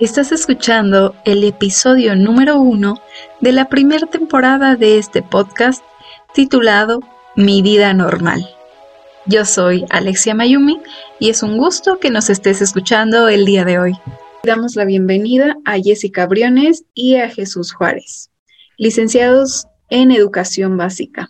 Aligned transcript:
Estás 0.00 0.32
escuchando 0.32 1.14
el 1.24 1.44
episodio 1.44 2.16
número 2.16 2.58
uno 2.58 3.00
de 3.40 3.52
la 3.52 3.68
primera 3.68 4.06
temporada 4.06 4.74
de 4.74 4.98
este 4.98 5.22
podcast 5.22 5.84
titulado 6.34 7.00
Mi 7.36 7.60
vida 7.60 7.92
normal. 7.92 8.48
Yo 9.26 9.44
soy 9.44 9.84
Alexia 9.90 10.34
Mayumi 10.34 10.80
y 11.20 11.28
es 11.28 11.42
un 11.42 11.58
gusto 11.58 11.98
que 11.98 12.08
nos 12.10 12.30
estés 12.30 12.62
escuchando 12.62 13.28
el 13.28 13.44
día 13.44 13.66
de 13.66 13.78
hoy. 13.78 13.92
Damos 14.44 14.76
la 14.76 14.86
bienvenida 14.86 15.58
a 15.66 15.78
Jessica 15.78 16.26
Briones 16.26 16.86
y 16.94 17.16
a 17.16 17.28
Jesús 17.28 17.72
Juárez, 17.72 18.30
licenciados 18.78 19.66
en 19.90 20.10
Educación 20.10 20.78
Básica, 20.78 21.28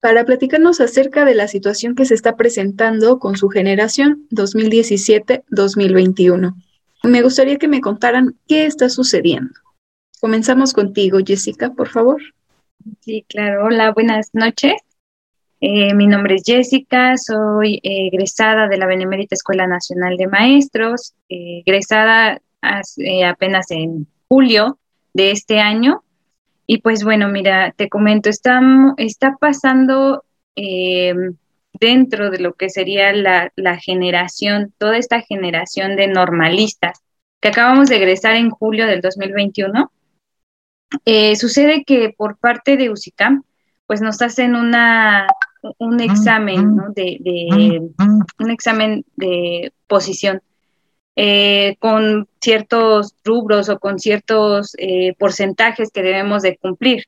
para 0.00 0.26
platicarnos 0.26 0.82
acerca 0.82 1.24
de 1.24 1.34
la 1.34 1.48
situación 1.48 1.94
que 1.94 2.04
se 2.04 2.12
está 2.14 2.36
presentando 2.36 3.18
con 3.18 3.36
su 3.36 3.48
generación 3.48 4.26
2017-2021. 4.30 6.54
Me 7.08 7.22
gustaría 7.22 7.56
que 7.56 7.68
me 7.68 7.80
contaran 7.80 8.36
qué 8.46 8.66
está 8.66 8.90
sucediendo. 8.90 9.54
Comenzamos 10.20 10.74
contigo, 10.74 11.18
Jessica, 11.24 11.72
por 11.72 11.88
favor. 11.88 12.20
Sí, 13.00 13.24
claro. 13.28 13.64
Hola, 13.64 13.92
buenas 13.92 14.28
noches. 14.34 14.74
Eh, 15.60 15.94
mi 15.94 16.06
nombre 16.06 16.36
es 16.36 16.42
Jessica, 16.44 17.16
soy 17.16 17.80
egresada 17.82 18.68
de 18.68 18.76
la 18.76 18.86
Benemérita 18.86 19.34
Escuela 19.34 19.66
Nacional 19.66 20.16
de 20.18 20.26
Maestros, 20.26 21.14
eh, 21.28 21.62
egresada 21.64 22.40
apenas 22.60 23.70
en 23.70 24.06
julio 24.28 24.78
de 25.14 25.30
este 25.30 25.60
año. 25.60 26.04
Y 26.66 26.82
pues 26.82 27.04
bueno, 27.04 27.28
mira, 27.28 27.72
te 27.72 27.88
comento, 27.88 28.28
está, 28.28 28.60
está 28.98 29.36
pasando 29.40 30.24
eh, 30.56 31.14
dentro 31.80 32.30
de 32.30 32.38
lo 32.38 32.54
que 32.54 32.70
sería 32.70 33.12
la, 33.12 33.78
generación, 33.80 34.72
toda 34.78 34.96
esta 34.96 35.20
generación 35.20 35.96
de 35.96 36.08
normalistas 36.08 37.00
que 37.40 37.48
acabamos 37.48 37.88
de 37.88 37.96
egresar 37.96 38.34
en 38.34 38.50
julio 38.50 38.86
del 38.86 39.00
2021. 39.00 39.90
sucede 41.36 41.84
que 41.84 42.14
por 42.16 42.38
parte 42.38 42.76
de 42.76 42.90
UCICAM, 42.90 43.42
pues 43.86 44.00
nos 44.00 44.20
hacen 44.20 44.54
una, 44.54 45.28
un 45.78 46.00
examen, 46.00 46.76
¿no? 46.76 46.90
de, 46.94 47.80
un 48.38 48.50
examen 48.50 49.04
de 49.16 49.72
posición 49.86 50.42
eh, 51.16 51.76
con 51.80 52.28
ciertos 52.40 53.14
rubros 53.24 53.68
o 53.68 53.80
con 53.80 53.98
ciertos 53.98 54.76
eh, 54.78 55.14
porcentajes 55.18 55.90
que 55.90 56.02
debemos 56.02 56.42
de 56.42 56.56
cumplir. 56.56 57.06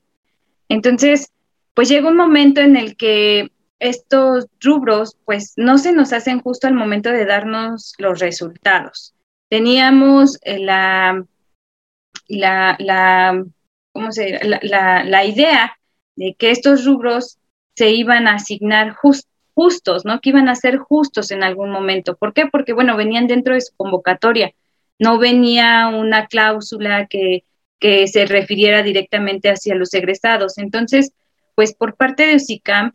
Entonces, 0.67 1.31
pues 1.73 1.87
llega 1.87 2.09
un 2.09 2.17
momento 2.17 2.59
en 2.59 2.75
el 2.75 2.97
que 2.97 3.50
estos 3.81 4.45
rubros, 4.61 5.17
pues 5.25 5.53
no 5.57 5.79
se 5.79 5.91
nos 5.91 6.13
hacen 6.13 6.39
justo 6.39 6.67
al 6.67 6.75
momento 6.75 7.09
de 7.09 7.25
darnos 7.25 7.93
los 7.97 8.19
resultados. 8.19 9.15
Teníamos 9.49 10.37
eh, 10.43 10.59
la, 10.59 11.25
la, 12.27 12.75
la, 12.79 13.43
¿cómo 13.91 14.11
se, 14.11 14.39
la, 14.61 15.03
la 15.03 15.25
idea 15.25 15.77
de 16.15 16.35
que 16.35 16.51
estos 16.51 16.85
rubros 16.85 17.39
se 17.75 17.89
iban 17.89 18.27
a 18.27 18.35
asignar 18.35 18.95
justos, 19.55 20.05
¿no? 20.05 20.21
Que 20.21 20.29
iban 20.29 20.47
a 20.47 20.55
ser 20.55 20.77
justos 20.77 21.31
en 21.31 21.43
algún 21.43 21.71
momento. 21.71 22.15
¿Por 22.15 22.33
qué? 22.33 22.45
Porque, 22.45 22.73
bueno, 22.73 22.95
venían 22.95 23.25
dentro 23.25 23.55
de 23.55 23.61
su 23.61 23.75
convocatoria. 23.75 24.53
No 24.99 25.17
venía 25.17 25.87
una 25.87 26.27
cláusula 26.27 27.07
que, 27.07 27.45
que 27.79 28.07
se 28.07 28.27
refiriera 28.27 28.83
directamente 28.83 29.49
hacia 29.49 29.73
los 29.73 29.91
egresados. 29.95 30.59
Entonces, 30.59 31.13
pues 31.55 31.73
por 31.73 31.95
parte 31.95 32.27
de 32.27 32.35
UCICAM, 32.35 32.93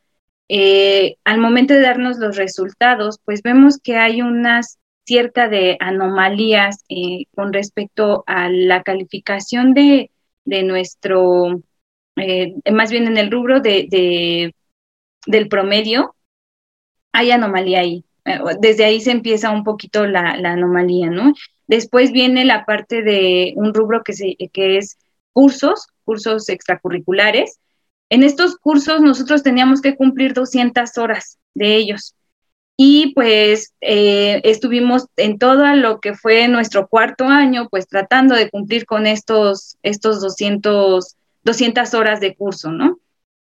eh, 0.48 1.16
al 1.24 1.38
momento 1.38 1.74
de 1.74 1.80
darnos 1.80 2.18
los 2.18 2.36
resultados, 2.36 3.18
pues 3.24 3.42
vemos 3.42 3.78
que 3.78 3.96
hay 3.96 4.22
unas 4.22 4.78
cierta 5.06 5.48
de 5.48 5.76
anomalías 5.80 6.84
eh, 6.88 7.26
con 7.34 7.52
respecto 7.52 8.24
a 8.26 8.50
la 8.50 8.82
calificación 8.82 9.72
de, 9.72 10.10
de 10.44 10.62
nuestro, 10.64 11.62
eh, 12.16 12.54
más 12.72 12.90
bien 12.90 13.06
en 13.06 13.16
el 13.16 13.30
rubro 13.30 13.60
de, 13.60 14.52
del 15.26 15.48
promedio, 15.48 16.16
hay 17.12 17.30
anomalía 17.30 17.80
ahí. 17.80 18.04
Eh, 18.24 18.40
desde 18.60 18.84
ahí 18.84 19.00
se 19.00 19.12
empieza 19.12 19.50
un 19.50 19.64
poquito 19.64 20.06
la, 20.06 20.32
anomalía, 20.32 21.08
¿no? 21.08 21.32
Después 21.68 22.12
viene 22.12 22.44
la 22.44 22.64
parte 22.64 23.02
de 23.02 23.52
un 23.56 23.72
rubro 23.74 24.02
que, 24.02 24.12
se, 24.12 24.36
que 24.52 24.78
es 24.78 24.98
cursos, 25.32 25.86
cursos 26.04 26.48
extracurriculares. 26.48 27.60
En 28.08 28.22
estos 28.22 28.56
cursos 28.56 29.00
nosotros 29.00 29.42
teníamos 29.42 29.80
que 29.80 29.96
cumplir 29.96 30.32
200 30.32 30.96
horas 30.98 31.38
de 31.54 31.76
ellos. 31.76 32.14
Y 32.76 33.14
pues 33.14 33.72
eh, 33.80 34.40
estuvimos 34.44 35.06
en 35.16 35.38
todo 35.38 35.74
lo 35.74 36.00
que 36.00 36.14
fue 36.14 36.46
nuestro 36.48 36.88
cuarto 36.88 37.24
año, 37.24 37.68
pues 37.70 37.88
tratando 37.88 38.34
de 38.34 38.50
cumplir 38.50 38.84
con 38.84 39.06
estos, 39.06 39.78
estos 39.82 40.20
200, 40.20 41.16
200 41.42 41.94
horas 41.94 42.20
de 42.20 42.34
curso, 42.34 42.70
¿no? 42.70 42.98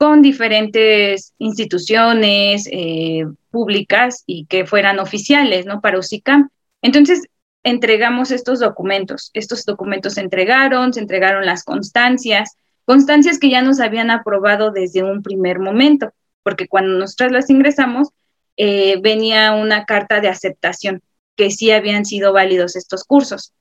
con 0.04 0.22
diferentes 0.22 1.34
instituciones 1.38 2.68
eh, 2.70 3.26
públicas 3.52 4.24
y 4.26 4.46
que 4.48 4.66
fueran 4.66 5.00
oficiales, 5.00 5.66
¿no? 5.66 5.80
Para 5.80 5.98
UCICAM. 5.98 6.50
Entonces, 6.82 7.22
entregamos 7.64 8.32
estos 8.32 8.60
documentos. 8.60 9.32
Estos 9.34 9.64
documentos 9.64 10.16
se 10.16 10.20
entregaron, 10.20 10.92
se 10.94 11.00
entregaron 11.00 11.46
las 11.46 11.64
constancias, 11.64 12.58
constancias 12.86 13.40
que 13.40 13.50
ya 13.50 13.62
nos 13.62 13.80
habían 13.80 14.12
aprobado 14.12 14.72
desde 14.72 15.04
un 15.04 15.22
primer 15.22 15.60
momento, 15.60 16.12
porque 16.44 16.68
cuando 16.68 16.98
nosotros 16.98 17.32
las 17.32 17.50
ingresamos, 17.50 18.10
eh, 18.58 19.00
venía 19.02 19.54
una 19.54 19.86
carta 19.86 20.22
de 20.22 20.28
aceptación, 20.28 21.02
que 21.36 21.50
sí 21.52 21.72
habían 21.72 22.06
sido 22.06 22.34
válidos 22.34 22.76
estos 22.76 23.04
cursos. 23.04 23.54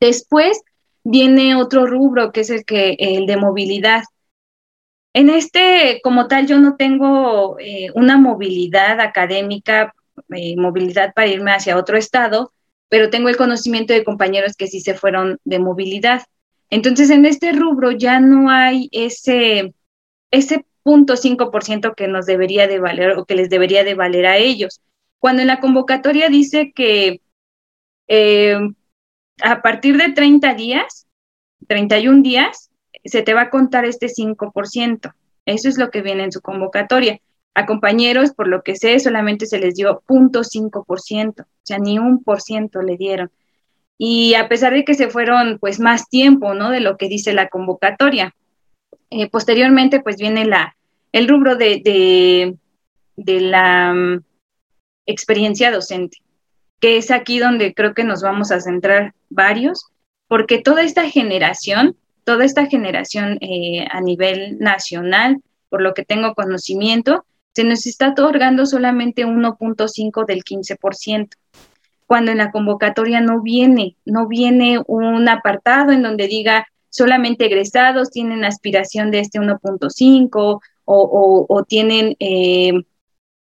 Después 0.00 0.60
viene 1.04 1.54
otro 1.54 1.86
rubro, 1.86 2.32
que 2.32 2.40
es 2.40 2.50
el, 2.50 2.64
que, 2.64 2.96
el 2.98 3.26
de 3.26 3.36
movilidad. 3.36 4.02
En 5.14 5.30
este, 5.30 6.00
como 6.02 6.28
tal, 6.28 6.46
yo 6.46 6.58
no 6.58 6.76
tengo 6.76 7.58
eh, 7.58 7.90
una 7.94 8.18
movilidad 8.18 9.00
académica, 9.00 9.94
eh, 10.34 10.56
movilidad 10.56 11.14
para 11.14 11.28
irme 11.28 11.52
hacia 11.52 11.76
otro 11.76 11.96
estado, 11.96 12.52
pero 12.88 13.10
tengo 13.10 13.28
el 13.28 13.36
conocimiento 13.36 13.92
de 13.92 14.04
compañeros 14.04 14.54
que 14.56 14.66
sí 14.66 14.80
se 14.80 14.94
fueron 14.94 15.38
de 15.44 15.58
movilidad. 15.58 16.22
Entonces, 16.70 17.10
en 17.10 17.24
este 17.24 17.52
rubro 17.52 17.90
ya 17.92 18.20
no 18.20 18.50
hay 18.50 18.88
ese, 18.92 19.74
ese 20.30 20.66
punto 20.82 21.16
5% 21.16 21.94
que 21.94 22.08
nos 22.08 22.26
debería 22.26 22.66
de 22.66 22.78
valer 22.78 23.12
o 23.12 23.24
que 23.24 23.34
les 23.34 23.50
debería 23.50 23.84
de 23.84 23.94
valer 23.94 24.26
a 24.26 24.36
ellos. 24.36 24.80
Cuando 25.18 25.42
en 25.42 25.48
la 25.48 25.60
convocatoria 25.60 26.28
dice 26.28 26.72
que 26.74 27.20
eh, 28.08 28.58
a 29.42 29.62
partir 29.62 29.96
de 29.96 30.12
30 30.12 30.54
días, 30.54 31.06
31 31.66 32.22
días, 32.22 32.70
se 33.04 33.22
te 33.22 33.34
va 33.34 33.42
a 33.42 33.50
contar 33.50 33.84
este 33.84 34.08
5%. 34.08 35.14
Eso 35.44 35.68
es 35.68 35.78
lo 35.78 35.90
que 35.90 36.02
viene 36.02 36.24
en 36.24 36.32
su 36.32 36.40
convocatoria. 36.40 37.20
A 37.54 37.66
compañeros, 37.66 38.32
por 38.32 38.48
lo 38.48 38.62
que 38.62 38.76
sé, 38.76 38.98
solamente 39.00 39.46
se 39.46 39.58
les 39.58 39.74
dio 39.74 40.02
0.5%, 40.06 41.42
o 41.42 41.46
sea, 41.62 41.78
ni 41.78 41.98
un 41.98 42.22
por 42.22 42.40
ciento 42.40 42.82
le 42.82 42.96
dieron. 42.96 43.30
Y 43.98 44.34
a 44.34 44.48
pesar 44.48 44.72
de 44.72 44.84
que 44.84 44.94
se 44.94 45.08
fueron, 45.08 45.58
pues, 45.58 45.80
más 45.80 46.08
tiempo, 46.08 46.54
¿no? 46.54 46.70
De 46.70 46.80
lo 46.80 46.96
que 46.96 47.08
dice 47.08 47.32
la 47.32 47.48
convocatoria. 47.48 48.34
Eh, 49.10 49.28
posteriormente, 49.28 50.00
pues, 50.00 50.16
viene 50.16 50.44
la, 50.44 50.76
el 51.12 51.28
rubro 51.28 51.56
de, 51.56 51.80
de, 51.84 52.56
de 53.16 53.40
la 53.40 53.92
um, 53.92 54.22
experiencia 55.04 55.72
docente, 55.72 56.18
que 56.80 56.96
es 56.96 57.10
aquí 57.10 57.38
donde 57.38 57.74
creo 57.74 57.92
que 57.92 58.04
nos 58.04 58.22
vamos 58.22 58.52
a 58.52 58.60
centrar 58.60 59.14
varios, 59.28 59.86
porque 60.28 60.58
toda 60.58 60.82
esta 60.82 61.08
generación 61.10 61.96
toda 62.28 62.44
esta 62.44 62.66
generación 62.66 63.38
eh, 63.40 63.86
a 63.90 64.02
nivel 64.02 64.58
nacional, 64.58 65.40
por 65.70 65.80
lo 65.80 65.94
que 65.94 66.04
tengo 66.04 66.34
conocimiento, 66.34 67.24
se 67.54 67.64
nos 67.64 67.86
está 67.86 68.10
otorgando 68.10 68.66
solamente 68.66 69.24
1.5 69.24 70.26
del 70.26 70.44
15%, 70.44 71.30
cuando 72.08 72.32
en 72.32 72.38
la 72.38 72.50
convocatoria 72.50 73.20
no 73.20 73.42
viene, 73.42 73.94
no 74.06 74.26
viene 74.26 74.80
un 74.86 75.28
apartado 75.28 75.92
en 75.92 76.02
donde 76.02 76.26
diga 76.26 76.66
solamente 76.88 77.44
egresados 77.44 78.10
tienen 78.10 78.44
aspiración 78.44 79.10
de 79.10 79.20
este 79.20 79.38
1.5 79.38 80.60
o, 80.86 81.64
tienen 81.68 82.16
eh, 82.18 82.72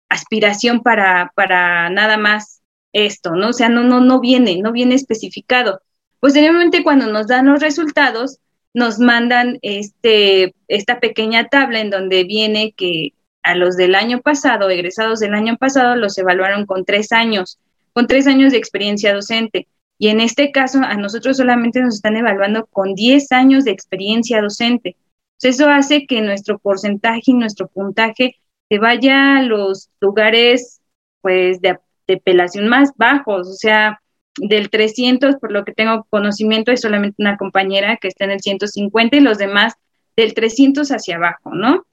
aspiración 0.07 0.81
para, 0.81 1.33
para 1.35 1.89
nada 1.89 2.17
más 2.17 2.61
esto, 2.93 3.31
¿no? 3.31 3.49
O 3.49 3.53
sea, 3.53 3.67
no, 3.67 3.83
no, 3.83 3.99
no 3.99 4.21
viene, 4.21 4.61
no 4.61 4.71
viene 4.71 4.95
especificado. 4.95 5.81
Posteriormente, 6.21 6.83
cuando 6.83 7.07
nos 7.07 7.27
dan 7.27 7.47
los 7.47 7.61
resultados, 7.61 8.39
nos 8.73 8.97
mandan 8.97 9.59
este, 9.61 10.55
esta 10.69 11.01
pequeña 11.01 11.49
tabla 11.49 11.81
en 11.81 11.89
donde 11.89 12.23
viene 12.23 12.71
que 12.71 13.13
a 13.41 13.55
los 13.55 13.75
del 13.75 13.93
año 13.93 14.21
pasado, 14.21 14.69
egresados 14.69 15.19
del 15.19 15.33
año 15.33 15.57
pasado, 15.57 15.97
los 15.97 16.17
evaluaron 16.17 16.65
con 16.65 16.85
tres 16.85 17.11
años, 17.11 17.59
con 17.93 18.07
tres 18.07 18.27
años 18.27 18.51
de 18.51 18.57
experiencia 18.57 19.13
docente. 19.13 19.67
Y 19.97 20.09
en 20.09 20.19
este 20.19 20.51
caso, 20.51 20.79
a 20.83 20.95
nosotros 20.95 21.37
solamente 21.37 21.81
nos 21.81 21.95
están 21.95 22.17
evaluando 22.17 22.65
con 22.65 22.93
diez 22.95 23.31
años 23.31 23.63
de 23.63 23.71
experiencia 23.71 24.41
docente. 24.41 24.97
eso 25.41 25.69
hace 25.69 26.05
que 26.07 26.21
nuestro 26.21 26.57
porcentaje 26.57 27.21
y 27.25 27.33
nuestro 27.33 27.67
puntaje 27.67 28.35
se 28.69 28.79
vaya 28.79 29.37
a 29.37 29.43
los 29.43 29.89
lugares, 30.01 30.81
pues, 31.21 31.61
de, 31.61 31.77
de 32.07 32.15
apelación 32.15 32.67
más 32.67 32.91
bajos. 32.97 33.47
O 33.47 33.53
sea, 33.53 34.01
del 34.37 34.69
300, 34.69 35.35
por 35.35 35.51
lo 35.51 35.63
que 35.63 35.73
tengo 35.73 36.05
conocimiento, 36.09 36.71
es 36.71 36.81
solamente 36.81 37.21
una 37.21 37.37
compañera 37.37 37.97
que 37.97 38.07
está 38.07 38.25
en 38.25 38.31
el 38.31 38.41
150 38.41 39.17
y 39.17 39.19
los 39.19 39.37
demás 39.37 39.73
del 40.15 40.33
300 40.33 40.91
hacia 40.91 41.17
abajo, 41.17 41.51
¿no? 41.53 41.85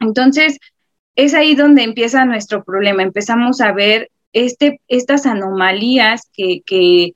Entonces, 0.00 0.58
es 1.16 1.34
ahí 1.34 1.54
donde 1.54 1.82
empieza 1.82 2.24
nuestro 2.24 2.64
problema. 2.64 3.02
Empezamos 3.02 3.60
a 3.60 3.72
ver 3.72 4.10
este, 4.32 4.80
estas 4.88 5.26
anomalías 5.26 6.30
que, 6.32 7.14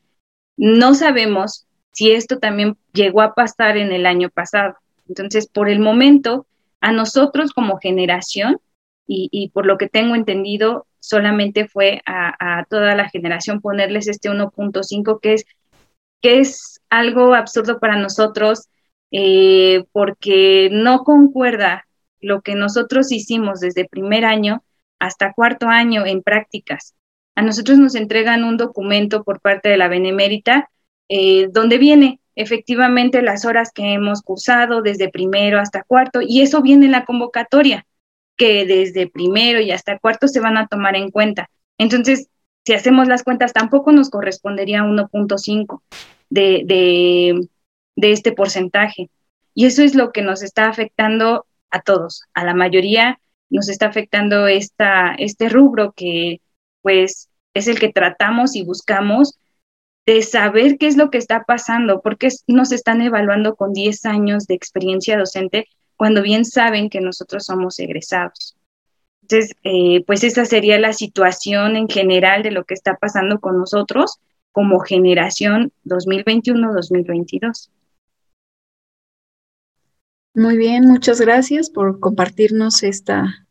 no 0.56 0.94
sabemos 0.94 1.67
si 1.93 2.12
esto 2.12 2.38
también 2.38 2.76
llegó 2.93 3.23
a 3.23 3.35
pasar 3.35 3.76
en 3.76 3.91
el 3.91 4.06
año 4.06 4.29
pasado. 4.29 4.76
Entonces, 5.09 5.47
por 5.49 5.69
el 5.69 5.81
momento, 5.81 6.47
a 6.81 6.93
nosotros 6.93 7.53
como 7.53 7.79
generación, 7.79 8.61
y, 9.06 9.50
por 9.53 9.67
lo 9.67 9.76
que 9.76 9.88
tengo 9.88 10.14
entendido, 10.14 10.87
solamente 11.00 11.69
fue 11.69 12.00
a, 12.06 12.64
toda 12.70 12.94
la 12.94 13.11
generación 13.11 13.61
ponerles 13.61 14.09
este 14.09 14.31
1.5, 14.31 15.20
que 15.20 15.35
es, 15.35 15.44
que 16.23 16.41
es 16.41 16.81
algo 16.88 17.35
absurdo 17.35 17.79
para 17.79 17.97
nosotros, 17.97 18.69
eh, 19.11 19.85
porque 19.93 20.70
no 20.73 21.05
concuerda 21.05 21.87
lo 22.20 22.41
que 22.41 22.55
nosotros 22.55 23.12
hicimos 23.12 23.61
desde 23.61 23.87
primer 23.87 24.25
año 24.25 24.62
hasta 24.99 25.35
cuarto 25.35 25.67
año 25.67 26.06
en 26.06 26.23
prácticas. 26.23 26.94
A 27.34 27.43
nosotros 27.43 27.79
nos 27.79 27.94
entregan 27.94 28.44
un 28.44 28.56
documento 28.56 29.25
por 29.25 29.40
parte 29.40 29.69
de 29.69 29.76
la 29.76 29.88
Benemérita 29.88 30.70
eh, 31.08 31.49
donde 31.50 31.79
viene 31.79 32.20
efectivamente 32.34 33.23
las 33.23 33.44
horas 33.44 33.73
que 33.73 33.93
hemos 33.93 34.23
cursado 34.23 34.82
desde 34.82 35.11
primero 35.11 35.58
hasta 35.58 35.82
cuarto 35.82 36.20
y 36.23 36.40
eso 36.40 36.62
viene 36.62 36.87
en 36.87 36.93
la 36.93 37.05
convocatoria, 37.05 37.87
que 38.37 38.64
desde 38.64 39.08
primero 39.08 39.61
y 39.61 39.70
hasta 39.70 39.99
cuarto 39.99 40.29
se 40.29 40.40
van 40.40 40.56
a 40.56 40.67
tomar 40.67 40.96
en 40.96 41.11
cuenta. 41.11 41.50
Entonces, 41.79 42.29
si 42.64 42.75
hacemos 42.75 43.08
las 43.08 43.23
cuentas, 43.23 43.52
tampoco 43.52 43.93
nos 43.93 44.11
correspondería 44.11 44.82
1.5 44.82 45.82
de, 46.31 46.62
de, 46.64 47.49
de 47.96 48.12
este 48.12 48.32
porcentaje. 48.32 49.11
Y 49.55 49.67
eso 49.67 49.82
es 49.82 49.94
lo 49.94 50.12
que 50.12 50.23
nos 50.23 50.43
está 50.43 50.69
afectando 50.69 51.46
a 51.70 51.81
todos, 51.81 52.25
a 52.35 52.44
la 52.44 52.55
mayoría 52.55 53.19
nos 53.52 53.69
está 53.69 53.87
afectando 53.87 54.46
esta, 54.46 55.14
este 55.19 55.49
rubro 55.50 55.93
que 55.93 56.40
pues 56.82 57.29
es 57.55 57.69
el 57.69 57.79
que 57.79 57.93
tratamos 57.93 58.56
y 58.56 58.64
buscamos 58.64 59.38
de 60.06 60.23
saber 60.23 60.79
qué 60.79 60.88
es 60.88 60.96
lo 60.96 61.11
que 61.11 61.19
está 61.19 61.44
pasando, 61.44 62.00
porque 62.02 62.29
nos 62.46 62.73
están 62.73 63.02
evaluando 63.02 63.55
con 63.55 63.73
10 63.73 64.05
años 64.05 64.46
de 64.46 64.55
experiencia 64.55 65.17
docente 65.17 65.67
cuando 65.96 66.23
bien 66.23 66.44
saben 66.44 66.90
que 66.90 67.00
nosotros 67.00 67.44
somos 67.44 67.79
egresados. 67.79 68.56
Entonces, 69.23 69.55
eh, 69.62 70.02
pues 70.05 70.25
esa 70.25 70.44
sería 70.44 70.79
la 70.81 70.93
situación 70.93 71.76
en 71.76 71.88
general 71.88 72.43
de 72.43 72.50
lo 72.50 72.64
que 72.64 72.75
está 72.75 72.96
pasando 72.96 73.38
con 73.38 73.56
nosotros 73.58 74.19
como 74.50 74.81
generación 74.81 75.73
2021-2022. 75.85 77.70
Muy 80.35 80.56
bien, 80.56 80.87
muchas 80.87 81.20
gracias 81.20 81.70
por 81.70 82.00
compartirnos 82.00 82.82
esta, 82.82 83.41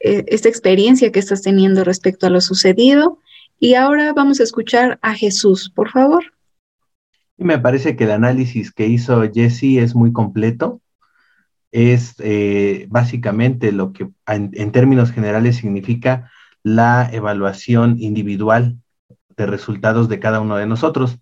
eh, 0.00 0.24
esta 0.28 0.48
experiencia 0.48 1.10
que 1.10 1.18
estás 1.18 1.42
teniendo 1.42 1.84
respecto 1.84 2.26
a 2.26 2.30
lo 2.30 2.40
sucedido. 2.40 3.20
Y 3.58 3.74
ahora 3.74 4.12
vamos 4.12 4.40
a 4.40 4.42
escuchar 4.42 4.98
a 5.02 5.14
Jesús, 5.14 5.70
por 5.74 5.90
favor. 5.90 6.24
Me 7.38 7.58
parece 7.58 7.96
que 7.96 8.04
el 8.04 8.10
análisis 8.10 8.72
que 8.72 8.86
hizo 8.86 9.22
Jesse 9.32 9.78
es 9.78 9.94
muy 9.94 10.12
completo. 10.12 10.80
Es 11.72 12.14
eh, 12.18 12.86
básicamente 12.88 13.72
lo 13.72 13.92
que 13.92 14.08
en, 14.26 14.72
términos 14.72 15.10
generales 15.12 15.56
significa 15.56 16.30
la 16.62 17.08
evaluación 17.12 17.96
individual 17.98 18.76
de 19.36 19.46
resultados 19.46 20.08
de 20.08 20.18
cada 20.18 20.40
uno 20.40 20.56
de 20.56 20.66
nosotros. 20.66 21.18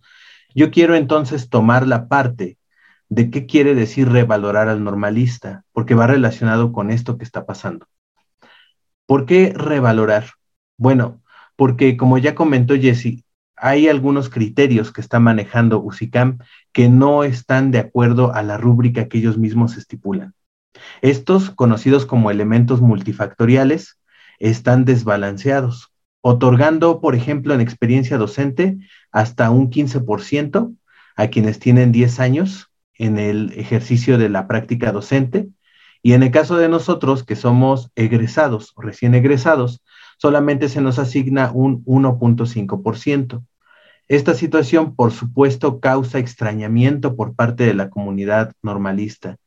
Yo 0.55 0.71
quiero 0.71 0.95
entonces 0.95 1.49
tomar 1.49 1.87
la 1.87 2.07
parte 2.07 2.59
de 3.09 3.31
qué 3.31 3.47
quiere 3.47 3.75
decir 3.75 4.09
revalorar 4.09 4.69
al 4.69 4.85
normalista, 4.85 5.65
porque 5.73 5.95
va 5.95 6.07
relacionado 6.07 6.73
con 6.73 6.91
esto 6.91 7.19
que 7.19 7.25
está 7.25 7.45
pasando. 7.45 7.87
¿Por 9.07 9.27
qué 9.27 9.53
revalorar? 9.55 10.31
Bueno, 10.77 11.23
porque 11.57 11.97
como 11.97 12.19
ya 12.19 12.35
comentó 12.35 12.75
Jesse, 12.75 13.25
hay 13.57 13.89
algunos 13.89 14.29
criterios 14.29 14.93
que 14.93 15.01
está 15.01 15.21
manejando 15.21 15.81
UCICAM 15.81 16.39
que 16.73 16.89
no 16.89 17.25
están 17.25 17.71
de 17.71 17.79
acuerdo 17.79 18.35
a 18.35 18.43
la 18.43 18.57
rúbrica 18.57 19.09
que 19.09 19.19
ellos 19.19 19.39
mismos 19.39 19.77
estipulan. 19.77 20.35
Estos, 21.03 21.51
conocidos 21.51 22.07
como 22.07 22.31
elementos 22.31 22.81
multifactoriales, 22.81 23.99
están 24.39 24.85
desbalanceados, 24.85 25.93
otorgando, 26.21 27.01
por 27.01 27.15
ejemplo, 27.15 27.55
en 27.55 27.61
experiencia 27.61 28.19
docente 28.19 28.79
hasta 29.13 29.51
un 29.51 29.71
15% 29.71 30.75
a 31.17 31.27
quienes 31.29 31.59
tienen 31.59 31.93
10 31.93 32.19
años 32.21 32.71
en 32.95 33.19
el 33.19 33.53
ejercicio 33.57 34.19
de 34.19 34.29
la 34.29 34.49
práctica 34.49 34.91
docente. 34.91 35.49
Y 36.07 36.13
en 36.13 36.23
el 36.23 36.31
caso 36.31 36.59
de 36.59 36.69
nosotros, 36.69 37.25
que 37.25 37.35
somos 37.35 37.91
egresados 37.97 38.75
recién 38.77 39.15
egresados, 39.15 39.83
solamente 40.19 40.69
se 40.69 40.83
nos 40.83 40.99
asigna 40.99 41.51
un 41.51 41.83
1.5%. 41.87 43.43
Esta 44.07 44.35
situación, 44.35 44.95
por 44.95 45.13
supuesto, 45.13 45.81
causa 45.81 46.19
extrañamiento 46.19 47.17
por 47.17 47.35
parte 47.35 47.65
de 47.65 47.73
la 47.73 47.89
comunidad 47.89 48.53
normalista 48.61 49.39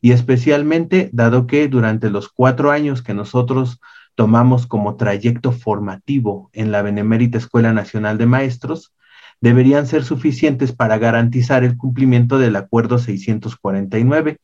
y 0.00 0.12
especialmente 0.12 1.10
dado 1.12 1.46
que 1.46 1.68
durante 1.68 2.08
los 2.08 2.30
cuatro 2.30 2.70
años 2.70 3.02
que 3.02 3.12
nosotros 3.12 3.78
tomamos 4.14 4.66
como 4.66 4.96
trayecto 4.96 5.52
formativo 5.52 6.48
en 6.54 6.72
la 6.72 6.80
Benemérita 6.80 7.36
Escuela 7.36 7.74
Nacional 7.74 8.16
de 8.16 8.24
Maestros, 8.24 8.94
deberían 9.42 9.86
ser 9.86 10.02
suficientes 10.02 10.72
para 10.72 10.96
garantizar 10.96 11.62
el 11.62 11.76
cumplimiento 11.76 12.38
del 12.38 12.56
Acuerdo 12.56 12.96
649 12.96 14.38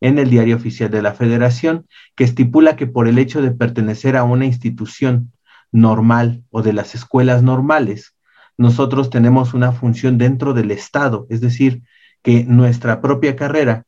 en 0.00 0.18
el 0.18 0.30
Diario 0.30 0.56
Oficial 0.56 0.90
de 0.90 1.02
la 1.02 1.14
Federación, 1.14 1.86
que 2.16 2.24
estipula 2.24 2.76
que 2.76 2.86
por 2.86 3.08
el 3.08 3.18
hecho 3.18 3.42
de 3.42 3.50
pertenecer 3.50 4.16
a 4.16 4.24
una 4.24 4.46
institución 4.46 5.32
normal 5.72 6.44
o 6.50 6.62
de 6.62 6.72
las 6.72 6.94
escuelas 6.94 7.42
normales, 7.42 8.14
nosotros 8.56 9.10
tenemos 9.10 9.54
una 9.54 9.72
función 9.72 10.18
dentro 10.18 10.52
del 10.54 10.70
Estado, 10.70 11.26
es 11.30 11.40
decir, 11.40 11.82
que 12.22 12.44
nuestra 12.44 13.00
propia 13.00 13.36
carrera 13.36 13.84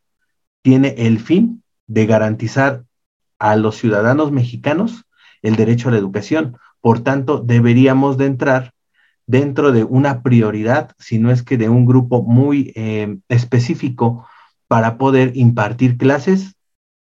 tiene 0.62 0.94
el 0.98 1.18
fin 1.18 1.62
de 1.86 2.06
garantizar 2.06 2.84
a 3.38 3.56
los 3.56 3.76
ciudadanos 3.76 4.30
mexicanos 4.30 5.04
el 5.42 5.56
derecho 5.56 5.88
a 5.88 5.92
la 5.92 5.98
educación. 5.98 6.56
Por 6.80 7.00
tanto, 7.00 7.38
deberíamos 7.38 8.16
de 8.16 8.26
entrar 8.26 8.72
dentro 9.26 9.72
de 9.72 9.84
una 9.84 10.22
prioridad, 10.22 10.92
si 10.98 11.18
no 11.18 11.30
es 11.30 11.42
que 11.42 11.56
de 11.56 11.68
un 11.68 11.86
grupo 11.86 12.22
muy 12.22 12.72
eh, 12.74 13.18
específico 13.28 14.26
para 14.70 14.98
poder 14.98 15.32
impartir 15.34 15.98
clases 15.98 16.54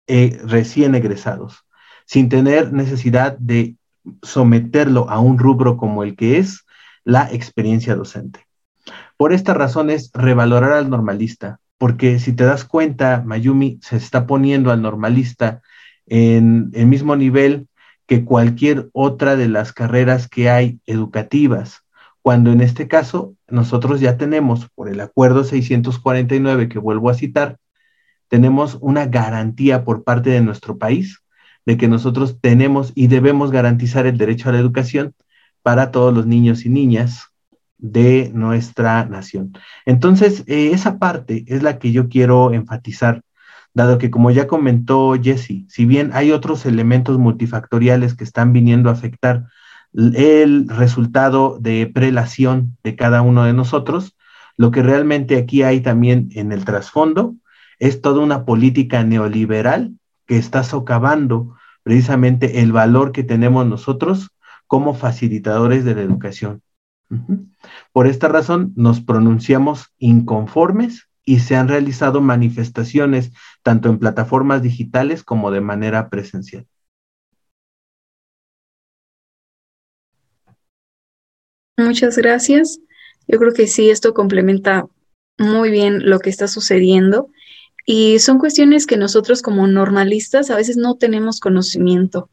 eh, 0.07 0.39
recién 0.45 0.95
egresados, 0.95 1.65
sin 2.05 2.29
tener 2.29 2.71
necesidad 2.71 3.37
de 3.39 3.75
someterlo 4.23 5.09
a 5.09 5.19
un 5.19 5.37
rubro 5.37 5.75
como 5.75 6.03
el 6.03 6.15
que 6.15 6.37
es 6.37 6.65
la 7.03 7.29
experiencia 7.29 7.93
docente. 7.93 8.45
Por 9.17 9.33
estas 9.33 9.57
razones, 9.57 10.11
revalorar 10.13 10.71
al 10.71 10.89
normalista, 10.89 11.59
porque 11.77 12.19
si 12.19 12.31
te 12.31 12.45
das 12.45 12.63
cuenta, 12.63 13.21
Mayumi 13.25 13.79
se 13.81 13.97
está 13.97 14.25
poniendo 14.27 14.71
al 14.71 14.81
normalista 14.81 15.61
en 16.05 16.71
el 16.73 16.85
mismo 16.85 17.17
nivel 17.17 17.67
que 18.05 18.23
cualquier 18.23 18.89
otra 18.93 19.35
de 19.35 19.49
las 19.49 19.73
carreras 19.73 20.29
que 20.29 20.49
hay 20.49 20.79
educativas, 20.85 21.83
cuando 22.27 22.51
en 22.51 22.59
este 22.59 22.89
caso 22.89 23.37
nosotros 23.47 24.01
ya 24.01 24.17
tenemos, 24.17 24.67
por 24.75 24.89
el 24.89 24.99
acuerdo 24.99 25.45
649 25.45 26.67
que 26.67 26.77
vuelvo 26.77 27.09
a 27.09 27.13
citar, 27.13 27.57
tenemos 28.27 28.77
una 28.81 29.05
garantía 29.05 29.85
por 29.85 30.03
parte 30.03 30.31
de 30.31 30.41
nuestro 30.41 30.77
país 30.77 31.23
de 31.65 31.77
que 31.77 31.87
nosotros 31.87 32.41
tenemos 32.41 32.91
y 32.95 33.07
debemos 33.07 33.49
garantizar 33.49 34.07
el 34.07 34.17
derecho 34.17 34.49
a 34.49 34.51
la 34.51 34.59
educación 34.59 35.13
para 35.63 35.89
todos 35.89 36.13
los 36.13 36.27
niños 36.27 36.65
y 36.65 36.69
niñas 36.69 37.27
de 37.77 38.29
nuestra 38.33 39.05
nación. 39.05 39.53
Entonces, 39.85 40.43
eh, 40.47 40.71
esa 40.73 40.99
parte 40.99 41.45
es 41.47 41.63
la 41.63 41.79
que 41.79 41.93
yo 41.93 42.09
quiero 42.09 42.51
enfatizar, 42.51 43.21
dado 43.73 43.99
que 43.99 44.11
como 44.11 44.31
ya 44.31 44.47
comentó 44.47 45.13
Jesse, 45.13 45.63
si 45.69 45.85
bien 45.85 46.11
hay 46.11 46.33
otros 46.33 46.65
elementos 46.65 47.17
multifactoriales 47.19 48.15
que 48.15 48.25
están 48.25 48.51
viniendo 48.51 48.89
a 48.89 48.93
afectar 48.93 49.45
el 49.97 50.69
resultado 50.69 51.57
de 51.59 51.89
prelación 51.91 52.77
de 52.83 52.95
cada 52.95 53.23
uno 53.23 53.43
de 53.45 53.53
nosotros, 53.53 54.15
lo 54.55 54.69
que 54.71 54.83
realmente 54.83 55.37
aquí 55.37 55.63
hay 55.63 55.81
también 55.81 56.29
en 56.33 56.51
el 56.51 56.65
trasfondo 56.65 57.35
es 57.79 58.01
toda 58.01 58.21
una 58.21 58.45
política 58.45 59.03
neoliberal 59.03 59.93
que 60.27 60.37
está 60.37 60.63
socavando 60.63 61.55
precisamente 61.83 62.61
el 62.61 62.71
valor 62.71 63.11
que 63.11 63.23
tenemos 63.23 63.65
nosotros 63.65 64.29
como 64.67 64.93
facilitadores 64.93 65.83
de 65.83 65.95
la 65.95 66.01
educación. 66.01 66.61
Por 67.91 68.07
esta 68.07 68.27
razón 68.27 68.73
nos 68.75 68.99
pronunciamos 69.01 69.93
inconformes 69.97 71.07
y 71.23 71.39
se 71.39 71.55
han 71.55 71.69
realizado 71.69 72.21
manifestaciones 72.21 73.31
tanto 73.63 73.89
en 73.89 73.99
plataformas 73.99 74.61
digitales 74.61 75.23
como 75.23 75.51
de 75.51 75.61
manera 75.61 76.09
presencial. 76.09 76.67
Muchas 81.77 82.17
gracias. 82.17 82.79
Yo 83.27 83.37
creo 83.37 83.53
que 83.53 83.67
sí, 83.67 83.91
esto 83.91 84.15
complementa 84.15 84.87
muy 85.37 85.69
bien 85.69 86.09
lo 86.09 86.19
que 86.19 86.31
está 86.31 86.47
sucediendo 86.47 87.29
y 87.85 88.17
son 88.19 88.39
cuestiones 88.39 88.87
que 88.87 88.97
nosotros 88.97 89.43
como 89.43 89.67
normalistas 89.67 90.49
a 90.49 90.55
veces 90.55 90.75
no 90.77 90.95
tenemos 90.95 91.39
conocimiento. 91.39 92.29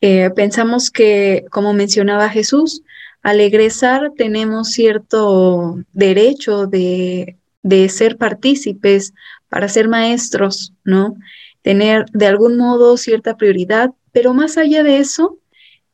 Eh, 0.00 0.30
pensamos 0.34 0.90
que, 0.90 1.44
como 1.50 1.72
mencionaba 1.72 2.28
Jesús, 2.30 2.82
al 3.22 3.40
egresar 3.40 4.12
tenemos 4.16 4.70
cierto 4.70 5.78
derecho 5.92 6.66
de, 6.66 7.36
de 7.62 7.88
ser 7.90 8.16
partícipes 8.16 9.14
para 9.48 9.68
ser 9.68 9.88
maestros, 9.88 10.72
¿no? 10.84 11.14
Tener 11.62 12.06
de 12.12 12.26
algún 12.26 12.56
modo 12.56 12.96
cierta 12.96 13.36
prioridad, 13.36 13.90
pero 14.10 14.34
más 14.34 14.56
allá 14.58 14.82
de 14.82 14.98
eso, 14.98 15.38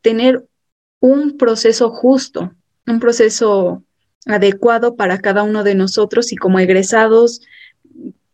tener 0.00 0.46
un 1.00 1.36
proceso 1.36 1.90
justo, 1.90 2.52
un 2.86 3.00
proceso 3.00 3.82
adecuado 4.26 4.96
para 4.96 5.18
cada 5.18 5.42
uno 5.42 5.64
de 5.64 5.74
nosotros 5.74 6.32
y 6.32 6.36
como 6.36 6.58
egresados 6.58 7.42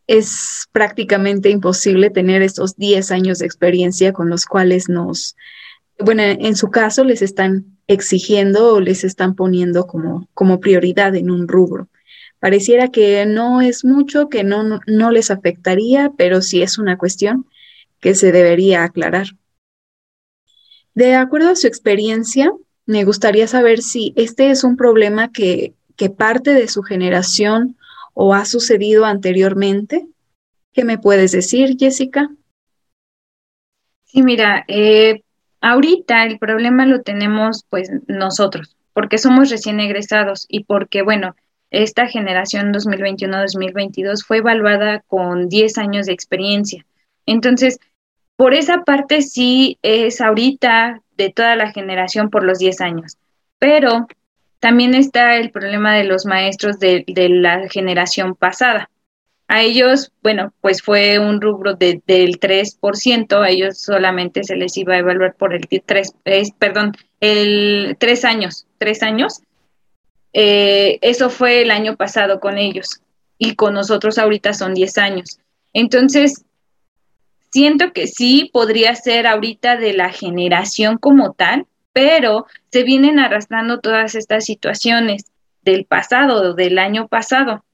es 0.07 0.69
prácticamente 0.73 1.51
imposible 1.51 2.11
tener 2.11 2.43
estos 2.43 2.77
10 2.77 3.11
años 3.13 3.39
de 3.39 3.47
experiencia 3.47 4.13
con 4.13 4.29
los 4.29 4.47
cuales 4.47 4.89
nos, 4.89 5.37
bueno, 5.99 6.23
en 6.23 6.57
su 6.57 6.71
caso 6.71 7.05
les 7.05 7.23
están 7.23 7.79
exigiendo 7.87 8.75
o 8.75 8.81
les 8.81 9.05
están 9.05 9.35
poniendo 9.35 9.87
como, 9.87 10.29
como 10.35 10.61
prioridad 10.61 11.15
en 11.15 11.31
un 11.31 11.49
rubro. 11.49 11.89
Pareciera 12.41 12.89
que 12.89 13.25
no 13.25 13.61
es 13.61 13.85
mucho, 13.85 14.29
que 14.29 14.43
no, 14.43 14.81
no 14.87 15.11
les 15.13 15.31
afectaría, 15.31 16.11
pero 16.17 16.43
sí 16.43 16.63
es 16.63 16.79
una 16.79 16.99
cuestión 16.99 17.47
que 18.01 18.15
se 18.15 18.33
debería 18.33 18.83
aclarar. 18.83 19.29
De 20.95 21.15
acuerdo 21.15 21.51
a 21.51 21.57
su 21.57 21.69
experiencia, 21.69 22.53
me 22.87 23.05
gustaría 23.05 23.47
saber 23.47 23.81
si 23.81 24.13
este 24.17 24.51
es 24.51 24.65
un 24.65 24.77
problema 24.77 25.31
que, 25.31 25.75
parte 26.19 26.53
de 26.53 26.67
su 26.67 26.83
generación 26.83 27.77
o 28.13 28.35
ha 28.35 28.45
sucedido 28.45 29.05
anteriormente. 29.05 30.05
¿Qué 30.73 30.85
me 30.85 30.99
puedes 30.99 31.31
decir, 31.31 31.77
Jessica? 31.79 32.29
Sí, 34.03 34.25
mira, 34.25 34.65
eh, 34.67 35.23
ahorita 35.61 36.25
el 36.25 36.41
problema 36.41 36.87
lo 36.87 37.03
tenemos 37.03 37.65
pues 37.71 37.89
nosotros, 38.09 38.77
porque 38.93 39.17
somos 39.17 39.49
recién 39.49 39.79
egresados 39.79 40.45
y 40.49 40.65
porque, 40.65 41.03
bueno, 41.03 41.37
esta 41.71 42.09
generación 42.09 42.73
2021-2022 42.73 44.25
fue 44.27 44.39
evaluada 44.39 45.05
con 45.07 45.49
10 45.49 45.79
años 45.79 46.07
de 46.07 46.15
experiencia. 46.15 46.85
Entonces, 47.27 47.79
por 48.37 48.55
esa 48.55 48.83
parte 48.83 49.23
sí 49.23 49.79
es 49.83 50.21
ahorita 50.21 51.01
de 51.23 51.31
toda 51.31 51.57
la 51.57 51.73
generación 51.73 52.31
por 52.31 52.45
los 52.45 52.59
10 52.59 52.81
años, 52.81 53.17
pero 53.59 54.07
también 54.59 54.95
está 54.95 55.37
el 55.37 55.51
problema 55.51 55.95
de 55.95 56.05
los 56.05 56.27
maestros 56.27 56.79
de, 56.79 57.05
la 57.29 57.69
generación 57.69 58.35
pasada. 58.35 58.91
A 59.49 59.61
ellos, 59.61 60.13
bueno, 60.23 60.53
pues 60.61 60.83
fue 60.83 61.19
un 61.19 61.41
rubro 61.41 61.75
del 61.75 62.03
3%, 62.05 63.43
a 63.43 63.51
ellos 63.51 63.79
solamente 63.79 64.45
se 64.45 64.57
les 64.57 64.77
iba 64.77 64.95
a 64.95 64.99
evaluar 64.99 65.35
por 65.35 65.53
el 65.53 65.67
3, 65.69 66.15
perdón, 66.59 66.93
el 67.21 67.97
3 67.99 68.25
años, 68.25 68.67
3 68.79 69.03
años. 69.03 69.43
Eh, 70.33 70.99
eso 71.03 71.29
fue 71.29 71.63
el 71.63 71.71
año 71.71 71.97
pasado 71.97 72.41
con 72.41 72.57
ellos 72.57 73.01
y 73.37 73.55
con 73.57 73.75
nosotros 73.75 74.17
ahorita 74.19 74.55
son 74.55 74.75
10 74.75 74.99
años. 74.99 75.39
Entonces, 75.73 76.45
siento 77.53 77.93
que 77.93 78.07
sí 78.07 78.51
podría 78.53 78.95
ser 78.95 79.27
ahorita 79.27 79.77
de 79.77 79.93
la 79.93 80.11
generación 80.11 80.99
como 80.99 81.35
tal, 81.35 81.67
pero 81.93 82.47
se 82.71 82.83
vienen 82.83 83.19
arrastrando 83.19 83.81
todas 83.81 84.15
estas 84.15 84.45
situaciones 84.45 85.27
del 85.63 85.85
pasado, 85.85 86.55
del 86.55 86.79
año 86.79 87.09
pasado, 87.09 87.65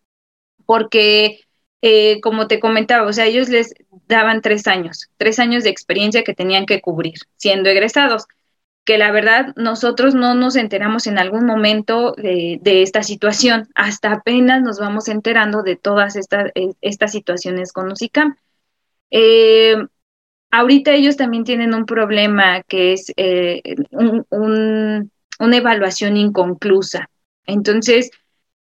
porque 0.66 1.40
eh, 1.80 2.20
como 2.20 2.48
te 2.48 2.60
comentaba, 2.60 3.06
o 3.06 3.12
sea, 3.12 3.26
ellos 3.26 3.48
les 3.48 3.72
daban 4.08 4.42
tres 4.42 4.66
años, 4.66 5.08
tres 5.16 5.38
años 5.38 5.64
de 5.64 5.70
experiencia 5.70 6.24
que 6.24 6.34
tenían 6.34 6.66
que 6.66 6.80
cubrir 6.80 7.14
siendo 7.36 7.70
egresados, 7.70 8.26
que 8.84 8.98
la 8.98 9.12
verdad 9.12 9.52
nosotros 9.54 10.14
no 10.14 10.34
nos 10.34 10.56
enteramos 10.56 11.06
en 11.06 11.18
algún 11.18 11.44
momento 11.44 12.14
de, 12.16 12.58
esta 12.82 13.02
situación, 13.02 13.68
hasta 13.74 14.12
apenas 14.12 14.62
nos 14.62 14.80
vamos 14.80 15.08
enterando 15.08 15.62
de 15.62 15.76
todas 15.76 16.16
estas, 16.16 16.50
eh, 16.54 16.72
estas 16.80 17.12
situaciones 17.12 17.72
con 17.72 17.88
los 17.88 18.02
ICAM. 18.02 18.36
Eh, 19.10 19.76
ahorita 20.50 20.92
ellos 20.92 21.16
también 21.16 21.44
tienen 21.44 21.74
un 21.74 21.86
problema 21.86 22.62
que 22.62 22.92
es 22.92 23.12
eh, 23.16 23.62
una 23.90 25.56
evaluación 25.56 26.16
inconclusa. 26.16 27.10
Entonces, 27.46 28.10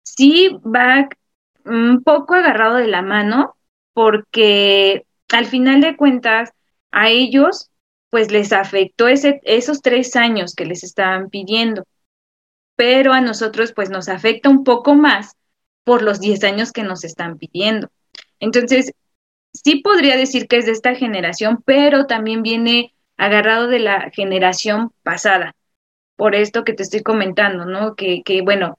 sí 0.02 0.50
va 0.64 1.08
un 1.64 2.02
poco 2.02 2.34
agarrado 2.34 2.76
de 2.76 2.86
la 2.86 3.02
mano 3.02 3.56
porque 3.92 5.06
al 5.32 5.46
final 5.46 5.80
de 5.80 5.96
cuentas 5.96 6.52
a 6.92 7.08
ellos 7.08 7.70
pues 8.10 8.30
les 8.30 8.52
afectó 8.52 9.08
esos 9.08 9.82
tres 9.82 10.16
años 10.16 10.54
que 10.54 10.64
les 10.64 10.84
estaban 10.84 11.28
pidiendo, 11.28 11.84
pero 12.76 13.12
a 13.12 13.20
nosotros 13.20 13.72
pues 13.72 13.90
nos 13.90 14.08
afecta 14.08 14.48
un 14.48 14.64
poco 14.64 14.94
más 14.94 15.34
por 15.84 16.02
los 16.02 16.20
diez 16.20 16.44
años 16.44 16.72
que 16.72 16.82
nos 16.82 17.04
están 17.04 17.36
pidiendo. 17.36 17.88
Entonces, 18.38 18.92
sí 19.62 19.76
podría 19.76 20.16
decir 20.16 20.48
que 20.48 20.58
es 20.58 20.66
de 20.66 20.72
esta 20.72 20.94
generación, 20.94 21.62
pero 21.64 22.06
también 22.06 22.42
viene 22.42 22.94
agarrado 23.16 23.68
de 23.68 23.78
la 23.78 24.10
generación 24.12 24.90
pasada, 25.02 25.54
por 26.16 26.34
esto 26.34 26.64
que 26.64 26.72
te 26.72 26.82
estoy 26.82 27.02
comentando, 27.02 27.64
¿no? 27.64 27.94
Que, 27.94 28.22
que 28.22 28.42
bueno, 28.42 28.78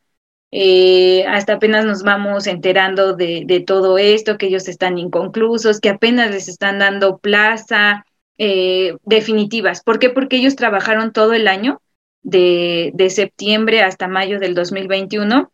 eh, 0.52 1.26
hasta 1.28 1.54
apenas 1.54 1.86
nos 1.86 2.04
vamos 2.04 2.48
enterando 2.48 3.16
de, 3.16 3.64
todo 3.66 3.98
esto, 3.98 4.38
que 4.38 4.48
ellos 4.48 4.68
están 4.68 4.98
inconclusos, 4.98 5.80
que 5.80 5.90
apenas 5.90 6.32
les 6.32 6.48
están 6.48 6.80
dando 6.80 7.18
plaza 7.18 8.06
eh, 8.38 8.96
definitivas. 9.04 9.84
¿Por 9.84 10.00
qué? 10.00 10.10
Porque 10.10 10.38
ellos 10.38 10.56
trabajaron 10.56 11.12
todo 11.12 11.34
el 11.34 11.48
año, 11.48 11.82
de, 12.24 12.92
de 12.94 13.10
septiembre 13.10 13.82
hasta 13.82 14.08
mayo 14.08 14.40
del 14.40 14.54
2021, 14.54 15.52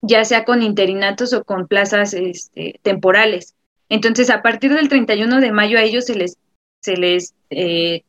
ya 0.00 0.24
sea 0.24 0.44
con 0.44 0.62
interinatos 0.62 1.32
o 1.32 1.44
con 1.44 1.66
plazas 1.68 2.14
este, 2.14 2.80
temporales. 2.82 3.54
Entonces, 3.92 4.30
a 4.30 4.40
partir 4.40 4.72
del 4.72 4.88
31 4.88 5.42
de 5.42 5.52
mayo 5.52 5.76
a 5.76 5.82
ellos 5.82 6.06
se 6.06 6.14
les, 6.14 6.38
se 6.80 6.96
les 6.96 7.34
eh, 7.50 8.04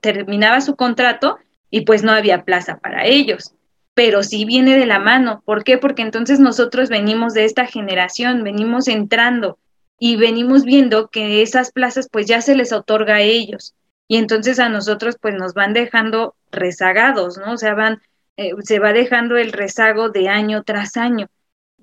terminaba 0.00 0.60
su 0.60 0.76
contrato 0.76 1.38
y 1.70 1.80
pues 1.80 2.04
no 2.04 2.12
había 2.12 2.44
plaza 2.44 2.78
para 2.78 3.04
ellos. 3.04 3.52
Pero 3.94 4.22
sí 4.22 4.44
viene 4.44 4.78
de 4.78 4.86
la 4.86 5.00
mano. 5.00 5.42
¿Por 5.44 5.64
qué? 5.64 5.76
Porque 5.76 6.02
entonces 6.02 6.38
nosotros 6.38 6.88
venimos 6.88 7.34
de 7.34 7.46
esta 7.46 7.66
generación, 7.66 8.44
venimos 8.44 8.86
entrando 8.86 9.58
y 9.98 10.14
venimos 10.14 10.62
viendo 10.62 11.08
que 11.08 11.42
esas 11.42 11.72
plazas 11.72 12.08
pues 12.08 12.26
ya 12.26 12.40
se 12.40 12.54
les 12.54 12.72
otorga 12.72 13.16
a 13.16 13.22
ellos. 13.22 13.74
Y 14.06 14.18
entonces 14.18 14.60
a 14.60 14.68
nosotros 14.68 15.16
pues 15.20 15.34
nos 15.34 15.52
van 15.52 15.72
dejando 15.72 16.36
rezagados, 16.52 17.38
¿no? 17.38 17.54
O 17.54 17.58
sea, 17.58 17.74
van, 17.74 18.00
eh, 18.36 18.52
se 18.60 18.78
va 18.78 18.92
dejando 18.92 19.36
el 19.36 19.50
rezago 19.50 20.10
de 20.10 20.28
año 20.28 20.62
tras 20.62 20.96
año. 20.96 21.26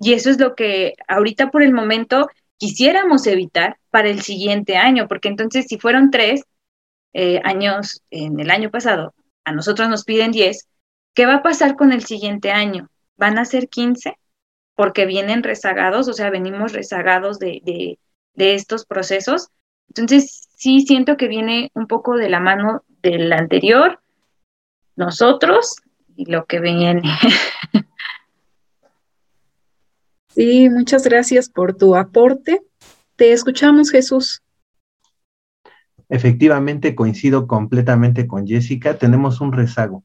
Y 0.00 0.14
eso 0.14 0.30
es 0.30 0.40
lo 0.40 0.54
que 0.54 0.94
ahorita 1.06 1.50
por 1.50 1.62
el 1.62 1.74
momento 1.74 2.30
quisiéramos 2.58 3.26
evitar 3.26 3.78
para 3.90 4.08
el 4.08 4.22
siguiente 4.22 4.76
año, 4.76 5.08
porque 5.08 5.28
entonces 5.28 5.66
si 5.68 5.78
fueron 5.78 6.10
tres 6.10 6.44
eh, 7.12 7.40
años 7.44 8.02
en 8.10 8.40
el 8.40 8.50
año 8.50 8.70
pasado, 8.70 9.14
a 9.44 9.52
nosotros 9.52 9.88
nos 9.88 10.04
piden 10.04 10.32
diez, 10.32 10.68
¿qué 11.14 11.26
va 11.26 11.36
a 11.36 11.42
pasar 11.42 11.76
con 11.76 11.92
el 11.92 12.04
siguiente 12.04 12.50
año? 12.50 12.88
¿Van 13.16 13.38
a 13.38 13.44
ser 13.44 13.68
quince? 13.68 14.18
Porque 14.74 15.06
vienen 15.06 15.42
rezagados, 15.42 16.08
o 16.08 16.12
sea, 16.12 16.30
venimos 16.30 16.72
rezagados 16.72 17.38
de, 17.38 17.62
de, 17.64 17.98
de 18.34 18.54
estos 18.54 18.84
procesos. 18.84 19.48
Entonces, 19.88 20.48
sí 20.56 20.80
siento 20.80 21.16
que 21.16 21.28
viene 21.28 21.70
un 21.74 21.86
poco 21.86 22.16
de 22.16 22.28
la 22.28 22.40
mano 22.40 22.82
del 23.02 23.32
anterior, 23.32 24.00
nosotros 24.96 25.76
y 26.16 26.30
lo 26.30 26.46
que 26.46 26.60
viene. 26.60 27.02
Sí, 30.36 30.68
muchas 30.68 31.02
gracias 31.04 31.48
por 31.48 31.72
tu 31.72 31.96
aporte. 31.96 32.60
Te 33.16 33.32
escuchamos, 33.32 33.90
Jesús. 33.90 34.42
Efectivamente, 36.10 36.94
coincido 36.94 37.46
completamente 37.46 38.26
con 38.26 38.46
Jessica. 38.46 38.98
Tenemos 38.98 39.40
un 39.40 39.52
rezago 39.52 40.04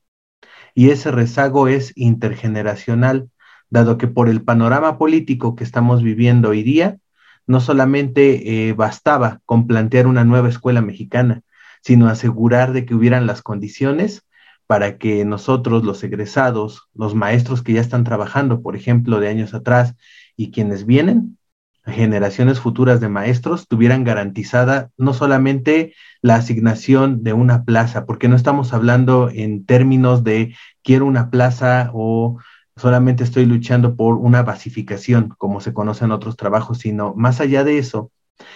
y 0.74 0.92
ese 0.92 1.12
rezago 1.12 1.68
es 1.68 1.92
intergeneracional, 1.98 3.30
dado 3.70 3.98
que 3.98 4.08
por 4.08 4.30
el 4.30 4.42
panorama 4.42 4.98
político 4.98 5.58
que 5.58 5.66
estamos 5.66 6.02
viviendo 6.02 6.52
hoy 6.52 6.64
día, 6.64 6.98
no 7.46 7.60
solamente 7.60 8.70
eh, 8.70 8.72
bastaba 8.72 9.42
con 9.46 9.68
plantear 9.68 10.08
una 10.08 10.24
nueva 10.24 10.48
escuela 10.48 10.82
mexicana, 10.82 11.42
sino 11.82 12.08
asegurar 12.08 12.72
de 12.72 12.86
que 12.86 12.96
hubieran 12.96 13.28
las 13.28 13.42
condiciones 13.42 14.26
para 14.66 14.98
que 14.98 15.26
nosotros, 15.26 15.84
los 15.84 16.02
egresados, 16.06 16.88
los 16.94 17.16
maestros 17.16 17.62
que 17.62 17.74
ya 17.74 17.82
están 17.82 18.06
trabajando, 18.06 18.62
por 18.62 18.78
ejemplo, 18.78 19.20
de 19.20 19.28
años 19.28 19.54
atrás, 19.54 19.96
y 20.42 20.50
quienes 20.50 20.88
vienen, 20.88 21.38
generaciones 21.86 22.60
futuras 22.60 23.00
de 23.00 23.10
maestros, 23.10 23.68
tuvieran 23.68 24.04
garantizada 24.04 24.90
no 24.98 25.14
solamente 25.14 25.94
la 26.24 26.36
asignación 26.36 27.22
de 27.22 27.34
una 27.34 27.64
plaza, 27.64 28.08
porque 28.08 28.28
no 28.28 28.36
estamos 28.36 28.74
hablando 28.74 29.30
en 29.32 29.68
términos 29.68 30.24
de 30.24 30.56
quiero 30.82 31.06
una 31.06 31.30
plaza 31.30 31.92
o 31.94 32.40
solamente 32.76 33.24
estoy 33.24 33.46
luchando 33.46 33.96
por 33.96 34.16
una 34.16 34.42
basificación, 34.42 35.30
como 35.38 35.62
se 35.62 35.74
conoce 35.74 36.06
en 36.06 36.12
otros 36.12 36.38
trabajos, 36.38 36.80
sino 36.80 37.14
más 37.14 37.40
allá 37.40 37.64
de 37.64 37.78
eso, 37.78 38.12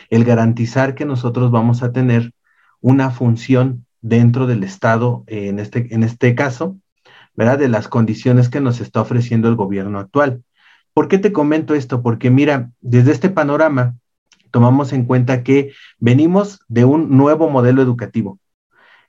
el 0.09 0.25
garantizar 0.25 0.95
que 0.95 1.05
nosotros 1.05 1.51
vamos 1.51 1.83
a 1.83 1.91
tener 1.91 2.31
una 2.81 3.11
función 3.11 3.85
dentro 4.01 4.47
del 4.47 4.63
Estado, 4.63 5.23
en 5.27 5.59
este, 5.59 5.93
en 5.93 6.01
este 6.01 6.33
caso, 6.33 6.77
¿verdad? 7.35 7.59
De 7.59 7.69
las 7.69 7.87
condiciones 7.87 8.49
que 8.49 8.59
nos 8.59 8.81
está 8.81 9.01
ofreciendo 9.01 9.49
el 9.49 9.55
gobierno 9.55 9.99
actual. 9.99 10.41
¿Por 10.95 11.09
qué 11.09 11.17
te 11.17 11.33
comento 11.33 11.75
esto? 11.75 12.01
Porque 12.01 12.29
mira, 12.29 12.71
desde 12.79 13.11
este 13.11 13.29
panorama 13.29 13.95
tomamos 14.49 14.93
en 14.93 15.03
cuenta 15.03 15.43
que 15.43 15.73
venimos 15.99 16.61
de 16.69 16.85
un 16.85 17.17
nuevo 17.17 17.49
modelo 17.49 17.81
educativo, 17.81 18.39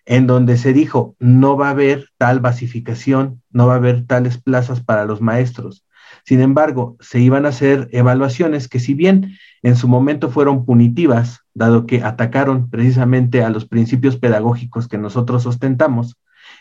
en 0.05 0.27
donde 0.27 0.57
se 0.57 0.73
dijo, 0.73 1.15
no 1.21 1.57
va 1.57 1.69
a 1.69 1.71
haber 1.71 2.09
tal 2.19 2.41
basificación, 2.41 3.41
no 3.53 3.69
va 3.69 3.75
a 3.75 3.77
haber 3.77 4.05
tales 4.05 4.37
plazas 4.37 4.81
para 4.81 5.05
los 5.05 5.21
maestros. 5.21 5.87
Sin 6.25 6.41
embargo, 6.41 6.97
se 6.99 7.21
iban 7.21 7.47
a 7.47 7.51
hacer 7.51 7.89
evaluaciones 7.93 8.67
que 8.67 8.81
si 8.81 8.95
bien 8.95 9.39
en 9.63 9.77
su 9.77 9.87
momento 9.87 10.29
fueron 10.29 10.65
punitivas, 10.65 11.43
dado 11.55 11.87
que 11.87 12.03
atacaron 12.03 12.69
precisamente 12.69 13.45
a 13.45 13.51
los 13.51 13.65
principios 13.65 14.17
pedagógicos 14.17 14.89
que 14.89 14.99
nosotros 14.99 15.47
ostentamos, 15.47 16.17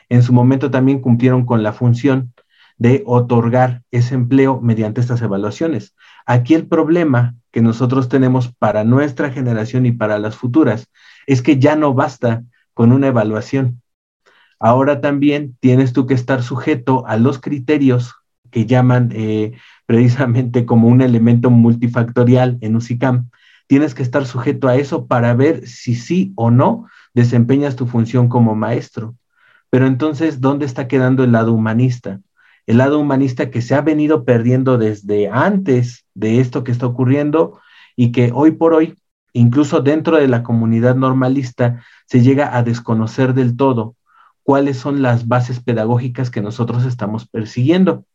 en 0.08 0.22
su 0.22 0.34
momento 0.34 0.70
también 0.70 1.01
cumplieron 1.01 1.48
con 1.48 1.63
la 1.63 1.74
función 1.74 2.35
de 2.77 3.03
otorgar 3.05 3.84
ese 3.91 4.15
empleo 4.15 4.60
mediante 4.62 5.01
estas 5.01 5.22
evaluaciones. 5.22 5.96
Aquí 6.25 6.53
el 6.53 6.67
problema 6.67 7.36
que 7.51 7.62
nosotros 7.62 8.10
tenemos 8.10 8.53
para 8.53 8.84
nuestra 8.84 9.32
generación 9.32 9.86
y 9.86 9.91
para 9.91 10.20
las 10.20 10.36
futuras 10.36 10.89
es 11.27 11.41
que 11.41 11.58
ya 11.58 11.75
no 11.75 11.94
basta 11.94 12.44
con 12.74 12.91
una 12.91 13.08
evaluación. 13.08 13.82
Ahora 14.60 15.01
también 15.01 15.55
tienes 15.60 15.94
tú 15.94 16.05
que 16.05 16.13
estar 16.13 16.44
sujeto 16.44 17.05
a 17.08 17.17
los 17.17 17.39
criterios 17.39 18.13
que 18.51 18.65
llaman 18.65 19.10
eh, 19.13 19.53
precisamente 19.86 20.65
como 20.65 20.88
un 20.88 21.01
elemento 21.01 21.50
multifactorial 21.50 22.58
en 22.62 22.75
UCICAM. 22.75 23.29
Tienes 23.67 23.96
que 23.96 24.03
estar 24.03 24.25
sujeto 24.25 24.67
a 24.67 24.75
eso 24.75 25.08
para 25.08 25.34
ver 25.34 25.67
si 25.67 25.96
sí 25.96 26.34
o 26.36 26.51
no 26.51 26.88
desempeñas 27.13 27.75
tu 27.75 27.88
función 27.88 28.27
como 28.27 28.55
maestro. 28.55 29.15
Pero 29.70 29.88
entonces, 29.88 30.39
¿dónde 30.39 30.65
está 30.65 30.88
quedando 30.88 31.24
el 31.24 31.32
lado 31.32 31.53
humanista? 31.53 32.22
El 32.67 32.77
lado 32.79 33.00
humanista 33.00 33.51
que 33.51 33.62
se 33.62 33.75
ha 33.75 33.81
venido 33.81 34.25
perdiendo 34.25 34.77
desde 34.77 35.29
antes 35.29 36.05
de 36.13 36.39
esto 36.39 36.63
que 36.63 36.72
está 36.72 36.88
ocurriendo 36.88 37.60
y 37.95 38.12
que 38.12 38.31
hoy 38.34 38.51
por 38.51 38.74
hoy, 38.74 38.95
incluso 39.34 39.81
dentro 39.81 40.17
de 40.17 40.27
la 40.27 40.43
comunidad 40.43 40.95
normalista, 40.95 41.84
se 42.07 42.22
llega 42.22 42.55
a 42.57 42.63
desconocer 42.63 43.34
del 43.34 43.55
todo 43.55 43.95
cuáles 44.43 44.77
son 44.77 45.01
las 45.01 45.27
bases 45.27 45.60
pedagógicas 45.60 46.29
que 46.29 46.41
nosotros 46.41 46.86
estamos 46.86 47.27
persiguiendo. 47.27 48.05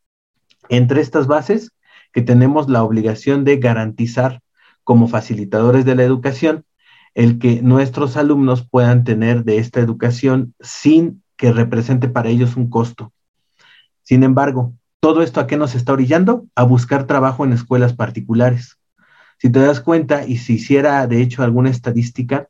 Entre 0.69 1.01
estas 1.01 1.27
bases, 1.27 1.73
que 2.13 2.23
tenemos 2.23 2.69
la 2.69 2.83
obligación 2.83 3.45
de 3.45 3.57
garantizar 3.59 4.41
como 4.85 5.09
facilitadores 5.09 5.85
de 5.85 5.95
la 5.95 6.03
educación 6.03 6.65
el 7.15 7.39
que 7.39 7.63
nuestros 7.63 8.17
alumnos 8.17 8.67
puedan 8.69 9.05
tener 9.05 9.45
de 9.45 9.59
esta 9.59 9.81
educación 9.81 10.55
sin 10.61 11.23
que 11.37 11.53
represente 11.53 12.09
para 12.09 12.29
ellos 12.29 12.57
un 12.57 12.71
costo. 12.71 13.13
Sin 14.11 14.25
embargo, 14.25 14.75
¿todo 14.99 15.23
esto 15.23 15.39
a 15.39 15.47
qué 15.47 15.57
nos 15.57 15.77
está 15.77 15.93
orillando? 15.93 16.45
A 16.57 16.65
buscar 16.65 17.07
trabajo 17.07 17.45
en 17.45 17.53
escuelas 17.53 17.95
particulares. 17.95 18.77
Si 19.39 19.51
te 19.51 19.61
das 19.61 19.81
cuenta, 19.81 20.27
y 20.27 20.39
si 20.39 20.55
hiciera 20.55 21.07
de 21.07 21.23
hecho 21.23 21.45
alguna 21.45 21.71
estadística, 21.71 22.49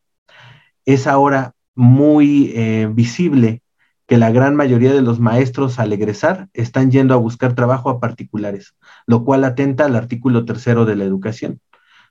es 0.87 1.07
ahora 1.07 1.52
muy 1.75 2.50
eh, 2.57 2.88
visible 2.90 3.61
que 4.07 4.17
la 4.17 4.31
gran 4.31 4.57
mayoría 4.57 4.95
de 4.95 5.02
los 5.02 5.21
maestros 5.21 5.79
al 5.79 5.93
egresar 5.93 6.49
están 6.55 6.90
yendo 6.90 7.12
a 7.12 7.19
buscar 7.19 7.55
trabajo 7.55 7.90
a 7.90 8.00
particulares, 8.00 8.75
lo 9.07 9.26
cual 9.26 9.45
atenta 9.45 9.85
al 9.85 9.97
artículo 9.97 10.47
tercero 10.47 10.87
de 10.87 10.97
la 10.97 11.05
educación, 11.05 11.61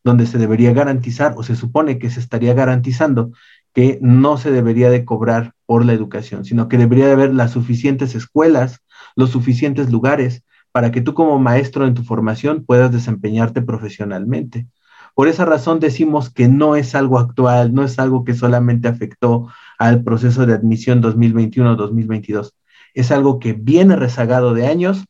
donde 0.03 0.27
se 0.27 0.37
debería 0.37 0.73
garantizar 0.73 1.33
o 1.37 1.41
se 1.41 1.55
supone 1.55 1.97
que 1.97 2.11
se 2.11 2.19
estaría 2.19 2.53
garantizando 2.53 3.31
que 3.73 3.97
no 3.99 4.37
se 4.37 4.51
debería 4.51 4.91
de 4.91 5.05
cobrar 5.05 5.53
por 5.65 5.85
la 5.85 5.93
educación, 5.93 6.45
sino 6.45 6.67
que 6.67 6.77
debería 6.77 7.07
de 7.07 7.13
haber 7.13 7.33
las 7.33 7.51
suficientes 7.51 8.13
escuelas, 8.13 8.81
los 9.15 9.31
suficientes 9.31 9.91
lugares 9.91 10.43
para 10.71 10.91
que 10.91 11.01
tú 11.01 11.13
como 11.13 11.39
maestro 11.39 11.85
en 11.85 11.93
tu 11.93 12.03
formación 12.03 12.65
puedas 12.65 12.91
desempeñarte 12.91 13.61
profesionalmente. 13.61 14.67
Por 15.15 15.27
esa 15.27 15.45
razón 15.45 15.79
decimos 15.79 16.29
que 16.29 16.47
no 16.47 16.75
es 16.75 16.95
algo 16.95 17.19
actual, 17.19 17.73
no 17.73 17.83
es 17.83 17.99
algo 17.99 18.23
que 18.23 18.35
solamente 18.35 18.87
afectó 18.87 19.47
al 19.77 20.03
proceso 20.03 20.45
de 20.45 20.53
admisión 20.53 21.01
2021-2022. 21.01 22.53
Es 22.93 23.11
algo 23.11 23.39
que 23.39 23.53
viene 23.53 23.95
rezagado 23.95 24.53
de 24.53 24.67
años, 24.67 25.05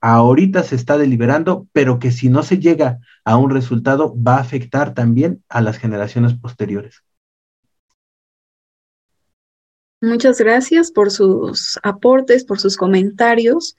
ahorita 0.00 0.62
se 0.62 0.76
está 0.76 0.98
deliberando, 0.98 1.66
pero 1.72 1.98
que 1.98 2.10
si 2.10 2.28
no 2.28 2.42
se 2.42 2.58
llega 2.58 2.98
a 3.24 3.36
un 3.36 3.50
resultado 3.50 4.14
va 4.20 4.36
a 4.36 4.40
afectar 4.40 4.94
también 4.94 5.42
a 5.48 5.60
las 5.60 5.78
generaciones 5.78 6.34
posteriores. 6.34 7.02
Muchas 10.00 10.38
gracias 10.38 10.92
por 10.92 11.10
sus 11.10 11.78
aportes, 11.82 12.44
por 12.44 12.60
sus 12.60 12.76
comentarios. 12.76 13.76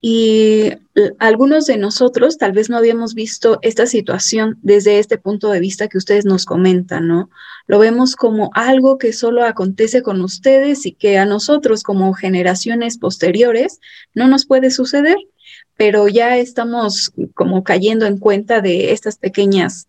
Y 0.00 0.70
algunos 1.18 1.66
de 1.66 1.78
nosotros 1.78 2.38
tal 2.38 2.52
vez 2.52 2.70
no 2.70 2.76
habíamos 2.76 3.14
visto 3.14 3.58
esta 3.62 3.86
situación 3.86 4.58
desde 4.62 5.00
este 5.00 5.18
punto 5.18 5.50
de 5.50 5.58
vista 5.58 5.88
que 5.88 5.98
ustedes 5.98 6.24
nos 6.24 6.44
comentan, 6.44 7.08
¿no? 7.08 7.30
Lo 7.66 7.80
vemos 7.80 8.14
como 8.14 8.50
algo 8.54 8.98
que 8.98 9.12
solo 9.12 9.42
acontece 9.42 10.02
con 10.02 10.20
ustedes 10.20 10.86
y 10.86 10.92
que 10.92 11.18
a 11.18 11.24
nosotros 11.24 11.82
como 11.82 12.12
generaciones 12.12 12.98
posteriores 12.98 13.80
no 14.14 14.28
nos 14.28 14.46
puede 14.46 14.70
suceder, 14.70 15.16
pero 15.76 16.06
ya 16.06 16.36
estamos 16.36 17.12
como 17.34 17.64
cayendo 17.64 18.06
en 18.06 18.18
cuenta 18.18 18.60
de 18.60 18.92
estas 18.92 19.16
pequeñas, 19.16 19.88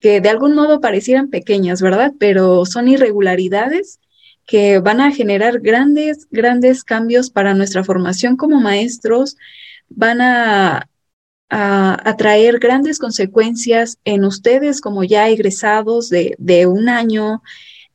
que 0.00 0.20
de 0.20 0.28
algún 0.28 0.54
modo 0.54 0.80
parecieran 0.80 1.30
pequeñas, 1.30 1.80
¿verdad? 1.80 2.12
Pero 2.18 2.66
son 2.66 2.88
irregularidades 2.88 4.00
que 4.48 4.78
van 4.78 5.02
a 5.02 5.12
generar 5.12 5.60
grandes, 5.60 6.26
grandes 6.30 6.82
cambios 6.82 7.28
para 7.28 7.52
nuestra 7.52 7.84
formación 7.84 8.34
como 8.38 8.58
maestros, 8.60 9.36
van 9.90 10.22
a, 10.22 10.88
a, 11.50 12.16
traer 12.16 12.58
grandes 12.58 12.98
consecuencias 12.98 13.98
en 14.06 14.24
ustedes 14.24 14.80
como 14.80 15.04
ya 15.04 15.28
egresados 15.28 16.08
de, 16.08 16.34
de 16.38 16.66
un 16.66 16.88
año, 16.88 17.42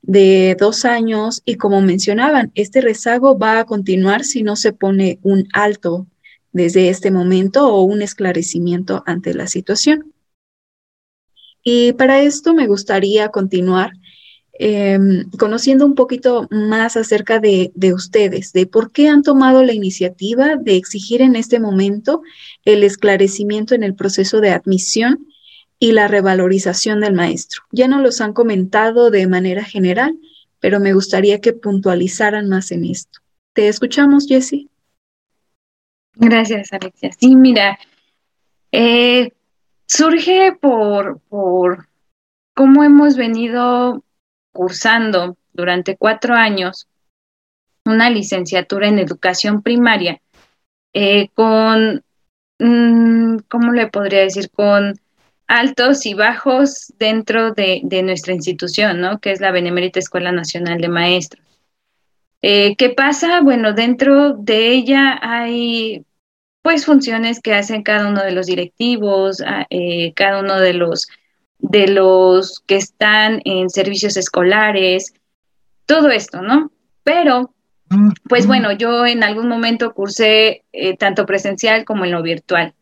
de 0.03 0.55
dos 0.59 0.85
años, 0.85 1.41
y 1.43 1.55
como 1.55 1.81
mencionaban, 1.81 2.51
este 2.53 2.81
rezago 2.81 3.35
va 3.35 3.57
a 3.57 3.65
continuar 3.65 4.23
si 4.23 4.43
no 4.43 4.55
se 4.55 4.73
pone 4.73 5.17
un 5.23 5.47
alto 5.53 6.05
desde 6.51 6.89
este 6.89 7.09
momento 7.09 7.67
o 7.67 7.81
un 7.81 8.03
esclarecimiento 8.03 9.01
ante 9.07 9.33
la 9.33 9.47
situación. 9.47 10.13
Y 11.63 11.93
para 11.93 12.21
esto 12.21 12.53
me 12.53 12.67
gustaría 12.67 13.29
continuar 13.29 13.93
Em, 14.59 15.31
conociendo 15.39 15.83
un 15.83 15.95
poquito 15.95 16.47
más 16.51 16.95
acerca 16.95 17.39
de, 17.39 17.71
ustedes, 17.91 18.53
de 18.53 18.67
por 18.67 18.91
qué 18.91 19.07
han 19.07 19.23
tomado 19.23 19.63
la 19.63 19.73
iniciativa 19.73 20.57
de 20.57 20.75
exigir 20.75 21.23
en 21.23 21.35
este 21.35 21.59
momento 21.59 22.21
el 22.63 22.83
esclarecimiento 22.83 23.73
en 23.73 23.81
el 23.81 23.95
proceso 23.95 24.41
de 24.41 24.51
admisión 24.51 25.27
y 25.79 25.91
la 25.91 26.07
revalorización 26.07 27.01
del 27.01 27.13
maestro. 27.13 27.63
Ya 27.71 27.87
no 27.87 27.99
los 27.99 28.21
han 28.21 28.33
comentado 28.33 29.09
de 29.09 29.25
manera 29.25 29.63
general, 29.63 30.19
pero 30.59 30.79
me 30.79 30.93
gustaría 30.93 31.41
que 31.41 31.53
puntualizaran 31.53 32.47
más 32.47 32.71
en 32.71 32.85
esto. 32.85 33.21
¿Te 33.53 33.67
escuchamos, 33.67 34.27
Jessie? 34.27 34.69
Gracias, 36.13 36.71
Alexia. 36.71 37.11
Sí, 37.19 37.35
mira, 37.35 37.79
eh, 38.71 39.31
surge 39.87 40.55
por, 40.61 41.19
por 41.21 41.87
cómo 42.53 42.83
hemos 42.83 43.17
venido 43.17 44.03
cursando 44.53 45.35
durante 45.51 45.97
cuatro 45.97 46.35
años 46.35 46.87
una 47.85 48.09
licenciatura 48.09 48.87
en 48.87 48.99
educación 48.99 49.61
primaria 49.61 50.21
eh, 50.93 51.29
con, 51.33 52.03
mm, 52.59 53.37
¿cómo 53.49 53.71
le 53.73 53.87
podría 53.87 54.21
decir? 54.21 54.49
Con 54.51 54.99
altos 55.47 56.05
y 56.05 56.13
bajos 56.13 56.93
dentro 56.97 57.53
de, 57.53 57.81
nuestra 58.03 58.33
institución, 58.33 59.01
¿no? 59.01 59.19
Que 59.19 59.31
es 59.31 59.41
la 59.41 59.51
Benemérita 59.51 59.99
Escuela 59.99 60.31
Nacional 60.31 60.79
de 60.79 60.87
Maestros. 60.87 61.43
Eh, 62.41 62.75
¿Qué 62.75 62.89
pasa? 62.89 63.41
Bueno, 63.41 63.73
dentro 63.73 64.33
de 64.33 64.69
ella 64.69 65.19
hay 65.21 66.05
pues 66.61 66.85
funciones 66.85 67.41
que 67.41 67.53
hacen 67.53 67.83
cada 67.83 68.07
uno 68.07 68.23
de 68.23 68.31
los 68.31 68.47
directivos, 68.47 69.41
ah, 69.45 69.65
eh, 69.69 70.13
cada 70.13 70.39
uno 70.39 70.59
de 70.59 70.73
los 70.73 71.07
de 71.63 71.87
los 71.87 72.59
que 72.67 72.75
están 72.75 73.41
en 73.45 73.69
servicios 73.69 74.17
escolares, 74.17 75.13
todo 75.85 76.09
esto, 76.09 76.41
¿no? 76.41 76.71
Pero, 77.03 77.53
pues 78.27 78.45
bueno, 78.47 78.73
yo 78.73 79.05
en 79.05 79.23
algún 79.23 79.47
momento 79.47 79.93
cursé 79.93 80.63
eh, 80.73 80.97
tanto 80.97 81.25
presencial 81.25 81.85
como 81.85 82.05
en 82.05 82.11
lo 82.11 82.21
virtual. 82.21 82.73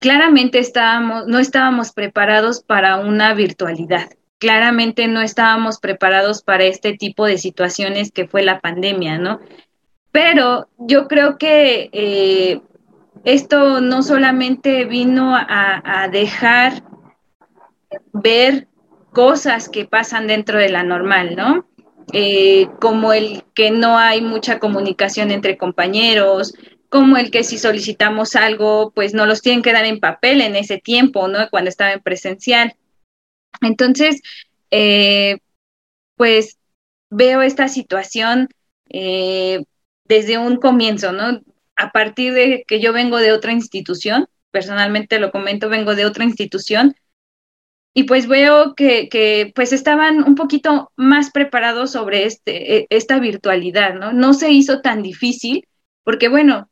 Claramente 0.00 0.58
estábamos, 0.58 1.26
no 1.26 1.38
estábamos 1.38 1.92
preparados 1.92 2.62
para 2.62 2.96
una 2.96 3.34
virtualidad. 3.34 4.10
Claramente 4.38 5.06
no 5.06 5.20
estábamos 5.20 5.78
preparados 5.78 6.42
para 6.42 6.64
este 6.64 6.94
tipo 6.94 7.26
de 7.26 7.38
situaciones 7.38 8.10
que 8.10 8.26
fue 8.26 8.42
la 8.42 8.60
pandemia, 8.60 9.18
¿no? 9.18 9.40
Pero 10.12 10.68
yo 10.78 11.08
creo 11.08 11.38
que 11.38 11.90
eh, 11.92 12.60
esto 13.24 13.80
no 13.80 14.02
solamente 14.02 14.84
vino 14.86 15.34
a, 15.36 16.08
dejar 16.10 16.82
ver 18.12 18.68
cosas 19.12 19.68
que 19.68 19.84
pasan 19.84 20.26
dentro 20.26 20.58
de 20.58 20.68
la 20.68 20.82
normal, 20.82 21.36
¿no? 21.36 21.66
Eh, 22.12 22.68
como 22.80 23.12
el 23.12 23.44
que 23.54 23.70
no 23.70 23.98
hay 23.98 24.20
mucha 24.20 24.58
comunicación 24.58 25.30
entre 25.30 25.56
compañeros, 25.56 26.54
como 26.88 27.16
el 27.16 27.30
que 27.30 27.42
si 27.44 27.58
solicitamos 27.58 28.36
algo, 28.36 28.92
pues 28.94 29.14
no 29.14 29.26
los 29.26 29.42
tienen 29.42 29.62
que 29.62 29.72
dar 29.72 29.84
en 29.84 30.00
papel 30.00 30.40
en 30.40 30.54
ese 30.54 30.78
tiempo, 30.78 31.28
¿no? 31.28 31.48
Cuando 31.50 31.70
estaba 31.70 31.92
en 31.92 32.00
presencial. 32.00 32.76
Entonces, 33.62 34.20
eh, 34.70 35.38
pues 36.16 36.58
veo 37.10 37.42
esta 37.42 37.68
situación 37.68 38.48
eh, 38.90 39.64
desde 40.04 40.38
un 40.38 40.56
comienzo, 40.56 41.12
¿no? 41.12 41.40
A 41.76 41.90
partir 41.90 42.32
de 42.34 42.64
que 42.66 42.80
yo 42.80 42.92
vengo 42.92 43.18
de 43.18 43.32
otra 43.32 43.52
institución, 43.52 44.28
personalmente 44.50 45.18
lo 45.18 45.32
comento, 45.32 45.68
vengo 45.68 45.94
de 45.94 46.06
otra 46.06 46.24
institución, 46.24 46.94
y 47.94 48.04
pues 48.04 48.26
veo 48.26 48.74
que, 48.74 49.08
que, 49.08 49.52
pues 49.54 49.72
estaban 49.72 50.24
un 50.24 50.34
poquito 50.34 50.92
más 50.96 51.30
preparados 51.30 51.92
sobre 51.92 52.24
este, 52.24 52.78
e, 52.78 52.86
esta 52.90 53.20
virtualidad, 53.20 53.94
¿no? 53.94 54.12
No 54.12 54.34
se 54.34 54.50
hizo 54.50 54.80
tan 54.80 55.00
difícil, 55.00 55.68
porque 56.02 56.28
bueno, 56.28 56.68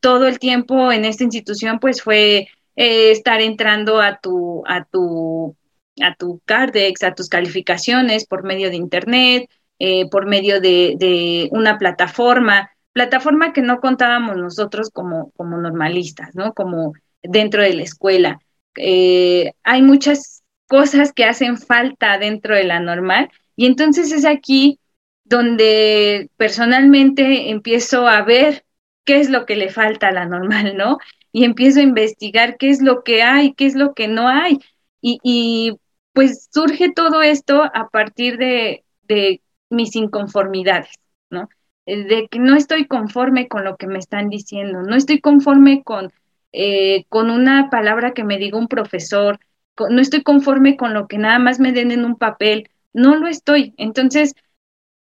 todo 0.00 0.26
el 0.26 0.38
tiempo 0.38 0.90
en 0.90 1.04
esta 1.04 1.24
institución 1.24 1.78
pues 1.78 2.02
fue 2.02 2.48
eh, 2.76 3.10
estar 3.10 3.42
entrando 3.42 4.00
a 4.00 4.18
tu, 4.18 4.64
a 4.66 4.84
tu, 4.84 5.56
a 6.02 6.14
tu 6.14 6.40
Cardex, 6.46 7.02
a 7.02 7.14
tus 7.14 7.28
calificaciones 7.28 8.26
por 8.26 8.42
medio 8.42 8.70
de 8.70 8.76
internet, 8.76 9.50
eh, 9.78 10.08
por 10.10 10.26
medio 10.26 10.60
de, 10.60 11.48
una 11.52 11.76
plataforma, 11.76 12.70
plataforma 12.92 13.52
que 13.52 13.60
no 13.60 13.80
contábamos 13.80 14.36
nosotros 14.38 14.90
como, 14.90 15.32
como 15.32 15.58
normalistas, 15.58 16.34
¿no? 16.34 16.54
Como 16.54 16.94
dentro 17.22 17.62
de 17.62 17.74
la 17.74 17.82
escuela. 17.82 18.40
Eh, 18.76 19.52
hay 19.64 19.82
muchas 19.82 20.41
cosas 20.72 21.12
que 21.12 21.26
hacen 21.26 21.58
falta 21.58 22.16
dentro 22.16 22.54
de 22.54 22.64
la 22.64 22.80
normal 22.80 23.28
y 23.56 23.66
entonces 23.66 24.10
es 24.10 24.24
aquí 24.24 24.80
donde 25.22 26.30
personalmente 26.38 27.50
empiezo 27.50 28.08
a 28.08 28.22
ver 28.22 28.64
qué 29.04 29.20
es 29.20 29.28
lo 29.28 29.44
que 29.44 29.54
le 29.54 29.68
falta 29.68 30.08
a 30.08 30.12
la 30.12 30.24
normal, 30.24 30.78
¿no? 30.78 30.96
Y 31.30 31.44
empiezo 31.44 31.80
a 31.80 31.82
investigar 31.82 32.56
qué 32.56 32.70
es 32.70 32.80
lo 32.80 33.04
que 33.04 33.22
hay, 33.22 33.52
qué 33.52 33.66
es 33.66 33.74
lo 33.74 33.92
que 33.92 34.08
no 34.08 34.28
hay. 34.28 34.60
Y, 35.02 35.74
pues 36.14 36.48
surge 36.50 36.90
todo 36.90 37.20
esto 37.20 37.62
a 37.62 37.90
partir 37.90 38.38
de, 38.38 38.82
de 39.02 39.42
mis 39.68 39.94
inconformidades, 39.94 40.94
¿no? 41.28 41.50
Eh, 41.84 42.04
de 42.04 42.28
que 42.28 42.38
no 42.38 42.56
estoy 42.56 42.86
conforme 42.86 43.46
con 43.46 43.64
lo 43.64 43.76
que 43.76 43.88
me 43.88 43.98
están 43.98 44.30
diciendo, 44.30 44.82
no 44.82 44.96
estoy 44.96 45.20
conforme 45.20 45.82
con, 45.82 46.10
eh, 46.52 47.04
con 47.10 47.30
una 47.30 47.68
palabra 47.68 48.12
que 48.12 48.24
me 48.24 48.38
diga 48.38 48.56
un 48.56 48.68
profesor, 48.68 49.38
no 49.78 50.00
estoy 50.00 50.22
conforme 50.22 50.76
con 50.76 50.94
lo 50.94 51.08
que 51.08 51.18
nada 51.18 51.38
más 51.38 51.60
me 51.60 51.72
den 51.72 51.90
en 51.92 52.04
un 52.04 52.16
papel, 52.16 52.70
no 52.92 53.16
lo 53.16 53.26
estoy. 53.26 53.74
Entonces, 53.78 54.34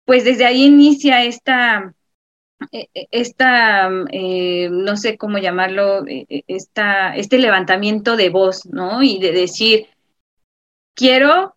pues 0.04 0.24
desde 0.24 0.46
ahí 0.46 0.64
inicia 0.64 1.24
esta, 1.24 1.94
e, 2.72 2.88
e, 2.94 3.08
esta, 3.10 3.88
eh, 4.12 4.68
no 4.70 4.96
sé 4.96 5.16
cómo 5.16 5.38
llamarlo, 5.38 6.04
esta, 6.06 7.16
este 7.16 7.38
levantamiento 7.38 8.16
de 8.16 8.30
voz, 8.30 8.66
¿no? 8.66 9.02
Y 9.02 9.18
de 9.18 9.32
decir, 9.32 9.86
quiero 10.94 11.56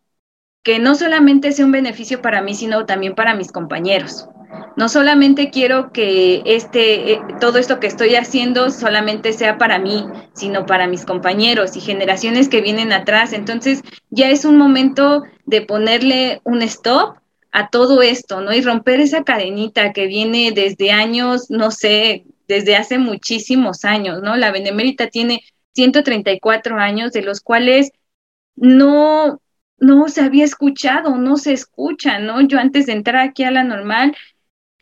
que 0.64 0.80
no 0.80 0.96
solamente 0.96 1.52
sea 1.52 1.66
un 1.66 1.74
beneficio 1.74 2.22
para 2.22 2.42
mí, 2.42 2.56
sino 2.56 2.86
también 2.86 3.16
para 3.16 3.36
mis 3.36 3.52
compañeros. 3.52 4.30
No 4.76 4.90
solamente 4.90 5.52
quiero 5.52 5.92
que 5.92 6.42
este, 6.46 7.14
eh, 7.14 7.20
todo 7.40 7.60
esto 7.60 7.80
que 7.80 7.88
estoy 7.88 8.16
haciendo 8.16 8.72
solamente 8.72 9.34
sea 9.34 9.58
para 9.58 9.78
mí, 9.78 10.06
sino 10.34 10.66
para 10.66 10.88
mis 10.88 11.06
compañeros 11.06 11.76
y 11.76 11.82
generaciones 11.82 12.50
que 12.50 12.62
vienen 12.62 12.92
atrás. 12.92 13.34
Entonces 13.34 13.82
ya 14.10 14.30
es 14.30 14.46
un 14.46 14.58
momento 14.58 15.24
de 15.46 15.62
ponerle 15.62 16.42
un 16.44 16.62
stop 16.64 17.18
a 17.52 17.70
todo 17.70 18.02
esto, 18.02 18.42
¿no? 18.42 18.52
Y 18.52 18.62
romper 18.62 19.00
esa 19.00 19.24
cadenita 19.24 19.94
que 19.94 20.08
viene 20.08 20.52
desde 20.54 20.92
años, 20.92 21.52
no 21.52 21.70
sé, 21.70 22.26
desde 22.48 22.76
hace 22.76 22.98
muchísimos 22.98 23.86
años, 23.86 24.22
¿no? 24.24 24.36
La 24.36 24.52
Benemérita 24.52 25.08
tiene 25.08 25.44
134 25.74 26.78
años, 26.78 27.12
de 27.12 27.22
los 27.22 27.42
cuales 27.42 27.92
no, 28.56 29.40
no 29.78 30.08
se 30.10 30.22
había 30.22 30.46
escuchado, 30.46 31.16
no 31.18 31.38
se 31.38 31.54
escucha, 31.54 32.20
¿no? 32.20 32.42
Yo 32.42 32.60
antes 32.60 32.88
de 32.88 32.94
entrar 32.94 33.28
aquí 33.28 33.44
a 33.44 33.52
la 33.52 33.64
normal, 33.64 34.16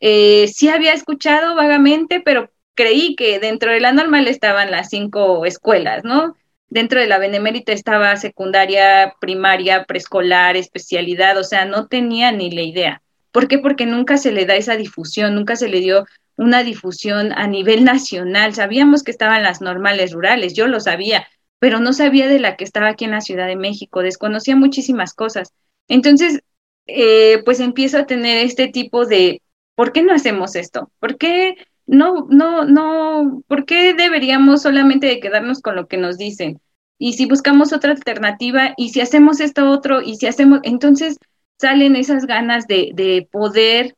eh, 0.04 0.48
sí 0.48 0.68
había 0.68 0.94
escuchado 0.94 1.54
vagamente, 1.54 2.20
pero 2.20 2.50
creí 2.74 3.14
que 3.14 3.38
dentro 3.38 3.70
de 3.70 3.78
la 3.78 3.92
normal 3.92 4.26
estaban 4.26 4.72
las 4.72 4.88
cinco 4.88 5.46
escuelas, 5.46 6.02
¿no? 6.02 6.34
Dentro 6.68 6.98
de 6.98 7.06
la 7.06 7.18
Benemérita 7.18 7.72
estaba 7.72 8.16
secundaria, 8.16 9.14
primaria, 9.20 9.84
preescolar, 9.84 10.56
especialidad, 10.56 11.38
o 11.38 11.44
sea, 11.44 11.66
no 11.66 11.86
tenía 11.86 12.32
ni 12.32 12.50
la 12.50 12.62
idea. 12.62 13.02
¿Por 13.30 13.46
qué? 13.46 13.58
Porque 13.58 13.86
nunca 13.86 14.16
se 14.16 14.32
le 14.32 14.44
da 14.44 14.56
esa 14.56 14.76
difusión, 14.76 15.36
nunca 15.36 15.54
se 15.54 15.68
le 15.68 15.78
dio 15.78 16.04
una 16.36 16.64
difusión 16.64 17.32
a 17.32 17.46
nivel 17.46 17.84
nacional. 17.84 18.54
Sabíamos 18.54 19.04
que 19.04 19.12
estaban 19.12 19.44
las 19.44 19.60
normales 19.60 20.10
rurales, 20.10 20.52
yo 20.54 20.66
lo 20.66 20.80
sabía, 20.80 21.28
pero 21.60 21.78
no 21.78 21.92
sabía 21.92 22.26
de 22.26 22.40
la 22.40 22.56
que 22.56 22.64
estaba 22.64 22.88
aquí 22.88 23.04
en 23.04 23.12
la 23.12 23.20
Ciudad 23.20 23.46
de 23.46 23.54
México, 23.54 24.02
desconocía 24.02 24.56
muchísimas 24.56 25.14
cosas. 25.14 25.52
Entonces, 25.86 26.40
eh, 26.86 27.40
pues 27.44 27.60
empiezo 27.60 27.98
a 27.98 28.06
tener 28.06 28.38
este 28.38 28.66
tipo 28.66 29.06
de, 29.06 29.41
¿por 29.74 29.92
qué 29.92 30.02
no 30.02 30.12
hacemos 30.12 30.56
esto? 30.56 30.90
¿Por 30.98 31.16
qué 31.18 31.56
no, 31.86 32.26
no, 32.30 32.64
no, 32.64 33.42
por 33.46 33.64
qué 33.64 33.94
deberíamos 33.94 34.62
solamente 34.62 35.06
de 35.06 35.20
quedarnos 35.20 35.60
con 35.60 35.76
lo 35.76 35.86
que 35.88 35.96
nos 35.96 36.18
dicen? 36.18 36.60
Y 36.98 37.14
si 37.14 37.26
buscamos 37.26 37.72
otra 37.72 37.92
alternativa, 37.92 38.74
y 38.76 38.90
si 38.90 39.00
hacemos 39.00 39.40
esto 39.40 39.70
otro, 39.70 40.02
y 40.02 40.16
si 40.16 40.26
hacemos, 40.26 40.60
entonces 40.62 41.18
salen 41.58 41.96
esas 41.96 42.26
ganas 42.26 42.66
de, 42.66 42.90
de 42.94 43.28
poder 43.30 43.96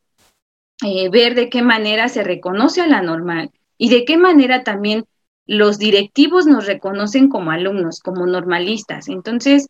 eh, 0.83 1.09
ver 1.09 1.35
de 1.35 1.49
qué 1.49 1.61
manera 1.61 2.09
se 2.09 2.23
reconoce 2.23 2.81
a 2.81 2.87
la 2.87 3.01
normal 3.01 3.51
y 3.77 3.89
de 3.89 4.05
qué 4.05 4.17
manera 4.17 4.63
también 4.63 5.05
los 5.45 5.77
directivos 5.77 6.47
nos 6.47 6.65
reconocen 6.65 7.29
como 7.29 7.51
alumnos, 7.51 7.99
como 7.99 8.25
normalistas. 8.25 9.07
Entonces, 9.07 9.67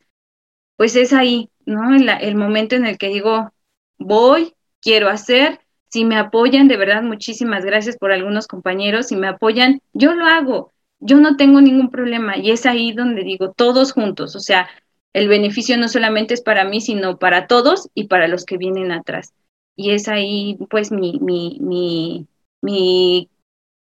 pues 0.78 0.96
es 0.96 1.14
ahí, 1.14 1.50
¿no? 1.66 1.96
El, 1.96 2.10
el, 2.10 2.36
momento 2.36 2.76
en 2.76 2.86
el 2.86 2.98
que 2.98 3.10
digo, 3.10 3.52
voy, 3.98 4.56
quiero 4.82 5.10
hacer, 5.10 5.60
si 5.96 6.04
me 6.04 6.18
apoyan, 6.18 6.68
de 6.68 6.76
verdad, 6.76 7.04
muchísimas 7.04 7.64
gracias 7.64 7.96
por 7.96 8.12
algunos 8.12 8.48
compañeros, 8.48 9.08
si 9.08 9.16
me 9.16 9.30
apoyan, 9.30 9.80
yo 9.94 10.14
lo 10.14 10.26
hago, 10.26 10.74
yo 11.00 11.22
no 11.22 11.38
tengo 11.38 11.62
ningún 11.62 11.90
problema 11.90 12.36
y 12.36 12.52
es 12.52 12.66
ahí 12.66 12.92
donde 12.92 13.24
digo, 13.24 13.54
todos 13.54 13.94
juntos, 13.94 14.36
o 14.36 14.42
sea, 14.42 14.68
el 15.14 15.30
beneficio 15.30 15.78
no 15.78 15.88
solamente 15.88 16.34
es 16.34 16.42
para 16.42 16.66
mí, 16.66 16.82
sino 16.82 17.18
para 17.18 17.48
todos 17.48 17.90
y 17.94 18.08
para 18.10 18.28
los 18.28 18.44
que 18.44 18.58
vienen 18.58 18.92
atrás. 18.92 19.34
Y 19.78 19.92
es 19.92 20.10
ahí, 20.10 20.58
pues, 20.70 20.92
mi, 20.92 21.18
mi, 21.22 21.60
mi, 21.62 22.28
mi 22.62 23.30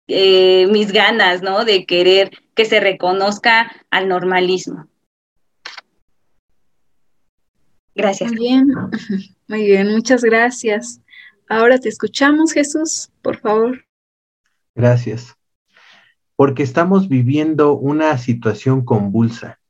eh, 0.07 0.69
mis 0.69 0.93
ganas, 0.93 1.43
¿no? 1.43 1.65
De 1.65 1.85
querer 1.85 2.31
que 2.55 2.65
se 2.65 2.79
reconozca 2.79 3.73
al 3.91 4.07
normalismo. 4.07 4.87
Gracias. 7.97 8.31
Muy 8.31 8.39
bien, 8.39 8.69
muy 9.49 9.65
bien, 9.65 9.89
muchas 9.91 10.23
gracias. 10.23 11.01
Ahora 11.49 11.79
te 11.79 11.89
escuchamos, 11.89 12.53
Jesús, 12.53 13.11
por 13.23 13.39
favor. 13.39 13.85
Gracias. 14.75 15.37
Porque 16.37 16.63
estamos 16.63 17.09
viviendo 17.09 17.75
una 17.75 18.17
situación 18.19 18.85
convulsa. 18.85 19.61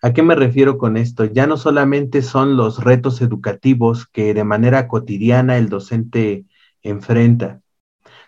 ¿A 0.00 0.12
qué 0.12 0.22
me 0.22 0.34
refiero 0.34 0.78
con 0.78 0.96
esto? 0.96 1.24
Ya 1.24 1.46
no 1.46 1.56
solamente 1.56 2.22
son 2.22 2.56
los 2.56 2.84
retos 2.84 3.20
educativos 3.22 4.06
que 4.06 4.34
de 4.34 4.44
manera 4.44 4.86
cotidiana 4.86 5.56
el 5.56 5.68
docente 5.68 6.44
enfrenta, 6.82 7.60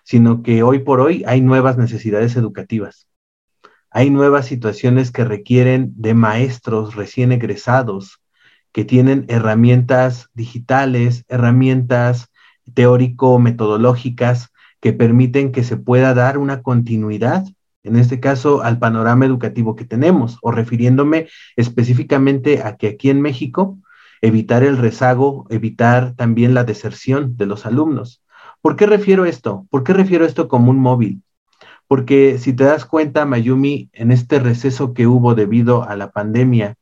sino 0.02 0.42
que 0.42 0.62
hoy 0.62 0.80
por 0.80 1.00
hoy 1.00 1.22
hay 1.26 1.40
nuevas 1.42 1.76
necesidades 1.76 2.36
educativas. 2.36 3.06
Hay 3.90 4.10
nuevas 4.10 4.46
situaciones 4.46 5.10
que 5.12 5.24
requieren 5.24 5.92
de 5.96 6.14
maestros 6.14 6.94
recién 6.96 7.32
egresados, 7.32 8.20
que 8.72 8.84
tienen 8.84 9.24
herramientas 9.28 10.28
digitales, 10.34 11.24
herramientas 11.28 12.30
teórico-metodológicas 12.74 14.52
que 14.80 14.92
permiten 14.92 15.52
que 15.52 15.64
se 15.64 15.76
pueda 15.76 16.14
dar 16.14 16.38
una 16.38 16.62
continuidad, 16.62 17.44
en 17.82 17.96
este 17.96 18.20
caso, 18.20 18.62
al 18.62 18.78
panorama 18.78 19.26
educativo 19.26 19.76
que 19.76 19.84
tenemos, 19.84 20.38
o 20.42 20.50
refiriéndome 20.50 21.28
específicamente 21.56 22.62
a 22.62 22.76
que 22.76 22.88
aquí 22.88 23.10
en 23.10 23.20
México, 23.22 23.78
evitar 24.22 24.62
el 24.62 24.76
rezago, 24.76 25.46
evitar 25.50 26.14
también 26.14 26.54
la 26.54 26.64
deserción 26.64 27.36
de 27.36 27.46
los 27.46 27.66
alumnos. 27.66 28.22
¿Por 28.60 28.76
qué 28.76 28.86
refiero 28.86 29.24
esto? 29.24 29.66
¿Por 29.70 29.84
qué 29.84 29.92
refiero 29.92 30.24
esto 30.24 30.48
como 30.48 30.70
un 30.70 30.78
móvil? 30.78 31.22
Porque 31.86 32.38
si 32.38 32.52
te 32.52 32.64
das 32.64 32.84
cuenta, 32.84 33.24
Mayumi, 33.24 33.90
en 33.92 34.10
este 34.10 34.40
receso 34.40 34.92
que 34.92 35.06
hubo 35.06 35.34
debido 35.34 35.84
a 35.84 35.96
la 35.96 36.10
pandemia, 36.10 36.74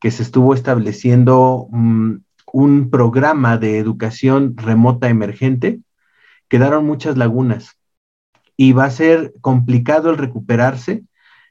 que 0.00 0.10
se 0.10 0.22
estuvo 0.22 0.54
estableciendo 0.54 1.66
mm, 1.70 2.16
un 2.52 2.90
programa 2.90 3.58
de 3.58 3.78
educación 3.78 4.54
remota 4.56 5.08
emergente, 5.08 5.80
quedaron 6.48 6.86
muchas 6.86 7.16
lagunas. 7.16 7.76
y 8.56 8.72
va 8.72 8.84
a 8.84 8.90
ser 8.90 9.32
complicado 9.40 10.10
el 10.10 10.18
recuperarse 10.18 11.04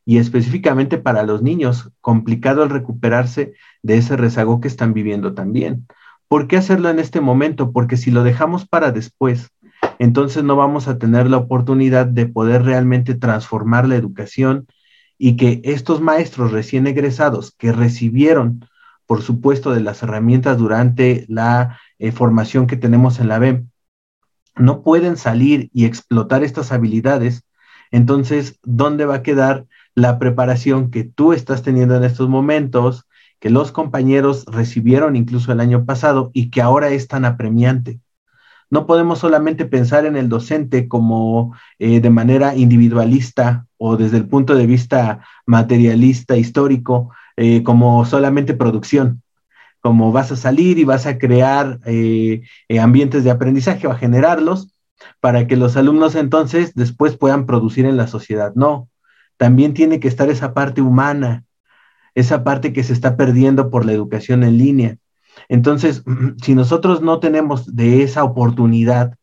y 0.06 0.18
específicamente 0.18 0.98
para 0.98 1.24
los 1.24 1.42
niños, 1.42 1.92
complicado 2.00 2.64
el 2.64 2.70
recuperarse 2.70 3.54
de 3.82 3.98
ese 3.98 4.16
rezago 4.18 4.62
que 4.62 4.68
están 4.68 4.94
viviendo 4.94 5.34
también. 5.34 5.88
¿Por 6.28 6.48
qué 6.48 6.58
hacerlo 6.58 6.90
en 6.90 7.00
este 7.00 7.20
momento? 7.20 7.72
Porque 7.74 7.98
si 7.98 8.12
lo 8.12 8.24
dejamos 8.24 8.68
para 8.68 8.92
después, 8.92 9.50
entonces 10.00 10.44
no 10.44 10.56
vamos 10.56 10.88
a 10.88 10.98
tener 10.98 11.30
la 11.30 11.38
oportunidad 11.38 12.06
de 12.06 12.28
poder 12.28 12.64
realmente 12.64 13.16
transformar 13.16 13.88
la 13.88 13.96
educación 13.96 14.68
y 15.18 15.36
que 15.36 15.62
estos 15.64 16.02
maestros 16.02 16.52
recién 16.52 16.88
egresados 16.88 17.54
que 17.58 17.72
recibieron, 17.72 18.66
por 19.12 19.24
supuesto, 19.24 19.74
de 19.74 19.82
las 19.82 20.02
herramientas 20.04 20.58
durante 20.58 21.26
la 21.28 21.78
eh, 22.00 22.14
formación 22.14 22.66
que 22.66 22.78
tenemos 22.78 23.20
en 23.20 23.28
la 23.28 23.40
BEM, 23.40 23.68
no 24.56 24.84
pueden 24.84 25.18
salir 25.18 25.70
y 25.74 25.84
explotar 25.84 26.46
estas 26.46 26.72
habilidades, 26.72 27.44
entonces, 27.92 28.58
¿dónde 28.64 29.04
va 29.04 29.16
a 29.16 29.22
quedar 29.22 29.66
la 29.96 30.18
preparación 30.18 30.92
que 30.92 31.04
tú 31.04 31.34
estás 31.34 31.62
teniendo 31.62 31.98
en 31.98 32.06
estos 32.06 32.30
momentos, 32.30 33.06
que 33.42 33.50
los 33.50 33.74
compañeros 33.74 34.46
recibieron 34.46 35.18
incluso 35.18 35.52
el 35.52 35.60
año 35.60 35.84
pasado 35.84 36.32
y 36.34 36.50
que 36.50 36.62
ahora 36.62 36.88
es 36.88 37.10
tan 37.10 37.26
apremiante? 37.26 38.00
No 38.70 38.86
podemos 38.86 39.20
solamente 39.20 39.66
pensar 39.66 40.06
en 40.06 40.16
el 40.16 40.30
docente 40.30 40.88
como 40.88 41.54
eh, 41.80 42.00
de 42.00 42.10
manera 42.10 42.56
individualista 42.56 43.66
o 43.76 43.98
desde 43.98 44.16
el 44.16 44.30
punto 44.30 44.56
de 44.56 44.68
vista 44.68 45.26
materialista, 45.46 46.38
histórico, 46.38 47.12
eh, 47.38 47.64
como 47.64 48.06
solamente 48.06 48.54
producción 48.54 49.22
como 49.82 50.12
vas 50.12 50.32
a 50.32 50.38
salir 50.38 50.78
y 50.78 50.84
vas 50.84 51.06
a 51.08 51.18
crear 51.18 51.80
eh, 51.86 52.44
eh, 52.70 52.80
ambientes 52.80 53.24
de 53.24 53.32
aprendizaje 53.32 53.88
o 53.88 53.92
a 53.92 53.98
generarlos 53.98 54.74
para 55.20 55.48
que 55.48 55.58
los 55.58 55.76
alumnos 55.76 56.16
entonces 56.16 56.74
después 56.76 57.18
puedan 57.18 57.48
producir 57.48 57.86
en 57.86 57.98
la 57.98 58.08
sociedad. 58.08 58.54
No, 58.56 58.90
también 59.38 59.74
tiene 59.74 60.00
que 60.00 60.08
estar 60.08 60.30
esa 60.30 60.54
parte 60.54 60.82
humana, 60.82 61.44
esa 62.14 62.44
parte 62.44 62.74
que 62.74 62.84
se 62.84 62.94
está 62.94 63.18
perdiendo 63.18 63.72
por 63.72 63.86
la 63.86 63.94
educación 63.94 64.44
en 64.44 64.60
línea. 64.60 64.98
Entonces, 65.50 66.04
si 66.44 66.54
nosotros 66.54 67.02
no 67.02 67.20
tenemos 67.20 67.76
de 67.76 68.04
esa 68.04 68.24
oportunidad 68.24 69.16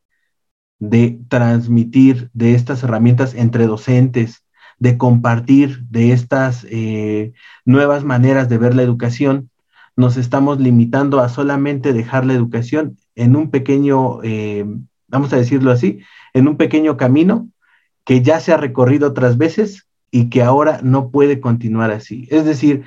de 0.80 1.20
transmitir 1.28 2.30
de 2.32 2.54
estas 2.54 2.82
herramientas 2.82 3.34
entre 3.34 3.66
docentes, 3.66 4.44
de 4.78 4.96
compartir 4.96 5.84
de 5.90 6.12
estas 6.12 6.66
eh, 6.70 7.32
nuevas 7.64 8.04
maneras 8.04 8.48
de 8.48 8.58
ver 8.58 8.74
la 8.74 8.82
educación, 8.82 9.50
nos 9.96 10.16
estamos 10.16 10.60
limitando 10.60 11.20
a 11.20 11.28
solamente 11.28 11.92
dejar 11.92 12.24
la 12.24 12.34
educación 12.34 12.96
en 13.16 13.34
un 13.34 13.50
pequeño, 13.50 14.22
eh, 14.22 14.64
vamos 15.08 15.32
a 15.32 15.36
decirlo 15.36 15.72
así, 15.72 16.00
en 16.34 16.46
un 16.46 16.56
pequeño 16.56 16.96
camino 16.96 17.48
que 18.04 18.22
ya 18.22 18.38
se 18.40 18.52
ha 18.52 18.56
recorrido 18.56 19.08
otras 19.08 19.36
veces 19.36 19.88
y 20.10 20.30
que 20.30 20.42
ahora 20.42 20.80
no 20.82 21.10
puede 21.10 21.40
continuar 21.40 21.90
así. 21.90 22.28
Es 22.30 22.44
decir, 22.44 22.84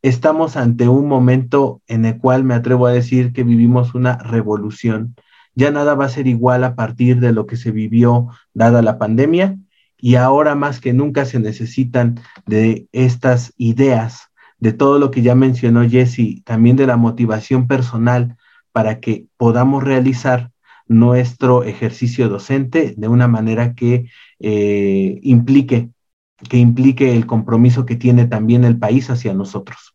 estamos 0.00 0.56
ante 0.56 0.88
un 0.88 1.06
momento 1.06 1.82
en 1.86 2.06
el 2.06 2.18
cual 2.18 2.44
me 2.44 2.54
atrevo 2.54 2.86
a 2.86 2.92
decir 2.92 3.32
que 3.32 3.44
vivimos 3.44 3.94
una 3.94 4.16
revolución. 4.16 5.14
Ya 5.54 5.70
nada 5.70 5.94
va 5.94 6.06
a 6.06 6.08
ser 6.08 6.26
igual 6.26 6.64
a 6.64 6.74
partir 6.74 7.20
de 7.20 7.32
lo 7.32 7.46
que 7.46 7.56
se 7.56 7.70
vivió 7.70 8.28
dada 8.54 8.82
la 8.82 8.98
pandemia 8.98 9.56
y 9.98 10.16
ahora 10.16 10.54
más 10.54 10.80
que 10.80 10.92
nunca 10.92 11.24
se 11.24 11.38
necesitan 11.40 12.20
de 12.46 12.88
estas 12.92 13.52
ideas 13.56 14.30
de 14.58 14.72
todo 14.72 14.98
lo 14.98 15.10
que 15.10 15.22
ya 15.22 15.34
mencionó 15.34 15.88
Jesse, 15.88 16.42
también 16.44 16.76
de 16.76 16.86
la 16.86 16.96
motivación 16.96 17.66
personal 17.66 18.36
para 18.72 19.00
que 19.00 19.26
podamos 19.36 19.82
realizar 19.84 20.50
nuestro 20.86 21.64
ejercicio 21.64 22.28
docente 22.28 22.94
de 22.96 23.08
una 23.08 23.28
manera 23.28 23.74
que 23.74 24.08
eh, 24.40 25.18
implique 25.22 25.90
que 26.48 26.58
implique 26.58 27.14
el 27.14 27.26
compromiso 27.26 27.86
que 27.86 27.96
tiene 27.96 28.26
también 28.26 28.64
el 28.64 28.78
país 28.78 29.10
hacia 29.10 29.34
nosotros. 29.34 29.93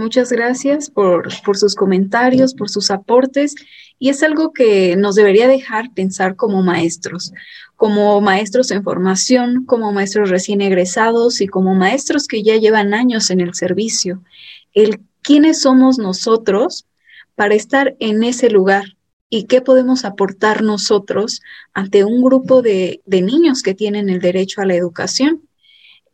Muchas 0.00 0.32
gracias 0.32 0.88
por, 0.88 1.30
sus 1.30 1.74
comentarios, 1.74 2.54
por 2.54 2.70
sus 2.70 2.90
aportes, 2.90 3.54
y 3.98 4.08
es 4.08 4.22
algo 4.22 4.54
que 4.54 4.96
nos 4.96 5.14
debería 5.14 5.46
dejar 5.46 5.92
pensar 5.92 6.36
como 6.36 6.62
maestros, 6.62 7.34
como 7.76 8.18
maestros 8.22 8.70
en 8.70 8.82
formación, 8.82 9.66
como 9.66 9.92
maestros 9.92 10.30
recién 10.30 10.62
egresados 10.62 11.42
y 11.42 11.48
como 11.48 11.74
maestros 11.74 12.28
que 12.28 12.42
ya 12.42 12.56
llevan 12.56 12.94
años 12.94 13.28
en 13.28 13.42
el 13.42 13.52
servicio. 13.52 14.24
El 14.72 15.02
quiénes 15.20 15.60
somos 15.60 15.98
nosotros 15.98 16.86
para 17.34 17.54
estar 17.54 17.94
en 18.00 18.22
ese 18.22 18.48
lugar 18.48 18.96
y 19.28 19.44
qué 19.44 19.60
podemos 19.60 20.06
aportar 20.06 20.62
nosotros 20.62 21.42
ante 21.74 22.04
un 22.04 22.22
grupo 22.22 22.62
de, 22.62 23.02
niños 23.04 23.62
que 23.62 23.74
tienen 23.74 24.08
el 24.08 24.20
derecho 24.20 24.62
a 24.62 24.66
la 24.66 24.76
educación. 24.76 25.42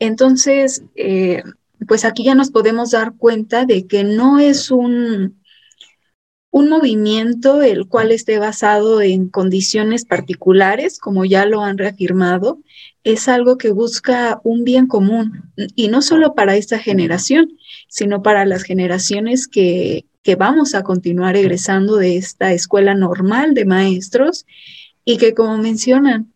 Entonces, 0.00 0.82
eh, 0.96 1.44
pues 1.86 2.04
aquí 2.04 2.24
ya 2.24 2.34
nos 2.34 2.50
podemos 2.50 2.90
dar 2.90 3.14
cuenta 3.16 3.64
de 3.64 3.86
que 3.86 4.04
no 4.04 4.38
es 4.38 4.70
un, 4.70 5.40
un 6.56 6.70
movimiento 6.70 7.60
el 7.60 7.86
cual 7.86 8.12
esté 8.12 8.38
basado 8.38 9.02
en 9.02 9.28
condiciones 9.28 10.06
particulares, 10.06 10.98
como 10.98 11.26
ya 11.26 11.44
lo 11.44 11.62
han 11.62 11.76
reafirmado, 11.76 12.60
es 13.04 13.28
algo 13.28 13.58
que 13.58 13.72
busca 13.72 14.40
un 14.42 14.64
bien 14.64 14.86
común, 14.86 15.52
y 15.74 15.88
no 15.88 16.00
solo 16.00 16.34
para 16.34 16.56
esta 16.56 16.78
generación, 16.78 17.58
sino 17.88 18.22
para 18.22 18.46
las 18.46 18.62
generaciones 18.62 19.48
que, 19.48 20.06
vamos 20.38 20.74
a 20.74 20.82
continuar 20.82 21.36
egresando 21.36 21.96
de 21.96 22.16
esta 22.16 22.52
escuela 22.52 22.94
normal 22.94 23.54
de 23.54 23.64
maestros 23.64 24.44
y 25.04 25.18
que, 25.18 25.34
como 25.34 25.56
mencionan, 25.58 26.32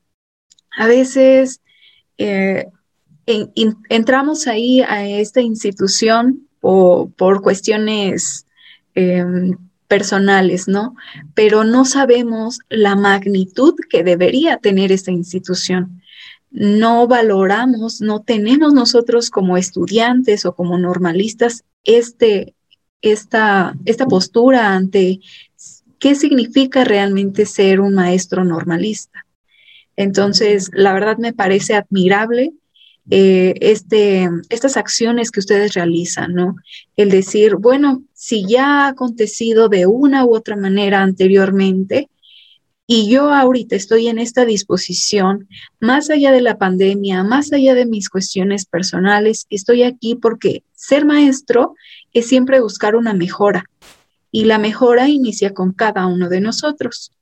a 0.70 0.86
veces 0.86 1.60
eh, 2.18 2.66
entramos 3.88 4.46
ahí 4.46 4.80
a 4.80 5.06
esta 5.06 5.40
institución 5.40 6.48
o 6.60 7.10
por 7.16 7.42
cuestiones 7.42 8.46
em, 8.94 9.56
personales, 9.88 10.68
¿no? 10.68 10.94
Pero 11.34 11.64
no 11.64 11.84
sabemos 11.84 12.60
la 12.68 12.94
magnitud 12.94 13.74
que 13.88 14.04
debería 14.04 14.58
tener 14.58 14.92
esta 14.92 15.10
institución. 15.10 16.00
No 16.50 17.08
valoramos, 17.08 18.00
no 18.00 18.22
tenemos 18.22 18.72
nosotros 18.72 19.30
como 19.30 19.56
estudiantes 19.56 20.44
o 20.46 20.54
como 20.54 20.78
normalistas 20.78 21.64
este, 21.84 22.54
esta, 23.02 23.74
esta 23.84 24.06
postura 24.06 24.74
ante 24.74 25.20
qué 25.98 26.14
significa 26.14 26.84
realmente 26.84 27.46
ser 27.46 27.80
un 27.80 27.94
maestro 27.94 28.44
normalista. 28.44 29.26
Entonces, 29.96 30.70
la 30.72 30.92
verdad 30.92 31.18
me 31.18 31.32
parece 31.32 31.74
admirable 31.74 32.52
eh, 33.10 33.54
este, 33.60 34.28
estas 34.50 34.76
acciones 34.76 35.30
que 35.30 35.40
ustedes 35.40 35.74
realizan, 35.74 36.32
¿no? 36.32 36.56
El 36.96 37.10
decir, 37.10 37.56
bueno, 37.56 38.04
si 38.14 38.46
ya 38.46 38.84
ha 38.84 38.88
acontecido 38.88 39.68
de 39.68 39.86
una 39.86 40.24
u 40.24 40.34
otra 40.34 40.56
manera 40.56 41.02
anteriormente, 41.02 42.08
y 42.86 43.08
yo 43.08 43.32
ahorita 43.32 43.76
estoy 43.76 44.08
en 44.08 44.18
esta 44.18 44.44
disposición, 44.44 45.48
más 45.78 46.10
allá 46.10 46.32
de 46.32 46.40
la 46.40 46.58
pandemia, 46.58 47.22
más 47.22 47.52
allá 47.52 47.74
de 47.74 47.86
mis 47.86 48.08
cuestiones 48.08 48.64
personales, 48.64 49.46
estoy 49.48 49.84
aquí 49.84 50.16
porque 50.16 50.64
ser 50.74 51.04
maestro 51.04 51.74
es 52.12 52.26
siempre 52.26 52.60
buscar 52.60 52.96
una 52.96 53.14
mejora 53.14 53.64
y 54.32 54.44
la 54.44 54.58
mejora 54.58 55.08
inicia 55.08 55.54
con 55.54 55.72
cada 55.72 56.06
uno 56.06 56.28
de 56.28 56.40
nosotros. 56.40 57.12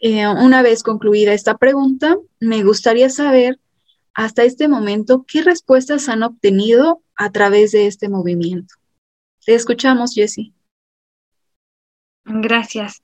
Eh, 0.00 0.26
una 0.26 0.62
vez 0.62 0.82
concluida 0.82 1.32
esta 1.32 1.56
pregunta, 1.56 2.16
me 2.40 2.62
gustaría 2.62 3.10
saber 3.10 3.58
hasta 4.18 4.42
este 4.42 4.66
momento, 4.66 5.24
¿qué 5.28 5.42
respuestas 5.42 6.08
han 6.08 6.24
obtenido 6.24 7.02
a 7.14 7.30
través 7.30 7.70
de 7.70 7.86
este 7.86 8.08
movimiento? 8.08 8.74
Te 9.46 9.54
escuchamos, 9.54 10.12
Jessie. 10.12 10.52
Gracias. 12.24 13.00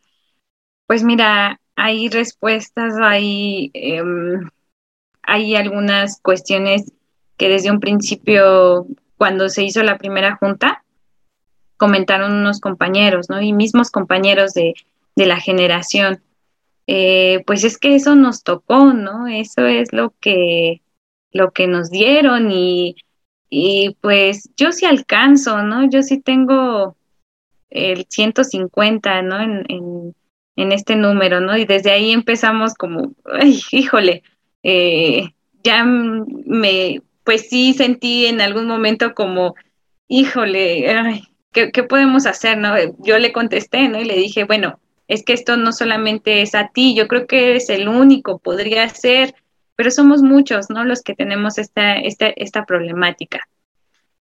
Pues 0.88 1.05
mira, 1.05 1.61
hay 1.77 2.09
respuestas, 2.09 2.94
hay, 3.00 3.70
em, 3.74 4.50
hay 5.22 5.55
algunas 5.55 6.20
cuestiones 6.20 6.90
que 7.37 7.48
desde 7.48 7.70
un 7.70 7.79
principio, 7.79 8.88
cuando 9.16 9.48
se 9.48 9.62
hizo 9.62 9.85
la 9.85 9.98
primera 9.98 10.35
junta, 10.35 10.85
comentaron 11.77 12.33
unos 12.33 12.59
compañeros, 12.59 13.31
¿no? 13.31 13.40
Y 13.40 13.53
mismos 13.53 13.92
compañeros 13.92 14.53
de, 14.53 14.74
la 15.14 15.38
generación. 15.38 16.24
Eh, 16.88 17.44
pues 17.46 17.62
es 17.62 17.79
que 17.79 17.94
eso 17.94 18.16
nos 18.16 18.42
tocó, 18.42 18.92
¿no? 18.92 19.29
Eso 19.29 19.64
es 19.64 19.92
lo 19.92 20.12
que 20.20 20.81
lo 21.35 21.51
que 21.51 21.66
nos 21.66 21.90
dieron 21.90 22.51
y, 22.51 22.97
pues 24.01 24.51
yo 24.57 24.73
sí 24.73 24.87
alcanzo, 24.87 25.62
¿no? 25.62 25.88
Yo 25.88 26.03
sí 26.03 26.20
tengo 26.20 26.97
el 27.70 28.07
150, 28.09 29.23
¿no? 29.23 29.40
En, 29.40 30.14
en, 30.57 30.73
este 30.73 30.97
número, 30.97 31.40
¿no? 31.40 31.57
Y 31.57 31.64
desde 31.66 31.90
ahí 31.90 32.12
empezamos 32.12 32.75
como, 32.75 33.14
ay, 33.33 33.61
híjole, 33.73 34.23
eh, 34.62 35.35
ya 35.62 35.85
me, 35.85 37.03
pues 37.25 37.49
sí 37.49 37.75
sentí 37.75 38.27
en 38.27 38.40
algún 38.40 38.66
momento 38.66 39.14
como, 39.14 39.55
híjole, 40.09 40.88
ay, 40.90 41.25
¿qué, 41.53 41.70
¿qué, 41.73 41.83
podemos 41.83 42.27
hacer, 42.27 42.59
no? 42.59 42.75
Yo 43.01 43.18
le 43.18 43.33
contesté, 43.33 43.88
¿no? 43.88 44.01
Y 44.01 44.05
le 44.05 44.16
dije, 44.16 44.44
bueno, 44.44 44.81
es 45.09 45.25
que 45.25 45.33
esto 45.33 45.57
no 45.57 45.73
solamente 45.73 46.42
es 46.42 46.55
a 46.55 46.68
ti, 46.68 46.94
yo 46.94 47.09
creo 47.09 47.27
que 47.27 47.51
eres 47.51 47.68
el 47.70 47.88
único, 47.88 48.38
podría 48.38 48.88
ser, 48.88 49.35
pero 49.77 49.91
somos 49.91 50.23
muchos, 50.23 50.71
¿no? 50.71 50.85
Los 50.85 51.03
que 51.03 51.15
tenemos 51.15 51.59
esta, 51.59 51.95
esta, 51.97 52.29
esta 52.29 52.65
problemática. 52.65 53.41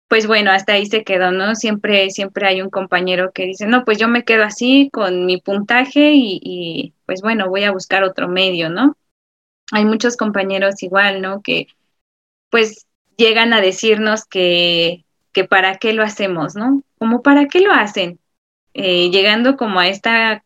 Pues 0.08 0.27
bueno, 0.27 0.51
hasta 0.51 0.73
ahí 0.73 0.86
se 0.86 1.03
quedó, 1.03 1.32
¿no? 1.32 1.56
Siempre, 1.56 2.10
siempre 2.12 2.47
hay 2.47 2.62
un 2.62 2.69
compañero 2.69 3.32
que 3.32 3.45
dice, 3.45 3.65
no, 3.65 3.84
pues 3.84 3.97
yo 3.97 4.08
me 4.08 4.23
quedo 4.23 4.43
así 4.43 4.89
con 4.93 5.25
mi 5.25 5.41
puntaje 5.41 6.12
y, 6.13 6.39
y 6.43 6.93
pues 7.06 7.21
bueno, 7.21 7.49
voy 7.49 7.63
a 7.63 7.71
buscar 7.71 8.03
otro 8.03 8.27
medio, 8.27 8.69
¿no? 8.69 8.95
Hay 9.71 9.86
muchos 9.86 10.17
compañeros 10.17 10.84
igual, 10.84 11.21
¿no? 11.21 11.41
Que 11.41 11.67
pues 12.49 12.86
llegan 13.17 13.53
a 13.53 13.62
decirnos 13.62 14.25
que, 14.25 15.06
que 15.32 15.43
para 15.43 15.77
qué 15.77 15.93
lo 15.93 16.03
hacemos, 16.03 16.56
¿no? 16.56 16.84
Como 16.99 17.21
para 17.23 17.47
qué 17.47 17.62
lo 17.62 17.71
hacen, 17.71 18.19
eh, 18.73 19.10
llegando 19.10 19.58
como 19.58 19.79
a 19.79 19.88
esta 19.88 20.43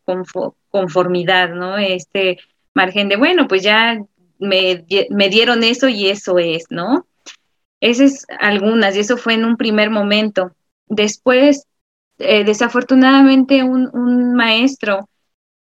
conformidad, 0.70 1.50
¿no? 1.50 1.78
Este 1.78 2.40
margen 2.74 3.10
de, 3.10 3.18
bueno, 3.18 3.48
pues 3.48 3.64
ya 3.64 4.02
me, 4.40 4.86
dieron 5.30 5.64
eso 5.64 5.88
y 5.88 6.10
eso 6.10 6.40
es, 6.40 6.66
¿no? 6.70 7.08
Esas 7.80 8.14
es 8.14 8.26
algunas, 8.40 8.96
y 8.96 9.00
eso 9.00 9.18
fue 9.18 9.34
en 9.34 9.46
un 9.46 9.58
primer 9.58 9.90
momento. 9.90 10.52
Después, 10.88 11.68
eh, 12.18 12.44
desafortunadamente, 12.44 13.64
un, 13.64 13.90
un 13.94 14.34
maestro, 14.34 15.10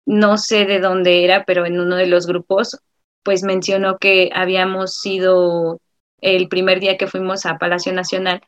no 0.07 0.39
sé 0.39 0.65
de 0.65 0.81
dónde 0.81 1.25
era, 1.25 1.45
pero 1.45 1.67
en 1.67 1.81
uno 1.81 1.97
de 1.97 2.07
los 2.07 2.27
grupos, 2.27 2.79
pues 3.23 3.43
mencionó 3.43 3.99
que 3.99 4.31
habíamos 4.35 4.95
sido 5.01 5.81
el 6.21 6.49
primer 6.49 6.81
día 6.81 6.97
que 6.97 7.07
fuimos 7.07 7.47
a 7.47 7.59
Palacio 7.59 7.93
Nacional, 7.93 8.43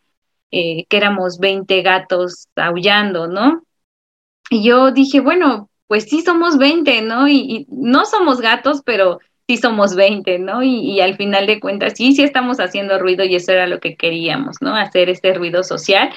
eh, 0.50 0.86
que 0.88 0.96
éramos 0.96 1.38
20 1.38 1.82
gatos 1.82 2.48
aullando, 2.56 3.28
¿no? 3.28 3.62
Y 4.50 4.64
yo 4.64 4.90
dije, 4.90 5.20
bueno, 5.20 5.70
pues 5.86 6.04
sí 6.04 6.22
somos 6.22 6.58
20, 6.58 7.02
¿no? 7.02 7.28
Y, 7.28 7.66
no 7.70 8.04
somos 8.04 8.40
gatos, 8.40 8.82
pero 8.84 9.20
sí 9.50 9.56
somos 9.56 9.96
20, 9.96 10.38
¿no? 10.38 10.62
Y, 10.62 11.00
al 11.00 11.16
final 11.16 11.44
de 11.48 11.58
cuentas, 11.58 11.94
sí, 11.96 12.14
sí 12.14 12.22
estamos 12.22 12.58
haciendo 12.58 13.00
ruido 13.00 13.24
y 13.24 13.34
eso 13.34 13.50
era 13.50 13.66
lo 13.66 13.80
que 13.80 13.96
queríamos, 13.96 14.58
¿no? 14.60 14.76
Hacer 14.76 15.10
este 15.10 15.34
ruido 15.34 15.64
social 15.64 16.10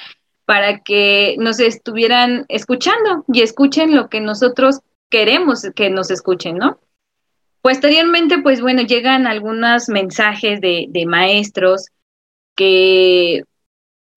para 0.44 0.84
que 0.84 1.34
nos 1.40 1.58
estuvieran 1.58 2.44
escuchando 2.48 3.24
y 3.26 3.42
escuchen 3.42 3.96
lo 3.96 4.08
que 4.08 4.20
nosotros 4.20 4.82
queremos 5.10 5.66
que 5.74 5.90
nos 5.90 6.12
escuchen, 6.12 6.58
¿no? 6.58 6.78
Posteriormente, 7.60 8.38
pues 8.38 8.60
bueno, 8.60 8.82
llegan 8.82 9.26
algunos 9.26 9.88
mensajes 9.88 10.60
de, 10.60 11.04
maestros 11.04 11.86
que 12.54 13.42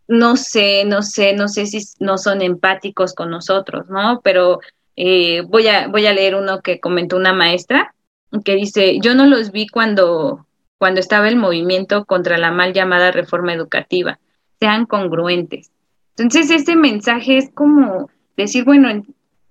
no 0.08 0.38
sé, 0.38 0.86
no 0.86 1.01
sé, 1.01 1.34
no 1.34 1.47
sé 1.47 1.65
si 1.65 1.80
no 1.99 2.19
son 2.19 2.43
empáticos 2.43 3.15
con 3.15 3.32
nosotros, 3.32 3.89
¿no? 3.89 4.21
Pero 4.23 4.60
eh, 4.95 5.41
voy, 5.41 5.69
a, 5.69 5.88
voy 5.88 6.06
a 6.06 6.13
leer 6.13 6.36
uno 6.36 6.62
que 6.62 6.80
comentó 6.80 7.17
una 7.17 7.34
maestra 7.34 7.95
que 8.43 8.55
dice, 8.55 8.99
yo 8.99 9.15
no 9.15 9.25
los 9.25 9.51
vi 9.51 9.67
cuando, 9.67 10.45
cuando 10.77 10.99
estaba 10.99 11.29
el 11.29 11.35
movimiento 11.35 12.05
contra 12.05 12.37
la 12.37 12.51
mal 12.51 12.73
llamada 12.73 13.11
reforma 13.11 13.53
educativa, 13.53 14.19
sean 14.59 14.85
congruentes. 14.85 15.71
Entonces, 16.17 16.49
este 16.49 16.75
mensaje 16.75 17.37
es 17.37 17.51
como 17.53 18.09
decir, 18.35 18.65
bueno, 18.65 18.89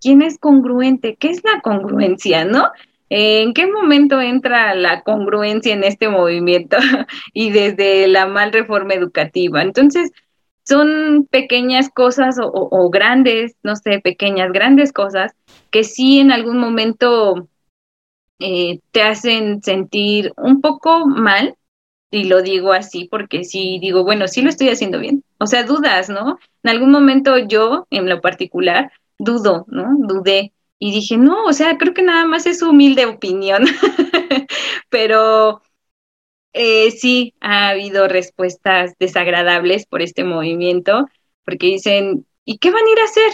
¿quién 0.00 0.22
es 0.22 0.38
congruente? 0.38 1.16
¿Qué 1.18 1.30
es 1.30 1.42
la 1.44 1.60
congruencia, 1.60 2.44
no? 2.44 2.70
¿En 3.08 3.54
qué 3.54 3.70
momento 3.70 4.20
entra 4.20 4.74
la 4.74 5.02
congruencia 5.02 5.72
en 5.72 5.84
este 5.84 6.08
movimiento 6.08 6.76
y 7.32 7.50
desde 7.50 8.08
la 8.08 8.26
mal 8.26 8.52
reforma 8.52 8.94
educativa? 8.94 9.62
Entonces, 9.62 10.10
son 10.64 11.28
pequeñas 11.30 11.88
cosas 11.88 12.36
o, 12.40 12.90
grandes, 12.90 13.54
no 13.62 13.76
sé, 13.76 14.00
pequeñas, 14.00 14.50
grandes 14.52 14.92
cosas 14.92 15.32
que 15.70 15.84
sí 15.84 16.18
en 16.18 16.32
algún 16.32 16.58
momento 16.58 17.48
eh, 18.38 18.80
te 18.92 19.02
hacen 19.02 19.62
sentir 19.62 20.32
un 20.36 20.60
poco 20.60 21.06
mal, 21.06 21.56
y 22.10 22.24
lo 22.24 22.42
digo 22.42 22.72
así 22.72 23.08
porque 23.10 23.44
sí 23.44 23.78
digo, 23.80 24.04
bueno, 24.04 24.28
sí 24.28 24.42
lo 24.42 24.48
estoy 24.50 24.68
haciendo 24.70 24.98
bien. 24.98 25.24
O 25.38 25.46
sea, 25.46 25.64
dudas, 25.64 26.08
¿no? 26.08 26.38
En 26.62 26.70
algún 26.70 26.90
momento 26.90 27.36
yo, 27.38 27.86
en 27.90 28.08
lo 28.08 28.20
particular, 28.20 28.92
dudo, 29.18 29.64
¿no? 29.68 29.96
Dudé 29.98 30.52
y 30.78 30.92
dije, 30.92 31.16
no, 31.16 31.44
o 31.44 31.52
sea, 31.52 31.78
creo 31.78 31.94
que 31.94 32.02
nada 32.02 32.26
más 32.26 32.46
es 32.46 32.62
humilde 32.62 33.06
opinión, 33.06 33.64
pero 34.90 35.62
eh, 36.52 36.90
sí 36.92 37.34
ha 37.40 37.70
habido 37.70 38.08
respuestas 38.08 38.94
desagradables 38.98 39.86
por 39.86 40.02
este 40.02 40.24
movimiento, 40.24 41.06
porque 41.44 41.66
dicen, 41.68 42.26
¿y 42.44 42.58
qué 42.58 42.70
van 42.70 42.84
a 42.86 42.90
ir 42.92 42.98
a 43.00 43.04
hacer? 43.04 43.32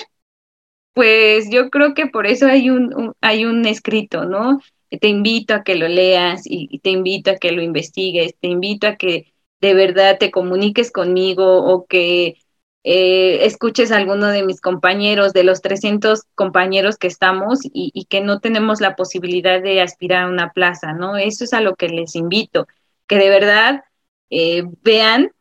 Pues 0.95 1.51
yo 1.51 1.71
creo 1.71 1.95
que 1.95 2.07
por 2.07 2.27
eso 2.27 2.47
hay 2.47 2.71
un, 2.71 3.15
hay 3.21 3.45
un 3.47 3.65
escrito, 3.67 4.25
¿no? 4.27 4.61
Te 5.01 5.09
invito 5.09 5.55
a 5.55 5.65
que 5.65 5.75
lo 5.75 5.89
leas 5.89 6.43
y, 6.45 6.79
te 6.81 6.91
invito 6.91 7.31
a 7.31 7.37
que 7.37 7.53
lo 7.53 7.63
investigues, 7.63 8.35
te 8.41 8.49
invito 8.49 8.87
a 8.87 8.97
que 8.97 9.33
de 9.61 9.75
verdad 9.75 10.19
te 10.19 10.31
comuniques 10.31 10.91
conmigo 10.91 11.65
o 11.65 11.87
que 11.87 12.37
eh, 12.85 13.45
escuches 13.47 13.93
a 13.93 13.97
alguno 13.97 14.29
de 14.29 14.45
mis 14.45 14.61
compañeros, 14.61 15.33
de 15.33 15.45
los 15.45 15.63
300 15.63 16.23
compañeros 16.35 16.97
que 16.97 17.07
estamos 17.07 17.61
y, 17.63 18.07
que 18.11 18.21
no 18.21 18.41
tenemos 18.41 18.81
la 18.81 18.97
posibilidad 18.97 19.63
de 19.63 19.81
aspirar 19.81 20.25
a 20.25 20.29
una 20.29 20.53
plaza, 20.53 20.93
¿no? 20.93 21.17
Eso 21.17 21.45
es 21.45 21.53
a 21.53 21.61
lo 21.61 21.77
que 21.77 21.89
les 21.89 22.17
invito 22.17 22.67
que 23.07 23.19
de 23.19 23.29
verdad 23.29 23.85
eh, 24.31 24.65
vean 24.83 25.33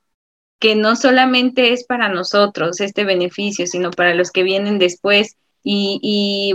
que 0.60 0.76
no 0.76 0.96
solamente 0.96 1.74
es 1.74 1.86
para 1.86 2.10
nosotros 2.10 2.82
este 2.82 3.04
beneficio, 3.04 3.66
sino 3.66 3.92
para 3.92 4.14
los 4.14 4.32
que 4.32 4.44
vienen 4.44 4.78
después 4.78 5.38
y, 5.64 6.54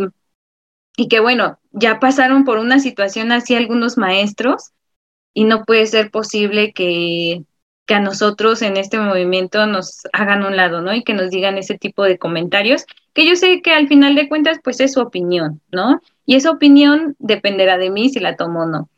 y 0.97 1.09
que 1.09 1.21
bueno, 1.21 1.59
ya 1.73 2.01
pasaron 2.01 2.45
por 2.45 2.59
una 2.59 2.81
situación 2.81 3.33
así 3.33 3.55
algunos 3.55 3.99
maestros 3.99 4.73
y 5.35 5.45
no 5.45 5.65
puede 5.65 5.87
ser 5.87 6.11
posible 6.11 6.73
que, 6.73 7.45
que 7.87 7.95
a 7.95 8.01
nosotros 8.01 8.63
en 8.63 8.77
este 8.77 8.99
movimiento 8.99 9.67
nos 9.67 10.03
hagan 10.13 10.45
un 10.45 10.57
lado, 10.57 10.81
¿no? 10.81 10.95
Y 10.95 11.05
que 11.05 11.15
nos 11.15 11.31
digan 11.31 11.59
ese 11.59 11.77
tipo 11.79 12.05
de 12.05 12.19
comentarios, 12.19 12.87
que 13.13 13.27
yo 13.27 13.37
sé 13.37 13.63
que 13.63 13.73
al 13.73 13.89
final 13.89 14.15
de 14.15 14.29
cuentas, 14.29 14.59
pues 14.65 14.81
es 14.81 14.95
su 14.95 15.01
opinión, 15.01 15.61
¿no? 15.71 16.01
Y 16.25 16.37
esa 16.37 16.51
opinión 16.51 17.17
dependerá 17.19 17.79
de 17.79 17.91
mí 17.91 18.09
si 18.09 18.21
la 18.21 18.37
tomo 18.37 18.63
o 18.63 18.67
no 18.67 18.89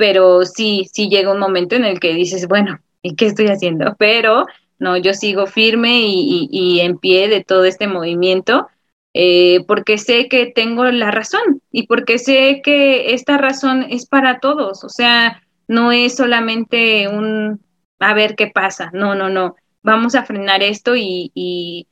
pero 0.00 0.46
sí, 0.46 0.88
sí 0.90 1.10
llega 1.10 1.30
un 1.30 1.38
momento 1.38 1.76
en 1.76 1.84
el 1.84 2.00
que 2.00 2.14
dices, 2.14 2.48
bueno, 2.48 2.80
¿y 3.02 3.16
qué 3.16 3.26
estoy 3.26 3.48
haciendo? 3.48 3.96
Pero 3.98 4.46
no, 4.78 4.96
yo 4.96 5.12
sigo 5.12 5.46
firme 5.46 6.04
y, 6.06 6.80
en 6.80 6.96
pie 6.96 7.28
de 7.28 7.44
todo 7.44 7.66
este 7.66 7.86
movimiento. 7.86 8.66
Eh, 9.12 9.64
porque 9.66 9.98
sé 9.98 10.28
que 10.28 10.46
tengo 10.46 10.84
la 10.84 11.10
razón 11.10 11.62
y 11.72 11.88
porque 11.88 12.18
sé 12.18 12.60
que 12.62 13.12
esta 13.12 13.38
razón 13.38 13.86
es 13.90 14.06
para 14.06 14.38
todos, 14.38 14.84
o 14.84 14.88
sea, 14.88 15.42
no 15.66 15.90
es 15.90 16.14
solamente 16.16 17.08
un 17.08 17.60
a 17.98 18.14
ver 18.14 18.36
qué 18.36 18.46
pasa, 18.46 18.90
no, 18.92 19.14
no, 19.16 19.28
no, 19.28 19.56
vamos 19.82 20.14
a 20.14 20.24
frenar 20.24 20.62
esto 20.62 20.94
y, 20.96 21.86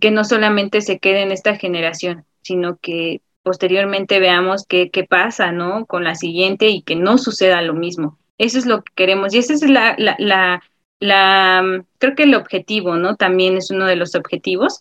que 0.00 0.10
no 0.10 0.24
solamente 0.24 0.80
se 0.80 0.98
quede 0.98 1.22
en 1.22 1.32
esta 1.32 1.56
generación, 1.56 2.24
sino 2.40 2.78
que 2.78 3.20
posteriormente 3.42 4.20
veamos 4.20 4.64
qué, 4.66 4.90
qué 4.90 5.04
pasa, 5.04 5.52
¿no? 5.52 5.84
Con 5.86 6.04
la 6.04 6.14
siguiente 6.14 6.68
y 6.68 6.82
que 6.82 6.96
no 6.96 7.18
suceda 7.18 7.60
lo 7.60 7.74
mismo. 7.74 8.18
Eso 8.38 8.58
es 8.58 8.64
lo 8.64 8.82
que 8.82 8.92
queremos 8.94 9.34
y 9.34 9.38
ese 9.38 9.52
es 9.54 9.68
la, 9.68 9.94
la, 9.98 10.16
la, 10.18 10.62
la, 10.98 11.84
creo 11.98 12.14
que 12.14 12.22
el 12.22 12.34
objetivo, 12.34 12.96
¿no? 12.96 13.16
También 13.16 13.56
es 13.56 13.70
uno 13.70 13.84
de 13.86 13.96
los 13.96 14.14
objetivos, 14.14 14.80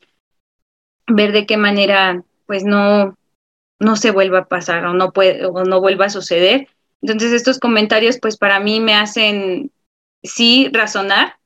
ver 1.08 1.32
de 1.32 1.46
qué 1.46 1.58
manera, 1.58 2.24
pues 2.46 2.64
no, 2.64 3.18
no 3.80 3.96
se 3.96 4.12
vuelva 4.12 4.40
a 4.40 4.48
pasar 4.48 4.86
o 4.86 4.94
no 4.94 5.12
puede, 5.12 5.46
o 5.46 5.64
no 5.64 5.82
vuelva 5.82 6.06
a 6.06 6.10
suceder. 6.10 6.68
Entonces 7.02 7.32
estos 7.34 7.60
comentarios, 7.60 8.20
pues 8.22 8.38
para 8.38 8.60
mí 8.60 8.80
me 8.80 8.94
hacen 8.94 9.72
sí 10.24 10.70
razonar 10.72 11.38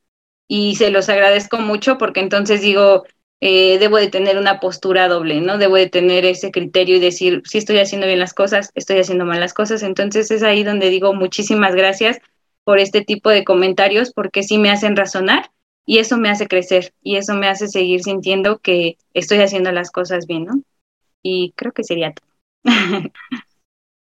y 0.48 0.76
se 0.76 0.92
los 0.92 1.10
agradezco 1.10 1.58
mucho 1.58 1.98
porque 1.98 2.20
entonces 2.20 2.62
digo, 2.62 3.06
eh, 3.42 3.78
debo 3.80 3.98
de 3.98 4.10
tener 4.10 4.38
una 4.38 4.60
postura 4.60 5.08
doble, 5.08 5.42
¿no? 5.42 5.58
Debo 5.58 5.76
de 5.76 5.90
tener 5.90 6.26
ese 6.26 6.52
criterio 6.52 6.98
y 6.98 7.00
decir, 7.00 7.42
si 7.46 7.58
estoy 7.58 7.80
haciendo 7.80 8.08
bien 8.08 8.20
las 8.20 8.34
cosas, 8.34 8.72
estoy 8.76 9.00
haciendo 9.00 9.26
mal 9.26 9.40
las 9.40 9.54
cosas. 9.54 9.84
Entonces 9.84 10.32
es 10.32 10.44
ahí 10.44 10.64
donde 10.64 10.90
digo 10.90 11.14
muchísimas 11.14 11.76
gracias 11.76 12.20
por 12.64 12.80
este 12.80 13.02
tipo 13.02 13.30
de 13.30 13.44
comentarios 13.44 14.12
porque 14.14 14.44
sí 14.44 14.58
me 14.58 14.72
hacen 14.72 14.96
razonar 14.96 15.52
y 15.86 16.00
eso 16.00 16.18
me 16.18 16.30
hace 16.30 16.48
crecer 16.48 16.94
y 17.02 17.18
eso 17.18 17.36
me 17.36 17.48
hace 17.48 17.68
seguir 17.68 18.02
sintiendo 18.04 18.60
que 18.60 18.98
estoy 19.14 19.40
haciendo 19.40 19.72
las 19.72 19.92
cosas 19.92 20.26
bien, 20.26 20.46
¿no? 20.46 20.62
Y 21.22 21.54
creo 21.56 21.72
que 21.72 21.84
sería 21.84 22.14
todo. 22.14 22.28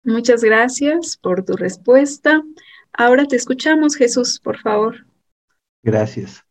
Muchas 0.04 0.42
gracias 0.42 1.18
por 1.18 1.44
tu 1.44 1.54
respuesta. 1.54 2.42
Ahora 2.92 3.26
te 3.26 3.36
escuchamos, 3.36 3.96
Jesús, 3.96 4.40
por 4.40 4.58
favor. 4.58 5.06
Gracias. 5.82 6.44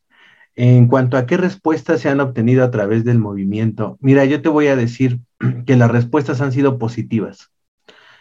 En 0.55 0.88
cuanto 0.88 1.18
a 1.18 1.26
qué 1.26 1.38
respuestas 1.38 2.01
se 2.01 2.09
han 2.09 2.20
obtenido 2.20 2.63
a 2.63 2.72
través 2.72 3.03
del 3.03 3.20
movimiento, 3.20 3.97
mira, 3.99 4.26
yo 4.26 4.41
te 4.41 4.49
voy 4.49 4.68
a 4.68 4.76
decir 4.76 5.20
que 5.65 5.76
las 5.76 5.91
respuestas 5.91 6.41
han 6.41 6.51
sido 6.51 6.78
positivas. 6.78 7.51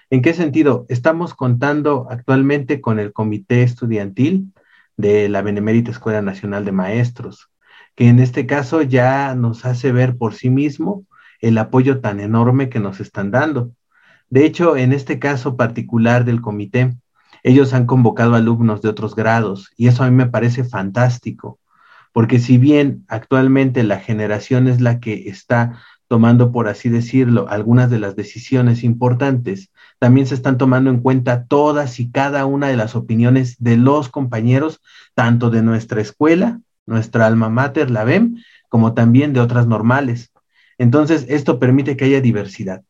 ¿En 0.09 0.22
qué 0.22 0.34
sentido? 0.34 0.86
Estamos 0.88 1.34
contando 1.34 2.07
actualmente 2.11 2.80
con 2.80 2.99
el 2.99 3.12
comité 3.12 3.62
estudiantil 3.62 4.53
de 4.97 5.28
la 5.28 5.42
Benemérita 5.42 5.90
Escuela 5.90 6.22
Nacional 6.22 6.64
de 6.64 6.72
Maestros, 6.72 7.51
que 7.94 8.09
en 8.09 8.18
este 8.18 8.47
caso 8.47 8.82
ya 8.82 9.34
nos 9.34 9.64
hace 9.64 9.92
ver 9.92 10.16
por 10.16 10.34
sí 10.34 10.51
mismo 10.51 11.05
el 11.40 11.59
apoyo 11.59 12.01
tan 12.01 12.20
enorme 12.20 12.68
que 12.68 12.80
nos 12.80 13.01
están 13.01 13.30
dando. 13.30 13.72
De 14.28 14.44
hecho, 14.44 14.76
en 14.76 14.92
este 14.92 15.18
caso 15.18 15.57
particular 15.57 16.24
del 16.24 16.40
comité, 16.40 16.94
ellos 17.42 17.74
han 17.74 17.86
convocado 17.86 18.34
alumnos 18.34 18.82
de 18.82 18.88
otros 18.88 19.14
grados 19.14 19.70
y 19.76 19.88
eso 19.88 20.03
a 20.03 20.11
mí 20.11 20.16
me 20.16 20.26
parece 20.26 20.64
fantástico, 20.64 21.61
porque 22.12 22.38
si 22.38 22.59
bien 22.59 23.05
actualmente 23.09 23.82
la 23.82 24.01
generación 24.01 24.66
es 24.66 24.80
la 24.80 24.99
que 25.01 25.28
está 25.28 25.78
tomando, 26.09 26.52
por 26.52 26.68
así 26.68 26.88
decirlo, 26.88 27.46
algunas 27.48 27.90
de 27.90 27.98
las 27.98 28.16
decisiones 28.16 28.84
importantes, 28.84 29.70
también 29.98 30.26
se 30.26 30.34
están 30.34 30.59
tomando 30.59 30.90
en 30.90 31.00
cuenta 31.00 31.46
todas 31.46 31.98
y 32.00 32.11
cada 32.11 32.46
una 32.46 32.68
de 32.68 32.76
las 32.76 32.94
opiniones 32.94 33.57
de 33.59 33.76
los 33.76 34.09
compañeros, 34.09 34.80
tanto 35.14 35.50
de 35.50 35.62
nuestra 35.62 36.00
escuela, 36.00 36.61
nuestra 36.86 37.26
alma 37.26 37.48
mater, 37.48 37.90
la 37.90 38.04
BEM, 38.04 38.36
como 38.68 38.94
también 38.94 39.32
de 39.32 39.40
otras 39.40 39.66
normales. 39.66 40.32
Entonces, 40.78 41.26
esto 41.28 41.59
permite 41.59 41.96
que 41.96 42.04
haya 42.04 42.20
diversidad. 42.20 42.82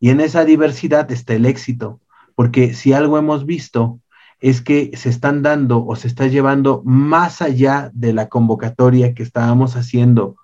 Y 0.00 0.10
en 0.10 0.20
esa 0.20 0.44
diversidad 0.44 1.10
está 1.10 1.34
el 1.34 1.46
éxito, 1.46 2.00
porque 2.34 2.74
si 2.74 2.92
algo 2.92 3.18
hemos 3.18 3.46
visto 3.46 4.00
es 4.40 4.60
que 4.60 4.90
se 4.96 5.08
están 5.08 5.42
dando 5.42 5.84
o 5.86 5.96
se 5.96 6.08
está 6.08 6.26
llevando 6.26 6.82
más 6.84 7.40
allá 7.40 7.90
de 7.94 8.12
la 8.12 8.28
convocatoria 8.28 9.14
que 9.14 9.22
estábamos 9.22 9.76
haciendo 9.76 10.36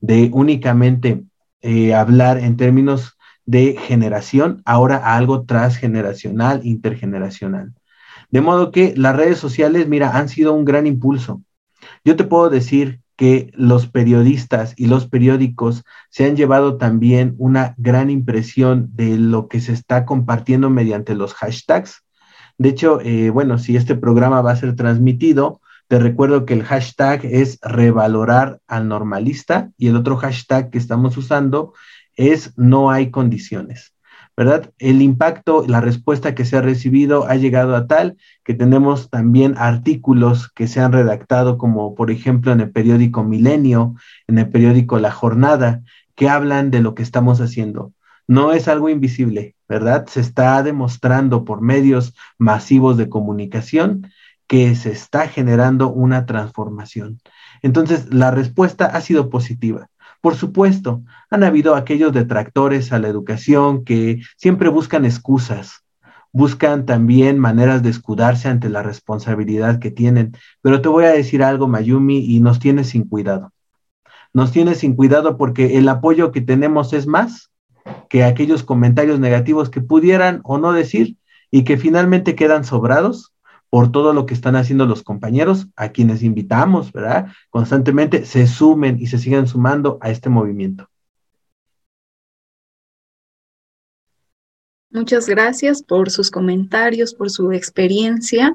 de 0.00 0.30
únicamente 0.32 1.24
eh, 1.62 1.94
hablar 1.94 2.38
en 2.38 2.56
términos 2.56 3.16
de 3.46 3.76
generación, 3.78 4.62
ahora 4.64 5.16
algo 5.16 5.44
transgeneracional, 5.44 6.60
intergeneracional. 6.64 7.72
De 8.30 8.40
modo 8.40 8.70
que 8.70 8.94
las 8.96 9.16
redes 9.16 9.38
sociales, 9.38 9.88
mira, 9.88 10.16
han 10.16 10.28
sido 10.28 10.52
un 10.52 10.64
gran 10.64 10.86
impulso. 10.86 11.42
Yo 12.04 12.16
te 12.16 12.24
puedo 12.24 12.50
decir 12.50 13.00
que 13.16 13.50
los 13.54 13.88
periodistas 13.88 14.74
y 14.76 14.86
los 14.86 15.08
periódicos 15.08 15.82
se 16.10 16.26
han 16.26 16.36
llevado 16.36 16.76
también 16.76 17.34
una 17.38 17.74
gran 17.76 18.10
impresión 18.10 18.90
de 18.94 19.18
lo 19.18 19.48
que 19.48 19.60
se 19.60 19.72
está 19.72 20.04
compartiendo 20.04 20.70
mediante 20.70 21.14
los 21.14 21.34
hashtags. 21.34 22.04
De 22.58 22.68
hecho, 22.68 23.00
eh, 23.00 23.30
bueno, 23.30 23.58
si 23.58 23.76
este 23.76 23.96
programa 23.96 24.40
va 24.40 24.52
a 24.52 24.56
ser 24.56 24.76
transmitido, 24.76 25.60
te 25.88 25.98
recuerdo 25.98 26.44
que 26.44 26.54
el 26.54 26.64
hashtag 26.64 27.24
es 27.24 27.58
revalorar 27.62 28.60
al 28.66 28.88
normalista 28.88 29.70
y 29.78 29.88
el 29.88 29.96
otro 29.96 30.16
hashtag 30.16 30.70
que 30.70 30.78
estamos 30.78 31.16
usando 31.16 31.72
es 32.14 32.52
no 32.56 32.90
hay 32.90 33.10
condiciones. 33.10 33.94
¿verdad? 34.38 34.70
El 34.78 35.02
impacto, 35.02 35.64
la 35.66 35.80
respuesta 35.80 36.32
que 36.36 36.44
se 36.44 36.56
ha 36.56 36.60
recibido 36.60 37.26
ha 37.26 37.34
llegado 37.34 37.74
a 37.74 37.88
tal 37.88 38.18
que 38.44 38.54
tenemos 38.54 39.10
también 39.10 39.56
artículos 39.58 40.48
que 40.52 40.68
se 40.68 40.78
han 40.78 40.92
redactado, 40.92 41.58
como 41.58 41.96
por 41.96 42.12
ejemplo 42.12 42.52
en 42.52 42.60
el 42.60 42.70
periódico 42.70 43.24
Milenio, 43.24 43.96
en 44.28 44.38
el 44.38 44.48
periódico 44.48 45.00
La 45.00 45.10
Jornada, 45.10 45.82
que 46.14 46.28
hablan 46.28 46.70
de 46.70 46.82
lo 46.82 46.94
que 46.94 47.02
estamos 47.02 47.40
haciendo. 47.40 47.92
No 48.28 48.52
es 48.52 48.68
algo 48.68 48.88
invisible, 48.88 49.56
¿verdad? 49.68 50.06
Se 50.06 50.20
está 50.20 50.62
demostrando 50.62 51.44
por 51.44 51.60
medios 51.60 52.14
masivos 52.38 52.96
de 52.96 53.08
comunicación 53.08 54.06
que 54.48 54.74
se 54.74 54.90
está 54.90 55.28
generando 55.28 55.90
una 55.90 56.26
transformación. 56.26 57.20
Entonces, 57.62 58.12
la 58.12 58.30
respuesta 58.30 58.86
ha 58.86 59.00
sido 59.00 59.30
positiva. 59.30 59.88
Por 60.20 60.34
supuesto, 60.34 61.02
han 61.30 61.44
habido 61.44 61.76
aquellos 61.76 62.12
detractores 62.12 62.92
a 62.92 62.98
la 62.98 63.08
educación 63.08 63.84
que 63.84 64.20
siempre 64.36 64.68
buscan 64.68 65.04
excusas, 65.04 65.84
buscan 66.32 66.86
también 66.86 67.38
maneras 67.38 67.82
de 67.82 67.90
escudarse 67.90 68.48
ante 68.48 68.68
la 68.68 68.82
responsabilidad 68.82 69.78
que 69.78 69.90
tienen. 69.90 70.32
Pero 70.62 70.80
te 70.80 70.88
voy 70.88 71.04
a 71.04 71.12
decir 71.12 71.42
algo, 71.42 71.68
Mayumi, 71.68 72.18
y 72.18 72.40
nos 72.40 72.58
tiene 72.58 72.84
sin 72.84 73.04
cuidado. 73.04 73.52
Nos 74.32 74.50
tiene 74.50 74.74
sin 74.74 74.96
cuidado 74.96 75.36
porque 75.36 75.78
el 75.78 75.88
apoyo 75.88 76.32
que 76.32 76.40
tenemos 76.40 76.92
es 76.92 77.06
más 77.06 77.50
que 78.08 78.24
aquellos 78.24 78.62
comentarios 78.62 79.20
negativos 79.20 79.70
que 79.70 79.80
pudieran 79.80 80.40
o 80.44 80.58
no 80.58 80.72
decir 80.72 81.16
y 81.50 81.64
que 81.64 81.76
finalmente 81.76 82.34
quedan 82.34 82.64
sobrados 82.64 83.32
por 83.70 83.92
todo 83.92 84.12
lo 84.12 84.26
que 84.26 84.34
están 84.34 84.56
haciendo 84.56 84.86
los 84.86 85.02
compañeros, 85.02 85.68
a 85.76 85.90
quienes 85.90 86.22
invitamos, 86.22 86.92
¿verdad? 86.92 87.28
Constantemente 87.50 88.24
se 88.24 88.46
sumen 88.46 88.98
y 89.00 89.06
se 89.06 89.18
sigan 89.18 89.46
sumando 89.46 89.98
a 90.00 90.10
este 90.10 90.28
movimiento. 90.30 90.88
Muchas 94.90 95.28
gracias 95.28 95.82
por 95.82 96.10
sus 96.10 96.30
comentarios, 96.30 97.12
por 97.14 97.30
su 97.30 97.52
experiencia 97.52 98.54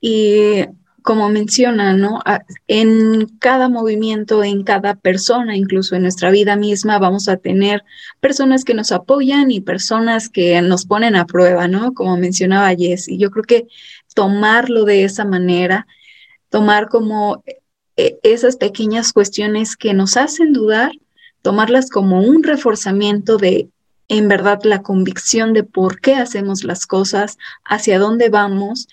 y 0.00 0.64
como 1.02 1.28
menciona, 1.28 1.96
¿no? 1.96 2.20
En 2.66 3.26
cada 3.38 3.68
movimiento, 3.68 4.44
en 4.44 4.64
cada 4.64 4.94
persona, 4.94 5.56
incluso 5.56 5.96
en 5.96 6.02
nuestra 6.02 6.30
vida 6.30 6.56
misma, 6.56 6.98
vamos 6.98 7.28
a 7.28 7.36
tener 7.36 7.84
personas 8.20 8.64
que 8.64 8.74
nos 8.74 8.92
apoyan 8.92 9.50
y 9.50 9.60
personas 9.60 10.28
que 10.28 10.60
nos 10.60 10.86
ponen 10.86 11.16
a 11.16 11.24
prueba, 11.24 11.68
¿no? 11.68 11.94
Como 11.94 12.16
mencionaba 12.16 12.74
Jess. 12.74 13.08
Y 13.08 13.18
yo 13.18 13.30
creo 13.30 13.44
que 13.44 13.66
tomarlo 14.14 14.84
de 14.84 15.04
esa 15.04 15.24
manera, 15.24 15.86
tomar 16.48 16.88
como 16.88 17.42
eh, 17.96 18.18
esas 18.22 18.56
pequeñas 18.56 19.12
cuestiones 19.12 19.76
que 19.76 19.94
nos 19.94 20.16
hacen 20.16 20.52
dudar, 20.52 20.92
tomarlas 21.42 21.90
como 21.90 22.20
un 22.20 22.42
reforzamiento 22.42 23.36
de 23.36 23.68
en 24.08 24.26
verdad 24.26 24.60
la 24.64 24.82
convicción 24.82 25.52
de 25.52 25.62
por 25.62 26.00
qué 26.00 26.16
hacemos 26.16 26.64
las 26.64 26.84
cosas, 26.86 27.38
hacia 27.64 28.00
dónde 28.00 28.28
vamos 28.28 28.88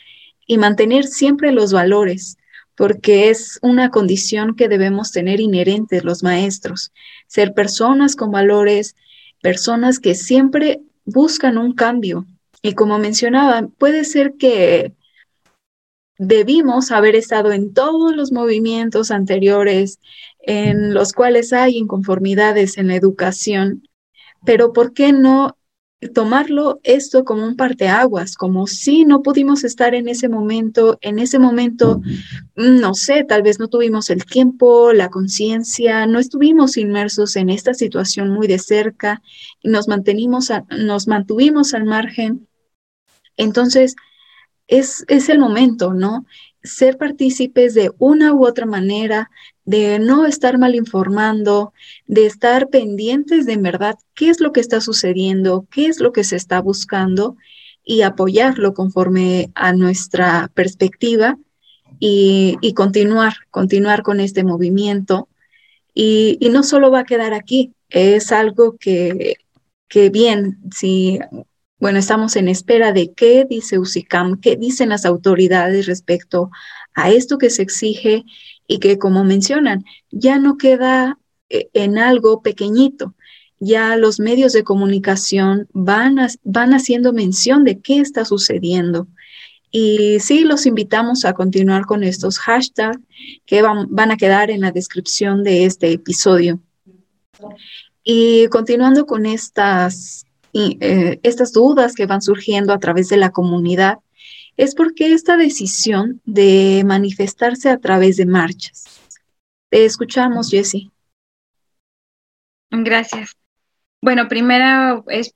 y 0.45 0.59
mantener 0.59 1.05
siempre 1.05 1.51
los 1.51 1.73
valores, 1.73 2.37
porque 2.75 3.29
es 3.29 3.57
una 3.63 3.89
condición 3.89 4.55
que 4.55 4.69
debemos 4.69 5.11
tener 5.11 5.39
inherentes 5.39 6.03
los 6.03 6.21
maestros, 6.21 6.91
ser 7.25 7.55
personas 7.55 8.15
con 8.15 8.29
valores, 8.29 8.95
personas 9.41 9.97
que 9.97 10.13
siempre 10.13 10.81
buscan 11.03 11.57
un 11.57 11.73
cambio. 11.73 12.27
Y 12.61 12.73
como 12.73 12.99
mencionaba, 12.99 13.67
puede 13.79 14.03
ser 14.03 14.33
que 14.37 14.93
debimos 16.17 16.91
haber 16.91 17.15
estado 17.15 17.51
en 17.51 17.73
todos 17.73 18.15
los 18.15 18.31
movimientos 18.31 19.11
anteriores 19.11 19.99
en 20.39 20.93
los 20.93 21.13
cuales 21.13 21.53
hay 21.53 21.77
inconformidades 21.77 22.77
en 22.77 22.87
la 22.87 22.95
educación, 22.95 23.87
pero 24.45 24.73
¿por 24.73 24.93
qué 24.93 25.11
no 25.11 25.57
tomarlo 26.13 26.79
esto 26.83 27.25
como 27.25 27.43
un 27.43 27.55
parteaguas, 27.55 28.35
como 28.35 28.67
si 28.67 29.03
no 29.03 29.23
pudimos 29.23 29.63
estar 29.63 29.95
en 29.95 30.07
ese 30.07 30.29
momento, 30.29 30.99
en 31.01 31.17
ese 31.17 31.39
momento, 31.39 32.01
no 32.55 32.93
sé, 32.93 33.23
tal 33.23 33.41
vez 33.41 33.59
no 33.59 33.67
tuvimos 33.67 34.11
el 34.11 34.23
tiempo, 34.25 34.93
la 34.93 35.09
conciencia, 35.09 36.05
no 36.05 36.19
estuvimos 36.19 36.77
inmersos 36.77 37.35
en 37.35 37.49
esta 37.49 37.73
situación 37.73 38.29
muy 38.29 38.47
de 38.47 38.59
cerca 38.59 39.21
nos 39.63 39.87
mantenimos, 39.87 40.49
nos 40.69 41.07
mantuvimos 41.07 41.73
al 41.73 41.85
margen. 41.85 42.47
Entonces, 43.35 43.95
es, 44.67 45.05
el 45.07 45.39
momento, 45.39 45.93
¿no? 45.93 46.25
Ser 46.63 46.97
partícipes 46.97 47.73
de 47.73 47.91
una 47.97 48.33
u 48.33 48.45
otra 48.45 48.65
manera, 48.65 49.29
de 49.65 49.99
no 49.99 50.25
estar 50.25 50.57
mal 50.57 50.75
informando, 50.75 51.73
de 52.05 52.25
estar 52.25 52.69
pendientes 52.69 53.45
de 53.45 53.53
en 53.53 53.61
verdad 53.61 53.95
qué 54.13 54.29
es 54.29 54.39
lo 54.39 54.51
que 54.51 54.59
está 54.59 54.81
sucediendo, 54.81 55.65
qué 55.71 55.87
es 55.87 55.99
lo 55.99 56.11
que 56.11 56.23
se 56.23 56.35
está 56.35 56.61
buscando 56.61 57.37
y 57.83 58.01
apoyarlo 58.01 58.73
conforme 58.73 59.51
a 59.55 59.73
nuestra 59.73 60.51
perspectiva 60.53 61.37
y, 61.99 62.73
continuar, 62.75 63.33
continuar 63.49 64.03
con 64.03 64.19
este 64.19 64.43
movimiento. 64.43 65.29
Y, 65.93 66.37
y, 66.39 66.49
no 66.49 66.63
solo 66.63 66.91
va 66.91 66.99
a 66.99 67.05
quedar 67.05 67.33
aquí, 67.33 67.73
es 67.89 68.31
algo 68.31 68.77
que, 68.77 69.37
que 69.87 70.09
bien, 70.09 70.59
si 70.71 71.19
bueno, 71.79 71.99
estamos 71.99 72.35
en 72.35 72.47
espera 72.47 72.91
de 72.91 73.13
qué 73.13 73.45
dice 73.47 73.77
USICAM, 73.77 74.39
qué 74.39 74.55
dicen 74.55 74.89
las 74.89 75.05
autoridades 75.05 75.85
respecto 75.85 76.49
a 76.95 77.11
esto 77.11 77.37
que 77.37 77.51
se 77.51 77.61
exige 77.61 78.25
y 78.67 78.79
que, 78.79 78.97
como 78.97 79.23
mencionan, 79.23 79.85
ya 80.09 80.39
no 80.39 80.57
queda 80.57 81.19
eh, 81.49 81.69
en 81.73 81.97
algo 81.99 82.41
pequeñito. 82.41 83.13
Ya 83.59 83.95
los 83.95 84.19
medios 84.19 84.53
de 84.53 84.63
comunicación 84.63 85.67
van, 85.71 86.17
van 86.43 86.73
haciendo 86.73 87.13
mención 87.13 87.63
de 87.63 87.79
qué 87.79 87.99
está 87.99 88.25
sucediendo. 88.25 89.07
Y 89.71 90.19
sí, 90.19 90.41
los 90.41 90.65
invitamos 90.65 91.25
a 91.25 91.33
continuar 91.33 91.85
con 91.85 92.03
estos 92.03 92.39
hashtags 92.39 92.99
que 93.45 93.61
van, 93.61 93.87
van 93.89 94.11
a 94.11 94.17
quedar 94.17 94.49
en 94.49 94.61
la 94.61 94.71
descripción 94.71 95.43
de 95.43 95.65
este 95.65 95.91
episodio. 95.91 96.59
Y 98.03 98.47
continuando 98.47 99.05
con 99.05 99.25
estas 99.25 100.26
eh, 100.79 101.19
estas 101.23 101.53
dudas 101.53 101.93
que 101.93 102.05
van 102.05 102.21
surgiendo 102.21 102.73
a 102.73 102.79
través 102.79 103.09
de 103.09 103.17
la 103.17 103.31
comunidad 103.31 103.99
es 104.57 104.73
porque 104.73 105.13
esta 105.13 105.37
decisión 105.37 106.21
de 106.25 106.83
manifestarse 106.85 107.69
a 107.69 107.77
través 107.77 108.17
de 108.17 108.25
marchas. 108.25 108.85
Te 109.69 109.85
escuchamos, 109.85 110.49
Jessie. 110.49 110.89
Gracias. 112.71 113.35
Bueno, 114.01 114.27
primero 114.27 115.03
es 115.07 115.33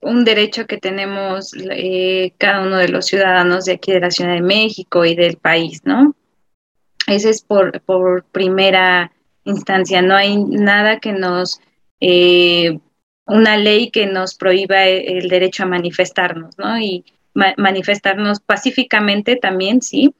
un 0.00 0.24
derecho 0.24 0.66
que 0.66 0.78
tenemos 0.78 1.52
eh, 1.54 2.32
cada 2.38 2.62
uno 2.62 2.76
de 2.76 2.88
los 2.88 3.06
ciudadanos 3.06 3.64
de 3.64 3.72
aquí 3.72 3.92
de 3.92 4.00
la 4.00 4.10
Ciudad 4.10 4.34
de 4.34 4.42
México 4.42 5.04
y 5.04 5.14
del 5.14 5.36
país, 5.36 5.82
¿no? 5.84 6.14
Ese 7.06 7.30
es 7.30 7.42
por, 7.42 7.80
por 7.82 8.24
primera 8.24 9.12
instancia. 9.44 10.02
No 10.02 10.14
hay 10.14 10.36
nada 10.36 11.00
que 11.00 11.12
nos 11.12 11.60
eh, 12.00 12.78
una 13.28 13.56
ley 13.56 13.90
que 13.90 14.06
nos 14.06 14.34
prohíba 14.34 14.86
el 14.86 15.28
derecho 15.28 15.62
a 15.62 15.66
manifestarnos, 15.66 16.58
¿no? 16.58 16.78
Y 16.78 17.04
manifestarnos 17.34 18.40
pacíficamente 18.40 19.36
también, 19.36 19.82
sí. 19.82 20.14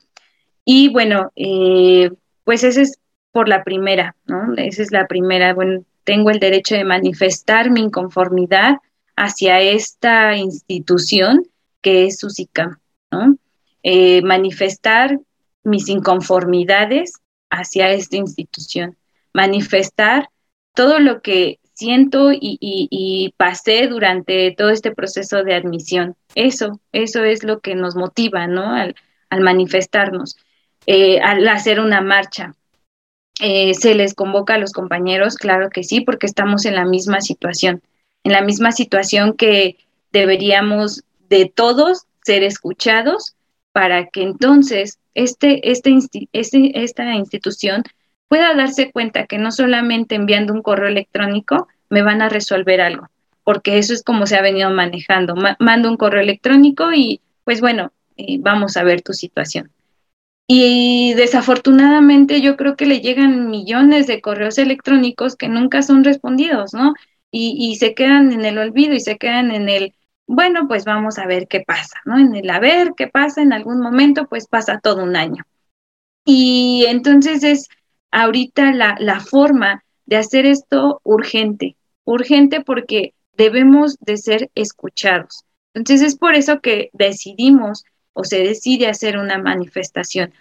Y 0.64 0.88
bueno, 0.88 1.32
eh, 1.34 2.10
pues 2.44 2.62
esa 2.62 2.82
es 2.82 2.98
por 3.32 3.48
la 3.48 3.64
primera, 3.64 4.14
¿no? 4.26 4.54
Esa 4.56 4.82
es 4.82 4.92
la 4.92 5.06
primera, 5.06 5.54
bueno, 5.54 5.84
tengo 6.04 6.30
el 6.30 6.38
derecho 6.38 6.74
de 6.74 6.84
manifestar 6.84 7.70
mi 7.70 7.80
inconformidad 7.80 8.76
hacia 9.16 9.60
esta 9.60 10.36
institución 10.36 11.48
que 11.80 12.06
es 12.06 12.18
SUSICAM, 12.18 12.78
¿no? 13.10 13.36
Eh, 13.82 14.20
manifestar 14.22 15.18
mis 15.64 15.88
inconformidades 15.88 17.14
hacia 17.50 17.90
esta 17.90 18.16
institución, 18.16 18.96
manifestar 19.32 20.28
todo 20.74 20.98
lo 20.98 21.22
que 21.22 21.58
siento 21.78 22.30
y, 22.32 23.32
pasé 23.36 23.86
durante 23.86 24.52
todo 24.56 24.70
este 24.70 24.90
proceso 24.90 25.44
de 25.44 25.54
admisión. 25.54 26.16
Eso, 26.34 26.80
eso 26.92 27.22
es 27.22 27.44
lo 27.44 27.60
que 27.60 27.76
nos 27.76 27.94
motiva, 27.94 28.48
¿no? 28.48 28.74
Al, 28.74 28.94
manifestarnos, 29.40 30.36
eh, 30.86 31.20
al 31.20 31.46
hacer 31.46 31.78
una 31.78 32.00
marcha. 32.00 32.54
Eh, 33.40 33.74
¿Se 33.74 33.94
les 33.94 34.14
convoca 34.14 34.54
a 34.54 34.58
los 34.58 34.72
compañeros? 34.72 35.36
Claro 35.36 35.70
que 35.70 35.84
sí, 35.84 36.00
porque 36.00 36.26
estamos 36.26 36.64
en 36.64 36.74
la 36.74 36.84
misma 36.84 37.20
situación, 37.20 37.82
en 38.24 38.32
la 38.32 38.42
misma 38.42 38.72
situación 38.72 39.34
que 39.34 39.76
deberíamos 40.10 41.04
de 41.28 41.52
todos 41.54 42.06
ser 42.24 42.42
escuchados 42.42 43.36
para 43.72 44.08
que 44.08 44.22
entonces 44.22 44.98
este, 45.14 45.70
este, 45.70 45.96
este, 46.32 46.82
esta 46.82 47.14
institución 47.14 47.84
pueda 48.28 48.54
darse 48.54 48.92
cuenta 48.92 49.26
que 49.26 49.38
no 49.38 49.50
solamente 49.50 50.14
enviando 50.14 50.52
un 50.52 50.62
correo 50.62 50.88
electrónico 50.88 51.68
me 51.90 52.02
van 52.02 52.22
a 52.22 52.28
resolver 52.28 52.80
algo, 52.80 53.08
porque 53.42 53.78
eso 53.78 53.94
es 53.94 54.02
como 54.02 54.26
se 54.26 54.36
ha 54.36 54.42
venido 54.42 54.70
manejando. 54.70 55.34
mando 55.58 55.90
un 55.90 55.96
correo 55.96 56.20
electrónico 56.20 56.92
y 56.92 57.20
pues 57.44 57.60
bueno, 57.60 57.92
eh, 58.16 58.36
vamos 58.40 58.76
a 58.76 58.84
ver 58.84 59.02
tu 59.02 59.14
situación. 59.14 59.70
Y 60.46 61.12
desafortunadamente 61.14 62.40
yo 62.40 62.56
creo 62.56 62.76
que 62.76 62.86
le 62.86 63.00
llegan 63.00 63.48
millones 63.48 64.06
de 64.06 64.20
correos 64.20 64.58
electrónicos 64.58 65.36
que 65.36 65.48
nunca 65.48 65.82
son 65.82 66.04
respondidos, 66.04 66.72
¿no? 66.72 66.94
Y, 67.30 67.56
y 67.58 67.76
se 67.76 67.94
quedan 67.94 68.32
en 68.32 68.44
el 68.46 68.56
olvido 68.58 68.94
y 68.94 69.00
se 69.00 69.18
quedan 69.18 69.50
en 69.50 69.68
el, 69.68 69.94
bueno, 70.26 70.66
pues 70.66 70.84
vamos 70.86 71.18
a 71.18 71.26
ver 71.26 71.48
qué 71.48 71.60
pasa, 71.60 72.00
¿no? 72.06 72.18
En 72.18 72.34
el 72.34 72.48
a 72.48 72.60
ver 72.60 72.92
qué 72.96 73.08
pasa 73.08 73.42
en 73.42 73.52
algún 73.52 73.80
momento, 73.80 74.26
pues 74.26 74.46
pasa 74.46 74.80
todo 74.82 75.04
un 75.04 75.16
año. 75.16 75.44
Y 76.24 76.84
entonces 76.88 77.42
es 77.42 77.68
ahorita 78.10 78.72
la, 78.72 78.96
la 78.98 79.20
forma 79.20 79.84
de 80.06 80.16
hacer 80.16 80.46
esto 80.46 81.00
urgente, 81.04 81.76
urgente 82.04 82.62
porque 82.62 83.14
debemos 83.36 83.96
de 84.00 84.16
ser 84.16 84.50
escuchados. 84.54 85.44
Entonces 85.74 86.06
es 86.06 86.18
por 86.18 86.34
eso 86.34 86.60
que 86.60 86.90
decidimos 86.92 87.84
o 88.12 88.24
se 88.24 88.40
decide 88.40 88.88
hacer 88.88 89.16
una 89.16 89.38
manifestación. 89.38 90.32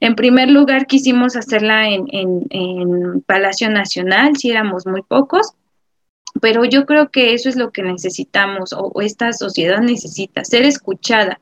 En 0.00 0.16
primer 0.16 0.50
lugar, 0.50 0.86
quisimos 0.86 1.36
hacerla 1.36 1.88
en, 1.88 3.22
Palacio 3.24 3.70
Nacional, 3.70 4.36
si 4.36 4.50
éramos 4.50 4.84
muy 4.84 5.02
pocos, 5.02 5.52
pero 6.40 6.64
yo 6.64 6.86
creo 6.86 7.10
que 7.10 7.34
eso 7.34 7.48
es 7.48 7.54
lo 7.54 7.70
que 7.70 7.84
necesitamos 7.84 8.72
o, 8.72 9.00
esta 9.00 9.32
sociedad 9.32 9.80
necesita, 9.80 10.44
ser 10.44 10.64
escuchada. 10.64 11.40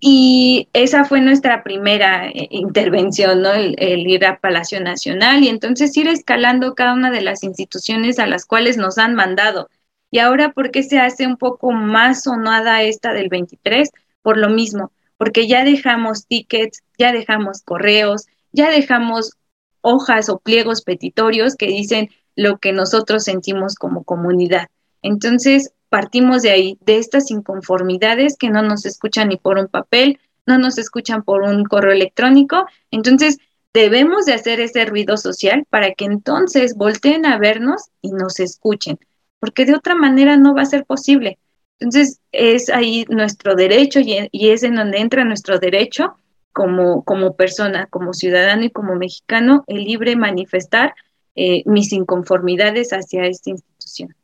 Y 0.00 0.68
esa 0.72 1.04
fue 1.04 1.20
nuestra 1.20 1.64
primera 1.64 2.28
eh, 2.28 2.48
intervención, 2.50 3.42
¿no? 3.42 3.52
El, 3.52 3.74
el, 3.78 4.06
ir 4.06 4.24
a 4.24 4.38
Palacio 4.38 4.80
Nacional 4.80 5.42
y 5.42 5.48
entonces 5.48 5.96
ir 5.96 6.08
escalando 6.08 6.74
cada 6.74 6.94
una 6.94 7.10
de 7.10 7.20
las 7.20 7.42
instituciones 7.42 8.18
a 8.18 8.26
las 8.26 8.46
cuales 8.46 8.76
nos 8.76 8.98
han 8.98 9.14
mandado. 9.14 9.68
Y 10.10 10.20
ahora, 10.20 10.52
¿por 10.52 10.70
qué 10.70 10.82
se 10.82 10.98
hace 10.98 11.26
un 11.26 11.36
poco 11.36 11.72
más 11.72 12.22
sonada 12.22 12.82
esta 12.82 13.12
del 13.12 13.28
23? 13.28 13.90
por 14.28 14.36
lo 14.36 14.50
mismo, 14.50 14.92
porque 15.16 15.48
ya 15.48 15.64
dejamos 15.64 16.26
tickets, 16.26 16.82
ya 16.98 17.12
dejamos 17.12 17.62
correos, 17.62 18.26
ya 18.52 18.70
dejamos 18.70 19.38
hojas 19.80 20.28
o 20.28 20.38
pliegos 20.38 20.82
petitorios 20.82 21.56
que 21.56 21.66
dicen 21.66 22.10
lo 22.36 22.58
que 22.58 22.74
nosotros 22.74 23.24
sentimos 23.24 23.74
como 23.74 24.04
comunidad. 24.04 24.68
Entonces, 25.00 25.72
partimos 25.88 26.42
de 26.42 26.50
ahí, 26.50 26.78
de 26.80 26.98
estas 26.98 27.30
inconformidades 27.30 28.36
que 28.36 28.50
no 28.50 28.62
nos 28.62 28.86
escuchan 28.86 29.28
ni 29.28 29.36
por 29.36 29.58
un 29.58 29.68
papel, 29.68 30.18
no 30.46 30.58
nos 30.58 30.78
escuchan 30.78 31.22
por 31.22 31.42
un 31.42 31.64
correo 31.64 31.92
electrónico. 31.92 32.66
Entonces, 32.90 33.38
debemos 33.72 34.26
de 34.26 34.32
hacer 34.32 34.60
ese 34.60 34.84
ruido 34.84 35.16
social 35.16 35.66
para 35.70 35.92
que 35.92 36.04
entonces 36.04 36.74
volteen 36.74 37.26
a 37.26 37.38
vernos 37.38 37.90
y 38.02 38.10
nos 38.12 38.40
escuchen, 38.40 38.98
porque 39.40 39.66
de 39.66 39.74
otra 39.74 39.94
manera 39.94 40.36
no 40.36 40.54
va 40.54 40.62
a 40.62 40.66
ser 40.66 40.84
posible. 40.84 41.38
Entonces, 41.78 42.20
es 42.32 42.70
ahí 42.70 43.04
nuestro 43.08 43.54
derecho 43.54 44.00
y, 44.00 44.28
es 44.32 44.62
en 44.62 44.74
donde 44.74 44.98
entra 44.98 45.24
nuestro 45.24 45.58
derecho 45.58 46.14
como, 46.52 47.04
como 47.04 47.36
persona, 47.36 47.86
como 47.86 48.14
ciudadano 48.14 48.64
y 48.64 48.70
como 48.70 48.96
mexicano, 48.96 49.64
el 49.68 49.84
libre 49.84 50.16
manifestar 50.16 50.94
eh, 51.36 51.62
mis 51.66 51.92
inconformidades 51.92 52.90
hacia 52.90 53.26
esta 53.26 53.50
institución. 53.50 54.14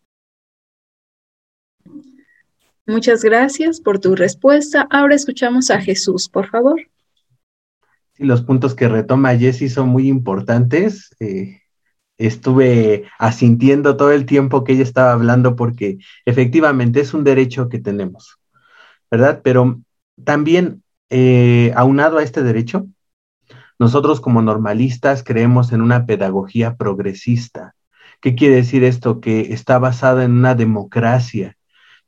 Muchas 2.86 3.22
gracias 3.22 3.80
por 3.80 3.98
tu 3.98 4.14
respuesta. 4.14 4.86
Ahora 4.90 5.14
escuchamos 5.14 5.70
a 5.70 5.80
Jesús, 5.80 6.28
por 6.28 6.48
favor. 6.48 6.80
Sí, 8.12 8.24
los 8.24 8.42
puntos 8.42 8.74
que 8.74 8.88
retoma 8.88 9.36
Jessy 9.36 9.68
son 9.68 9.88
muy 9.88 10.08
importantes. 10.08 11.14
Eh, 11.18 11.62
estuve 12.18 13.04
asintiendo 13.18 13.96
todo 13.96 14.12
el 14.12 14.26
tiempo 14.26 14.64
que 14.64 14.74
ella 14.74 14.82
estaba 14.82 15.12
hablando 15.12 15.56
porque 15.56 15.98
efectivamente 16.26 17.00
es 17.00 17.14
un 17.14 17.24
derecho 17.24 17.68
que 17.68 17.78
tenemos, 17.78 18.38
¿verdad? 19.10 19.40
Pero 19.42 19.80
también, 20.22 20.82
eh, 21.10 21.72
aunado 21.74 22.18
a 22.18 22.22
este 22.22 22.42
derecho, 22.42 22.86
nosotros 23.78 24.20
como 24.20 24.42
normalistas 24.42 25.24
creemos 25.24 25.72
en 25.72 25.82
una 25.82 26.06
pedagogía 26.06 26.76
progresista. 26.76 27.74
¿Qué 28.20 28.34
quiere 28.34 28.56
decir 28.56 28.84
esto? 28.84 29.20
Que 29.20 29.52
está 29.52 29.78
basada 29.78 30.24
en 30.24 30.32
una 30.32 30.54
democracia, 30.54 31.56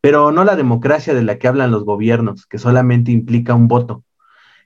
pero 0.06 0.30
no 0.30 0.44
la 0.44 0.54
democracia 0.54 1.14
de 1.14 1.24
la 1.24 1.36
que 1.36 1.48
hablan 1.48 1.72
los 1.72 1.84
gobiernos, 1.84 2.46
que 2.46 2.58
solamente 2.58 3.10
implica 3.10 3.56
un 3.56 3.66
voto. 3.66 4.04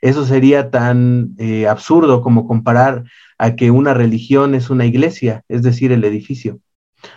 Eso 0.03 0.27
sería 0.27 0.71
tan 0.71 1.35
eh, 1.39 1.67
absurdo 1.67 2.21
como 2.21 2.47
comparar 2.47 3.05
a 3.39 3.57
que 3.57 3.71
una 3.71 3.95
religión 3.95 4.55
es 4.55 4.69
una 4.69 4.85
iglesia, 4.85 5.43
es 5.49 5.63
decir, 5.63 5.93
el 5.93 6.05
edificio. 6.05 6.61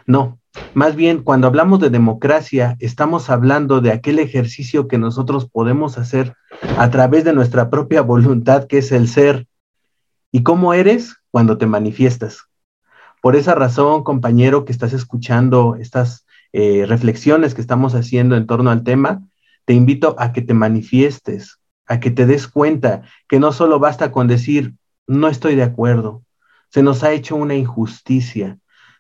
No, 0.06 0.40
más 0.74 0.96
bien 0.96 1.22
cuando 1.22 1.48
hablamos 1.48 1.82
de 1.82 1.90
democracia, 1.90 2.78
estamos 2.80 3.30
hablando 3.30 3.82
de 3.82 3.92
aquel 3.92 4.20
ejercicio 4.20 4.88
que 4.88 4.98
nosotros 4.98 5.50
podemos 5.50 5.98
hacer 5.98 6.34
a 6.78 6.90
través 6.92 7.26
de 7.26 7.34
nuestra 7.34 7.70
propia 7.70 8.04
voluntad, 8.04 8.68
que 8.68 8.78
es 8.78 8.94
el 8.94 9.10
ser. 9.10 9.48
¿Y 10.32 10.44
cómo 10.44 10.74
eres 10.74 11.18
cuando 11.30 11.58
te 11.58 11.66
manifiestas? 11.66 12.44
Por 13.22 13.36
esa 13.36 13.54
razón, 13.54 14.06
compañero, 14.06 14.64
que 14.64 14.72
estás 14.72 14.94
escuchando 14.94 15.76
estas 15.76 16.23
eh, 16.54 16.86
reflexiones 16.88 17.54
que 17.54 17.62
estamos 17.62 17.96
haciendo 17.96 18.36
en 18.36 18.48
torno 18.48 18.72
al 18.72 18.84
tema, 18.84 19.22
te 19.66 19.74
invito 19.74 20.16
a 20.18 20.32
que 20.32 20.42
te 20.42 20.54
manifiestes, 20.54 21.60
a 21.86 22.00
que 22.00 22.12
te 22.12 22.26
des 22.26 22.48
cuenta 22.48 23.04
que 23.28 23.40
no 23.40 23.52
solo 23.52 23.80
basta 23.80 24.12
con 24.12 24.28
decir, 24.28 24.74
no 25.08 25.28
estoy 25.28 25.56
de 25.56 25.64
acuerdo, 25.64 26.24
se 26.70 26.84
nos 26.84 27.04
ha 27.04 27.12
hecho 27.12 27.36
una 27.36 27.56
injusticia. 27.56 28.58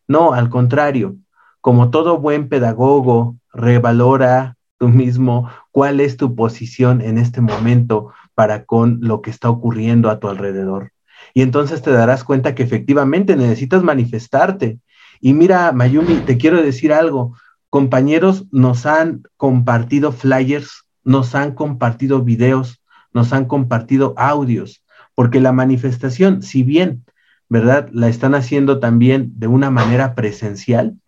No, 0.07 0.33
al 0.33 0.49
contrario, 0.49 1.15
como 1.61 1.89
todo 1.91 2.19
buen 2.19 2.49
pedagogo, 2.49 3.37
revalora 3.53 4.57
tú 4.77 4.89
mismo 4.89 5.49
cuál 5.71 5.99
es 6.01 6.17
tu 6.17 6.35
posición 6.35 7.01
en 7.01 7.17
este 7.17 7.39
momento 7.39 8.11
para 8.35 8.65
con 8.65 8.99
lo 9.01 9.21
que 9.21 9.29
está 9.29 9.49
ocurriendo 9.49 10.09
a 10.09 10.19
tu 10.19 10.27
alrededor. 10.27 10.91
Y 11.33 11.41
entonces 11.41 11.81
te 11.81 11.91
darás 11.91 12.23
cuenta 12.23 12.53
que 12.53 12.63
efectivamente 12.63 13.35
necesitas 13.35 13.81
manifestarte. 13.81 14.79
Y 15.21 15.33
mira, 15.33 15.71
Mayumi, 15.71 16.15
te 16.17 16.37
quiero 16.37 16.61
decir 16.61 16.91
algo. 16.91 17.35
Compañeros 17.73 18.45
nos 18.51 18.85
han 18.85 19.23
compartido 19.35 20.11
flyers, 20.11 20.85
nos 21.03 21.33
han 21.33 21.55
compartido 21.55 22.21
videos, 22.21 22.83
nos 23.15 23.33
han 23.33 23.45
compartido 23.45 24.13
audios 24.15 24.83
porque 25.15 25.41
la 25.41 25.53
manifestación, 25.53 26.43
si 26.43 26.61
bien, 26.61 27.03
¿verdad? 27.49 27.89
La 27.91 28.09
están 28.09 28.35
haciendo 28.35 28.79
también 28.79 29.31
de 29.39 29.47
una 29.47 29.71
manera 29.71 30.13
presencial, 30.13 30.99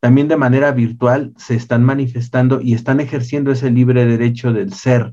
también 0.00 0.28
de 0.28 0.38
manera 0.38 0.72
virtual 0.72 1.34
se 1.36 1.56
están 1.56 1.84
manifestando 1.84 2.62
y 2.62 2.72
están 2.72 3.00
ejerciendo 3.00 3.52
ese 3.52 3.70
libre 3.70 4.06
derecho 4.06 4.54
del 4.54 4.72
ser, 4.72 5.12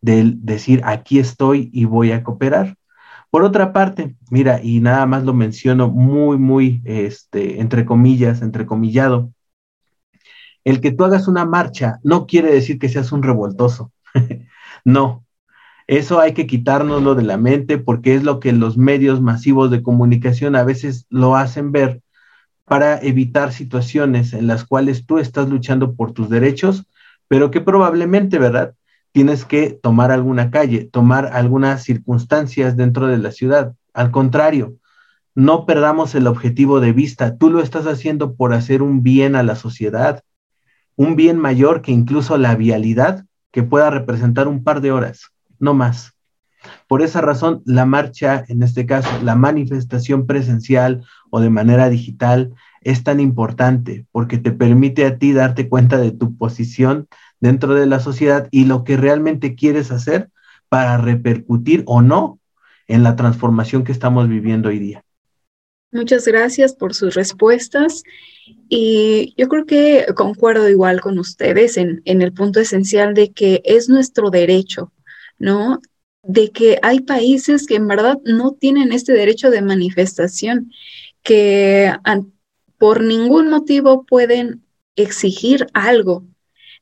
del 0.00 0.46
decir, 0.46 0.80
aquí 0.84 1.18
estoy 1.18 1.70
y 1.72 1.86
voy 1.86 2.12
a 2.12 2.22
cooperar. 2.22 2.76
Por 3.30 3.42
otra 3.42 3.72
parte, 3.72 4.14
mira, 4.30 4.62
y 4.62 4.78
nada 4.78 5.06
más 5.06 5.24
lo 5.24 5.34
menciono 5.34 5.88
muy, 5.88 6.38
muy, 6.38 6.82
este, 6.84 7.60
entre 7.60 7.84
comillas, 7.84 8.42
entrecomillado, 8.42 9.32
el 10.64 10.80
que 10.80 10.92
tú 10.92 11.04
hagas 11.04 11.28
una 11.28 11.44
marcha 11.44 11.98
no 12.02 12.26
quiere 12.26 12.52
decir 12.52 12.78
que 12.78 12.88
seas 12.88 13.12
un 13.12 13.22
revoltoso. 13.22 13.92
no, 14.84 15.24
eso 15.86 16.20
hay 16.20 16.32
que 16.32 16.46
quitárnoslo 16.46 17.14
de 17.14 17.24
la 17.24 17.36
mente 17.36 17.78
porque 17.78 18.14
es 18.14 18.22
lo 18.22 18.40
que 18.40 18.52
los 18.52 18.76
medios 18.76 19.20
masivos 19.20 19.70
de 19.70 19.82
comunicación 19.82 20.56
a 20.56 20.64
veces 20.64 21.06
lo 21.10 21.36
hacen 21.36 21.72
ver 21.72 22.02
para 22.64 22.98
evitar 23.00 23.52
situaciones 23.52 24.32
en 24.32 24.46
las 24.46 24.64
cuales 24.64 25.04
tú 25.04 25.18
estás 25.18 25.48
luchando 25.48 25.94
por 25.94 26.12
tus 26.12 26.30
derechos, 26.30 26.86
pero 27.28 27.50
que 27.50 27.60
probablemente, 27.60 28.38
¿verdad? 28.38 28.74
Tienes 29.12 29.44
que 29.44 29.70
tomar 29.70 30.10
alguna 30.10 30.50
calle, 30.50 30.88
tomar 30.90 31.30
algunas 31.32 31.82
circunstancias 31.82 32.76
dentro 32.76 33.08
de 33.08 33.18
la 33.18 33.30
ciudad. 33.30 33.74
Al 33.92 34.10
contrario, 34.10 34.76
no 35.34 35.66
perdamos 35.66 36.14
el 36.14 36.26
objetivo 36.26 36.80
de 36.80 36.92
vista. 36.92 37.36
Tú 37.36 37.50
lo 37.50 37.60
estás 37.60 37.86
haciendo 37.86 38.34
por 38.34 38.54
hacer 38.54 38.82
un 38.82 39.02
bien 39.02 39.34
a 39.34 39.42
la 39.42 39.56
sociedad, 39.56 40.22
un 40.96 41.16
bien 41.16 41.38
mayor 41.38 41.82
que 41.82 41.92
incluso 41.92 42.36
la 42.38 42.54
vialidad 42.54 43.24
que 43.50 43.62
pueda 43.62 43.90
representar 43.90 44.48
un 44.48 44.64
par 44.64 44.80
de 44.80 44.92
horas, 44.92 45.32
no 45.58 45.74
más. 45.74 46.14
Por 46.86 47.02
esa 47.02 47.20
razón, 47.20 47.62
la 47.64 47.84
marcha, 47.84 48.44
en 48.48 48.62
este 48.62 48.86
caso, 48.86 49.10
la 49.22 49.34
manifestación 49.34 50.26
presencial 50.26 51.04
o 51.30 51.40
de 51.40 51.50
manera 51.50 51.88
digital, 51.88 52.54
es 52.82 53.04
tan 53.04 53.20
importante 53.20 54.06
porque 54.12 54.38
te 54.38 54.52
permite 54.52 55.04
a 55.04 55.18
ti 55.18 55.32
darte 55.32 55.68
cuenta 55.68 55.98
de 55.98 56.12
tu 56.12 56.36
posición 56.36 57.08
dentro 57.40 57.74
de 57.74 57.86
la 57.86 58.00
sociedad 58.00 58.48
y 58.50 58.64
lo 58.64 58.84
que 58.84 58.96
realmente 58.96 59.54
quieres 59.54 59.90
hacer 59.90 60.30
para 60.68 60.98
repercutir 60.98 61.82
o 61.86 62.02
no 62.02 62.38
en 62.88 63.02
la 63.02 63.16
transformación 63.16 63.84
que 63.84 63.92
estamos 63.92 64.28
viviendo 64.28 64.68
hoy 64.68 64.78
día. 64.78 65.04
Muchas 65.92 66.26
gracias 66.26 66.74
por 66.74 66.94
sus 66.94 67.14
respuestas 67.14 68.02
y 68.74 69.34
yo 69.36 69.48
creo 69.48 69.66
que 69.66 70.06
concuerdo 70.16 70.66
igual 70.70 71.02
con 71.02 71.18
ustedes 71.18 71.76
en, 71.76 72.00
en 72.06 72.22
el 72.22 72.32
punto 72.32 72.58
esencial 72.58 73.12
de 73.12 73.30
que 73.30 73.60
es 73.66 73.90
nuestro 73.90 74.30
derecho, 74.30 74.94
¿no? 75.38 75.78
De 76.22 76.52
que 76.52 76.78
hay 76.80 77.00
países 77.00 77.66
que 77.66 77.74
en 77.74 77.86
verdad 77.86 78.16
no 78.24 78.52
tienen 78.52 78.92
este 78.92 79.12
derecho 79.12 79.50
de 79.50 79.60
manifestación, 79.60 80.72
que 81.22 81.92
por 82.78 83.02
ningún 83.02 83.50
motivo 83.50 84.06
pueden 84.06 84.62
exigir 84.96 85.66
algo, 85.74 86.24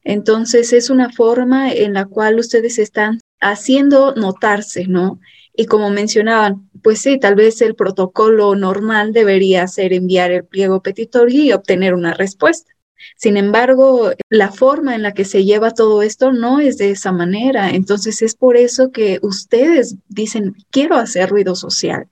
entonces 0.04 0.72
es 0.72 0.90
una 0.90 1.10
forma 1.10 1.72
en 1.72 1.94
la 1.94 2.04
cual 2.04 2.38
ustedes 2.38 2.78
están 2.78 3.18
haciendo 3.40 4.14
notarse, 4.14 4.86
¿no? 4.86 5.18
Y 5.60 5.66
como 5.66 5.90
mencionaban, 5.90 6.70
pues 6.82 7.00
sí, 7.00 7.18
tal 7.18 7.34
vez 7.34 7.60
el 7.60 7.74
protocolo 7.74 8.54
normal 8.54 9.12
debería 9.12 9.68
ser 9.68 9.92
enviar 9.92 10.30
el 10.30 10.46
pliego 10.46 10.82
petitorio 10.82 11.44
y 11.44 11.52
obtener 11.52 11.92
una 11.92 12.14
respuesta. 12.14 12.72
Sin 13.18 13.36
embargo, 13.36 14.10
la 14.30 14.52
forma 14.52 14.94
en 14.94 15.02
la 15.02 15.12
que 15.12 15.26
se 15.26 15.44
lleva 15.44 15.72
todo 15.72 16.00
esto 16.00 16.32
no 16.32 16.60
es 16.60 16.78
de 16.78 16.92
esa 16.92 17.12
manera. 17.12 17.68
Entonces 17.68 18.22
es 18.22 18.34
por 18.34 18.56
eso 18.56 18.90
que 18.90 19.18
ustedes 19.20 19.96
dicen, 20.08 20.56
quiero 20.70 20.96
hacer 20.96 21.28
ruido 21.28 21.54
social. 21.54 22.08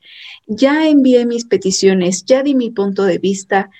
Ya 0.46 0.86
envié 0.86 1.24
mis 1.24 1.46
peticiones, 1.46 2.26
ya 2.26 2.42
di 2.42 2.54
mi 2.54 2.68
punto 2.68 3.04
de 3.04 3.16
vista, 3.16 3.70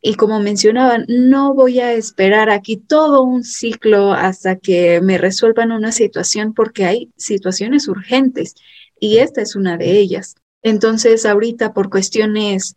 y 0.00 0.14
como 0.14 0.40
mencionaban, 0.40 1.04
no 1.06 1.54
voy 1.54 1.78
a 1.78 1.92
esperar 1.92 2.50
aquí 2.50 2.76
todo 2.76 3.22
un 3.22 3.44
ciclo 3.44 4.14
hasta 4.14 4.56
que 4.56 5.00
me 5.00 5.16
resuelvan 5.16 5.70
una 5.70 5.92
situación 5.92 6.54
porque 6.54 6.86
hay 6.86 7.12
situaciones 7.16 7.86
urgentes 7.86 8.56
y 9.02 9.18
esta 9.18 9.42
es 9.42 9.56
una 9.56 9.76
de 9.76 9.98
ellas. 9.98 10.36
Entonces, 10.62 11.26
ahorita 11.26 11.74
por 11.74 11.90
cuestiones 11.90 12.76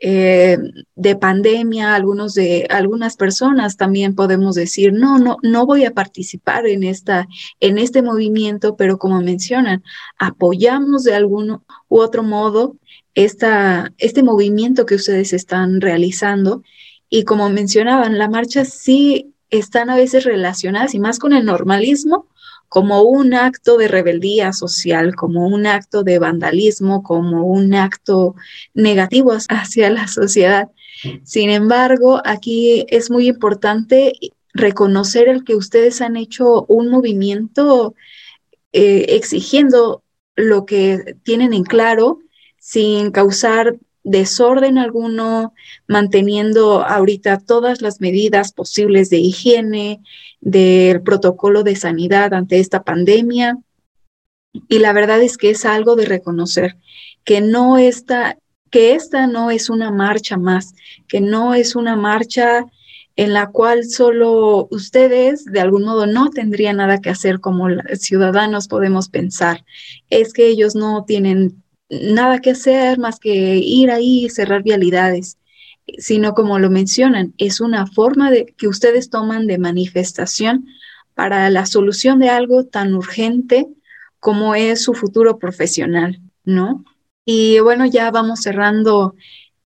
eh, 0.00 0.56
de 0.94 1.16
pandemia, 1.16 1.94
algunos 1.94 2.32
de 2.32 2.66
algunas 2.70 3.16
personas 3.16 3.76
también 3.76 4.14
podemos 4.14 4.54
decir, 4.54 4.94
no, 4.94 5.18
no, 5.18 5.36
no 5.42 5.66
voy 5.66 5.84
a 5.84 5.90
participar 5.90 6.66
en 6.66 6.82
esta, 6.82 7.28
en 7.60 7.76
este 7.76 8.00
movimiento, 8.00 8.74
pero 8.76 8.96
como 8.96 9.20
mencionan, 9.20 9.84
apoyamos 10.18 11.04
de 11.04 11.14
algún 11.14 11.60
u 11.88 12.00
otro 12.00 12.22
modo 12.22 12.76
esta, 13.14 13.92
este 13.98 14.22
movimiento 14.22 14.86
que 14.86 14.94
ustedes 14.94 15.34
están 15.34 15.82
realizando. 15.82 16.62
Y 17.10 17.24
como 17.24 17.50
mencionaban, 17.50 18.16
la 18.16 18.30
marcha 18.30 18.64
sí 18.64 19.34
están 19.50 19.90
a 19.90 19.96
veces 19.96 20.24
relacionadas 20.24 20.94
y 20.94 21.00
más 21.00 21.18
con 21.18 21.34
el 21.34 21.44
normalismo 21.44 22.28
como 22.76 23.00
un 23.04 23.32
acto 23.32 23.78
de 23.78 23.88
rebeldía 23.88 24.52
social, 24.52 25.14
como 25.14 25.46
un 25.46 25.66
acto 25.66 26.02
de 26.02 26.18
vandalismo, 26.18 27.02
como 27.02 27.46
un 27.46 27.72
acto 27.72 28.34
negativo 28.74 29.32
hacia 29.48 29.88
la 29.88 30.06
sociedad. 30.08 30.68
Sin 31.24 31.48
embargo, 31.48 32.20
aquí 32.22 32.84
es 32.90 33.10
muy 33.10 33.28
importante 33.28 34.12
reconocer 34.52 35.26
el 35.30 35.42
que 35.42 35.56
ustedes 35.56 36.02
han 36.02 36.18
hecho 36.18 36.66
un 36.68 36.88
movimiento 36.88 37.94
eh, 38.74 39.06
exigiendo 39.08 40.02
lo 40.34 40.66
que 40.66 41.16
tienen 41.22 41.54
en 41.54 41.64
claro 41.64 42.18
sin 42.58 43.10
causar 43.10 43.78
desorden 44.06 44.76
alguno, 44.76 45.54
manteniendo 45.88 46.84
ahorita 46.84 47.38
todas 47.38 47.80
las 47.80 48.02
medidas 48.02 48.52
posibles 48.52 49.08
de 49.08 49.16
higiene, 49.16 50.02
del 50.40 51.02
protocolo 51.02 51.62
de 51.62 51.76
sanidad 51.76 52.34
ante 52.34 52.58
esta 52.58 52.82
pandemia. 52.82 53.58
Y 54.68 54.78
la 54.78 54.92
verdad 54.92 55.22
es 55.22 55.36
que 55.36 55.50
es 55.50 55.64
algo 55.64 55.96
de 55.96 56.06
reconocer 56.06 56.76
que 57.24 57.40
no 57.40 57.76
está, 57.76 58.38
que 58.70 58.94
esta 58.94 59.26
no 59.26 59.50
es 59.50 59.68
una 59.68 59.90
marcha 59.90 60.36
más, 60.36 60.74
que 61.08 61.20
no 61.20 61.54
es 61.54 61.76
una 61.76 61.96
marcha 61.96 62.64
en 63.16 63.32
la 63.32 63.50
cual 63.50 63.84
solo 63.86 64.68
ustedes 64.70 65.44
de 65.46 65.60
algún 65.60 65.84
modo 65.84 66.06
no 66.06 66.30
tendrían 66.30 66.76
nada 66.76 67.00
que 67.00 67.10
hacer 67.10 67.40
como 67.40 67.68
ciudadanos 67.98 68.68
podemos 68.68 69.08
pensar. 69.08 69.64
Es 70.10 70.32
que 70.32 70.46
ellos 70.46 70.74
no 70.74 71.04
tienen 71.04 71.62
nada 71.88 72.40
que 72.40 72.50
hacer 72.50 72.98
más 72.98 73.18
que 73.18 73.56
ir 73.56 73.90
ahí 73.90 74.26
y 74.26 74.30
cerrar 74.30 74.62
vialidades, 74.62 75.38
sino 75.98 76.34
como 76.34 76.58
lo 76.58 76.70
mencionan, 76.70 77.34
es 77.38 77.60
una 77.60 77.86
forma 77.86 78.30
de, 78.30 78.46
que 78.56 78.68
ustedes 78.68 79.10
toman 79.10 79.46
de 79.46 79.58
manifestación 79.58 80.66
para 81.14 81.48
la 81.50 81.66
solución 81.66 82.18
de 82.18 82.28
algo 82.28 82.64
tan 82.64 82.94
urgente 82.94 83.66
como 84.20 84.54
es 84.54 84.82
su 84.82 84.94
futuro 84.94 85.38
profesional, 85.38 86.20
¿no? 86.44 86.84
Y 87.24 87.58
bueno, 87.60 87.86
ya 87.86 88.10
vamos 88.10 88.40
cerrando 88.40 89.14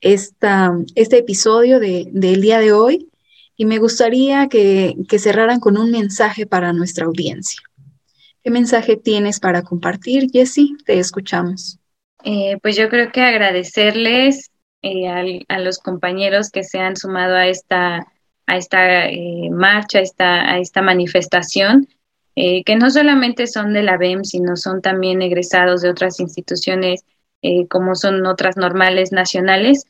esta, 0.01 0.73
este 0.95 1.19
episodio 1.19 1.81
de, 1.81 2.09
del 2.13 2.41
día 2.41 2.59
de 2.59 2.73
hoy 2.73 3.09
y 3.57 3.67
me 3.67 3.79
gustaría 3.79 4.49
que, 4.49 4.97
que 5.09 5.19
cerraran 5.19 5.61
con 5.61 5.77
un 5.77 5.91
mensaje 5.91 6.47
para 6.47 6.73
nuestra 6.73 7.07
audiencia. 7.07 7.61
¿Qué 8.43 8.51
mensaje 8.51 8.97
tienes 8.97 9.39
para 9.41 9.63
compartir, 9.63 10.31
Jessie? 10.33 10.77
Te 10.87 10.99
escuchamos. 10.99 11.79
Eh, 12.25 12.57
pues 12.63 12.77
yo 12.77 12.89
creo 12.89 13.13
que 13.13 13.21
agradecerles 13.21 14.50
eh, 14.83 15.45
a 15.49 15.59
los 15.59 15.79
compañeros 15.79 16.51
que 16.51 16.65
se 16.65 16.79
han 16.79 16.97
sumado 16.97 17.37
a 17.37 17.47
esta, 17.47 18.07
a 18.47 18.57
esta 18.57 19.09
eh, 19.09 19.51
marcha, 19.51 19.99
a 19.99 20.03
esta, 20.03 20.53
a 20.53 20.59
esta 20.59 20.83
manifestación, 20.83 21.89
que 22.37 22.77
no 22.77 22.89
solamente 22.89 23.47
son 23.47 23.75
de 23.75 23.83
la 23.83 23.99
BEM, 23.99 24.25
sino 24.25 24.57
son 24.57 24.81
también 24.81 25.21
egresados 25.21 25.83
de 25.83 25.91
otras 25.91 26.21
instituciones 26.21 27.05
como 27.69 27.95
son 27.95 28.25
otras 28.25 28.57
normales 28.57 29.13
nacionales. 29.13 29.85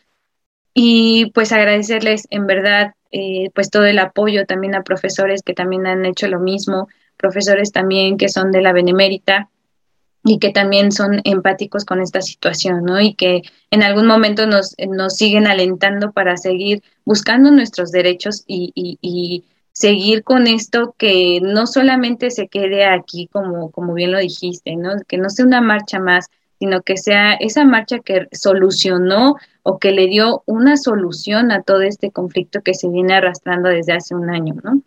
Y 0.75 1.31
pues 1.33 1.53
agradecerles 1.53 2.27
en 2.31 2.49
verdad 2.49 2.95
pues 3.55 3.71
todo 3.71 3.85
el 3.85 4.01
apoyo 4.01 4.47
también 4.47 4.75
a 4.75 4.83
profesores 4.83 5.43
que 5.45 5.55
también 5.55 5.87
han 5.87 6.05
hecho 6.05 6.27
lo 6.27 6.41
mismo, 6.41 6.89
profesores 7.17 7.71
también 7.71 8.17
que 8.17 8.29
son 8.29 8.51
de 8.51 8.63
la 8.63 8.73
Benemérita, 8.73 9.49
y 10.25 10.39
que 10.39 10.51
también 10.51 10.93
son 10.93 11.21
empáticos 11.25 11.85
con 11.85 12.01
esta 12.01 12.21
situación, 12.21 12.85
¿no? 12.85 13.01
Y 13.01 13.15
que 13.15 13.43
en 13.71 13.83
algún 13.83 14.07
momento 14.07 14.47
nos, 14.47 14.75
nos 14.89 15.17
siguen 15.17 15.47
alentando 15.47 16.13
para 16.13 16.37
seguir 16.37 16.83
buscando 17.05 17.51
nuestros 17.51 17.91
derechos 17.91 18.45
y, 18.47 18.73
y, 18.75 19.45
seguir 19.73 20.25
con 20.25 20.47
esto 20.47 20.95
que 20.99 21.41
no 21.41 21.67
solamente 21.67 22.31
se 22.31 22.49
quede 22.49 22.85
aquí, 22.85 23.29
como, 23.33 23.71
como 23.71 23.95
bien 23.95 24.13
lo 24.13 24.19
dijiste, 24.19 24.77
¿no? 24.77 24.91
Que 25.09 25.17
no 25.17 25.31
sea 25.31 25.47
una 25.47 25.63
marcha 25.63 25.99
más, 25.99 26.27
sino 26.59 26.83
que 26.83 26.99
sea 26.99 27.35
esa 27.35 27.65
marcha 27.65 28.01
que 28.01 28.27
solucionó 28.33 29.37
o 29.63 29.79
que 29.79 29.93
le 29.93 30.09
dio 30.09 30.43
una 30.45 30.77
solución 30.77 31.51
a 31.51 31.63
todo 31.63 31.81
este 31.81 32.11
conflicto 32.11 32.61
que 32.63 32.75
se 32.75 32.91
viene 32.91 33.15
arrastrando 33.15 33.71
desde 33.71 33.95
hace 33.95 34.15
un 34.15 34.29
año, 34.29 34.55
¿no? 34.63 34.83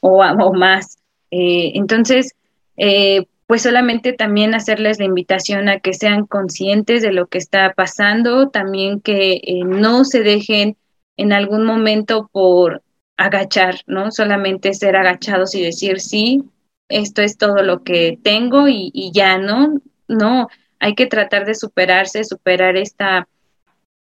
O, 0.00 0.22
o 0.22 0.54
más. 0.54 0.98
Eh, 1.30 1.72
entonces, 1.74 2.34
eh, 2.78 3.26
pues 3.48 3.62
solamente 3.62 4.12
también 4.12 4.54
hacerles 4.54 4.98
la 4.98 5.06
invitación 5.06 5.70
a 5.70 5.80
que 5.80 5.94
sean 5.94 6.26
conscientes 6.26 7.00
de 7.00 7.12
lo 7.12 7.28
que 7.28 7.38
está 7.38 7.72
pasando, 7.72 8.50
también 8.50 9.00
que 9.00 9.40
eh, 9.42 9.64
no 9.64 10.04
se 10.04 10.22
dejen 10.22 10.76
en 11.16 11.32
algún 11.32 11.64
momento 11.64 12.28
por 12.30 12.82
agachar, 13.16 13.76
¿no? 13.86 14.10
Solamente 14.10 14.74
ser 14.74 14.96
agachados 14.96 15.54
y 15.54 15.62
decir, 15.62 16.00
sí, 16.00 16.44
esto 16.90 17.22
es 17.22 17.38
todo 17.38 17.62
lo 17.62 17.82
que 17.84 18.18
tengo 18.22 18.68
y, 18.68 19.10
ya, 19.14 19.38
¿no? 19.38 19.80
No, 20.08 20.48
hay 20.78 20.94
que 20.94 21.06
tratar 21.06 21.46
de 21.46 21.54
superarse, 21.54 22.24
superar 22.24 22.76
esta, 22.76 23.28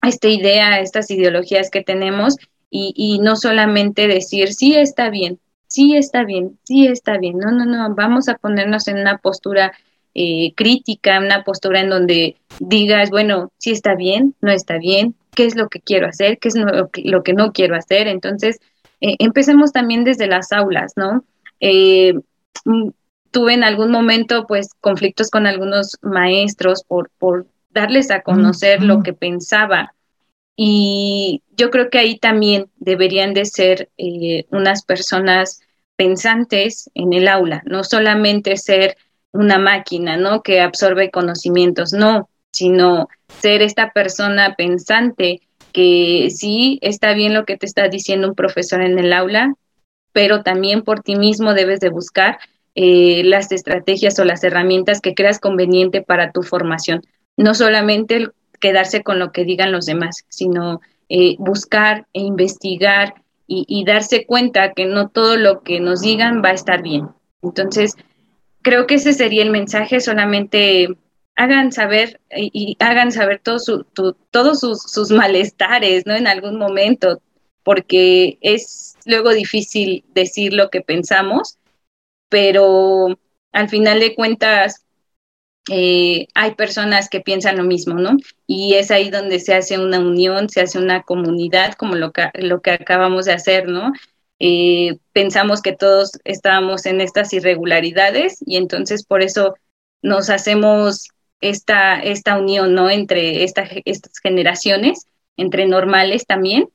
esta 0.03 0.29
idea, 0.29 0.81
estas 0.81 1.13
ideologías 1.13 1.71
que 1.71 1.85
tenemos 1.85 2.39
y, 2.71 2.93
y 2.97 3.21
no 3.21 3.37
solamente 3.37 4.09
decir, 4.09 4.53
sí, 4.53 4.75
está 4.75 5.11
bien, 5.11 5.39
sí 5.69 5.97
está 5.97 6.25
bien, 6.25 6.59
sí 6.65 6.87
está 6.87 7.19
bien, 7.19 7.39
no, 7.39 7.51
no, 7.53 7.65
no, 7.65 7.95
vamos 7.95 8.29
a 8.29 8.35
ponernos 8.35 8.89
en 8.89 8.99
una 8.99 9.19
postura 9.19 9.73
eh, 10.15 10.53
crítica, 10.57 11.21
una 11.21 11.45
postura 11.45 11.81
en 11.81 11.91
donde 11.91 12.37
digas, 12.59 13.11
bueno, 13.11 13.53
si 13.59 13.71
está 13.71 13.95
bien, 13.95 14.35
no 14.41 14.51
está 14.51 14.79
bien, 14.79 15.15
qué 15.35 15.45
es 15.45 15.55
lo 15.55 15.69
que 15.69 15.81
quiero 15.81 16.09
hacer, 16.09 16.39
qué 16.39 16.49
es 16.49 16.57
lo 16.57 17.23
que, 17.23 17.33
no 17.35 17.53
quiero 17.53 17.77
hacer. 17.77 18.09
Entonces, 18.09 18.59
eh, 19.01 19.15
empecemos 19.21 19.71
también 19.71 20.03
desde 20.03 20.27
las 20.27 20.51
aulas, 20.51 20.95
¿no? 20.97 21.25
Eh, 21.61 22.15
mm, 22.65 22.89
tuve 23.31 23.55
en 23.55 23.63
algún 23.63 23.93
momento, 23.93 24.47
pues, 24.49 24.71
conflictos 24.81 25.31
con 25.31 25.47
algunos 25.47 25.97
maestros 26.03 26.83
por, 26.83 27.11
por 27.19 27.47
darles 27.71 28.11
a 28.11 28.23
conocer 28.23 28.83
lo 28.83 29.03
que 29.05 29.13
pensaba. 29.13 29.95
Y 30.61 31.45
yo 31.57 31.71
creo 31.71 31.89
que 31.89 31.99
ahí 31.99 32.19
también 32.19 32.69
deberían 32.79 33.33
de 33.33 33.45
ser 33.45 33.91
unas 34.51 34.85
personas 34.85 35.61
pensantes 35.95 36.91
en 36.95 37.13
el 37.13 37.29
aula, 37.29 37.63
no 37.65 37.85
solamente 37.85 38.57
ser 38.57 38.97
una 39.33 39.61
máquina, 39.61 40.17
¿no? 40.17 40.43
Que 40.43 40.61
absorbe 40.61 41.13
conocimientos, 41.13 41.93
no, 41.93 42.29
sino 42.51 43.07
ser 43.41 43.63
esta 43.63 43.93
persona 43.93 44.57
pensante 44.57 45.43
que 45.73 46.29
sí 46.35 46.81
está 46.83 47.15
bien 47.15 47.35
lo 47.35 47.45
que 47.45 47.57
te 47.57 47.67
está 47.67 47.87
diciendo 47.87 48.27
un 48.27 48.35
profesor 48.35 48.83
en 48.83 48.99
el 48.99 49.13
aula, 49.13 49.55
pero 50.13 50.43
también 50.43 50.83
por 50.83 51.03
ti 51.03 51.15
mismo 51.15 51.55
debes 51.55 51.79
de 51.79 51.91
buscar 51.91 52.41
eh, 52.75 53.23
las 53.23 53.53
estrategias 53.53 54.19
o 54.19 54.25
las 54.25 54.43
herramientas 54.43 55.01
que 55.01 55.15
creas 55.15 55.39
conveniente 55.39 56.03
para 56.03 56.33
tu 56.33 56.43
formación. 56.43 57.03
No 57.37 57.55
solamente 57.55 58.31
quedarse 58.61 59.03
con 59.03 59.19
lo 59.19 59.33
que 59.33 59.45
digan 59.45 59.73
los 59.73 59.87
demás, 59.87 60.25
sino 60.29 60.81
eh, 61.09 61.37
buscar 61.39 62.07
e 62.13 62.21
investigar 62.21 63.15
y, 63.51 63.83
darse 63.87 64.27
cuenta 64.27 64.75
que 64.75 64.85
no 64.85 65.09
todo 65.09 65.39
lo 65.39 65.63
que 65.63 65.81
nos 65.81 66.03
digan 66.03 66.43
va 66.45 66.51
a 66.51 66.55
estar 66.55 66.83
bien. 66.83 67.09
Entonces, 67.43 67.97
creo 68.61 68.87
que 68.87 68.97
ese 68.97 69.15
sería 69.15 69.43
el 69.43 69.49
mensaje, 69.49 70.01
solamente 70.01 70.89
hagan 71.35 71.73
saber 71.73 72.21
y, 72.31 72.77
hagan 72.79 73.11
saber 73.11 73.41
todos 73.43 73.65
sus, 73.65 74.83
sus, 74.83 75.11
malestares, 75.11 76.05
¿no? 76.05 76.15
En 76.15 76.27
algún 76.27 76.59
momento, 76.59 77.23
porque 77.63 78.37
es 78.43 78.97
luego 79.07 79.31
difícil 79.31 80.05
decir 80.13 80.53
lo 80.53 80.69
que 80.69 80.83
pensamos, 80.83 81.57
pero 82.29 83.19
al 83.53 83.71
final 83.71 84.01
de 84.01 84.15
cuentas 84.15 84.85
eh, 85.69 86.29
hay 86.35 86.55
personas 86.55 87.09
que 87.09 87.21
piensan 87.21 87.59
lo 87.59 87.65
mismo, 87.65 87.95
¿no? 87.95 88.17
Y 88.47 88.75
es 88.75 88.91
ahí 88.91 89.11
donde 89.11 89.39
se 89.39 89.55
hace 89.55 89.79
una 89.79 89.99
unión, 89.99 90.49
se 90.49 90.63
hace 90.63 90.79
una 90.79 91.03
comunidad, 91.03 91.75
como 91.75 91.95
lo 91.95 92.13
que, 92.13 92.71
acabamos 92.71 93.27
de 93.27 93.33
hacer, 93.33 93.69
¿no? 93.69 93.93
Eh, 94.39 94.99
pensamos 95.13 95.61
que 95.61 95.73
todos 95.73 96.13
estábamos 96.25 96.87
en 96.87 97.01
estas 97.01 97.33
irregularidades 97.33 98.39
y 98.47 98.57
entonces 98.57 99.05
por 99.05 99.23
eso 99.23 99.57
nos 100.01 100.31
hacemos 100.31 101.09
esta, 101.41 102.01
esta 102.01 102.39
unión, 102.39 102.75
¿no? 102.75 102.89
Entre 102.89 103.45
estas 103.45 103.69
generaciones, 104.23 105.07
entre 105.37 105.67
normales 105.67 106.25
también. 106.27 106.71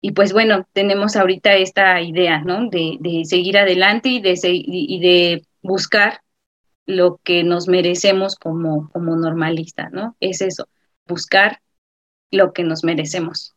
Y 0.00 0.12
pues 0.12 0.32
bueno, 0.32 0.66
tenemos 0.72 1.16
ahorita 1.16 1.54
esta 1.56 2.00
idea, 2.00 2.40
¿no? 2.40 2.70
De, 2.70 3.22
seguir 3.24 3.58
adelante 3.58 4.08
y 4.08 4.20
de, 4.20 4.38
y 4.42 5.00
de 5.00 5.42
buscar 5.60 6.20
lo 6.88 7.20
que 7.22 7.44
nos 7.44 7.68
merecemos 7.68 8.34
como, 8.36 8.90
como 8.92 9.14
normalistas, 9.14 9.92
¿no? 9.92 10.16
Es 10.20 10.40
eso, 10.40 10.68
buscar 11.06 11.60
lo 12.30 12.54
que 12.54 12.64
nos 12.64 12.82
merecemos. 12.82 13.54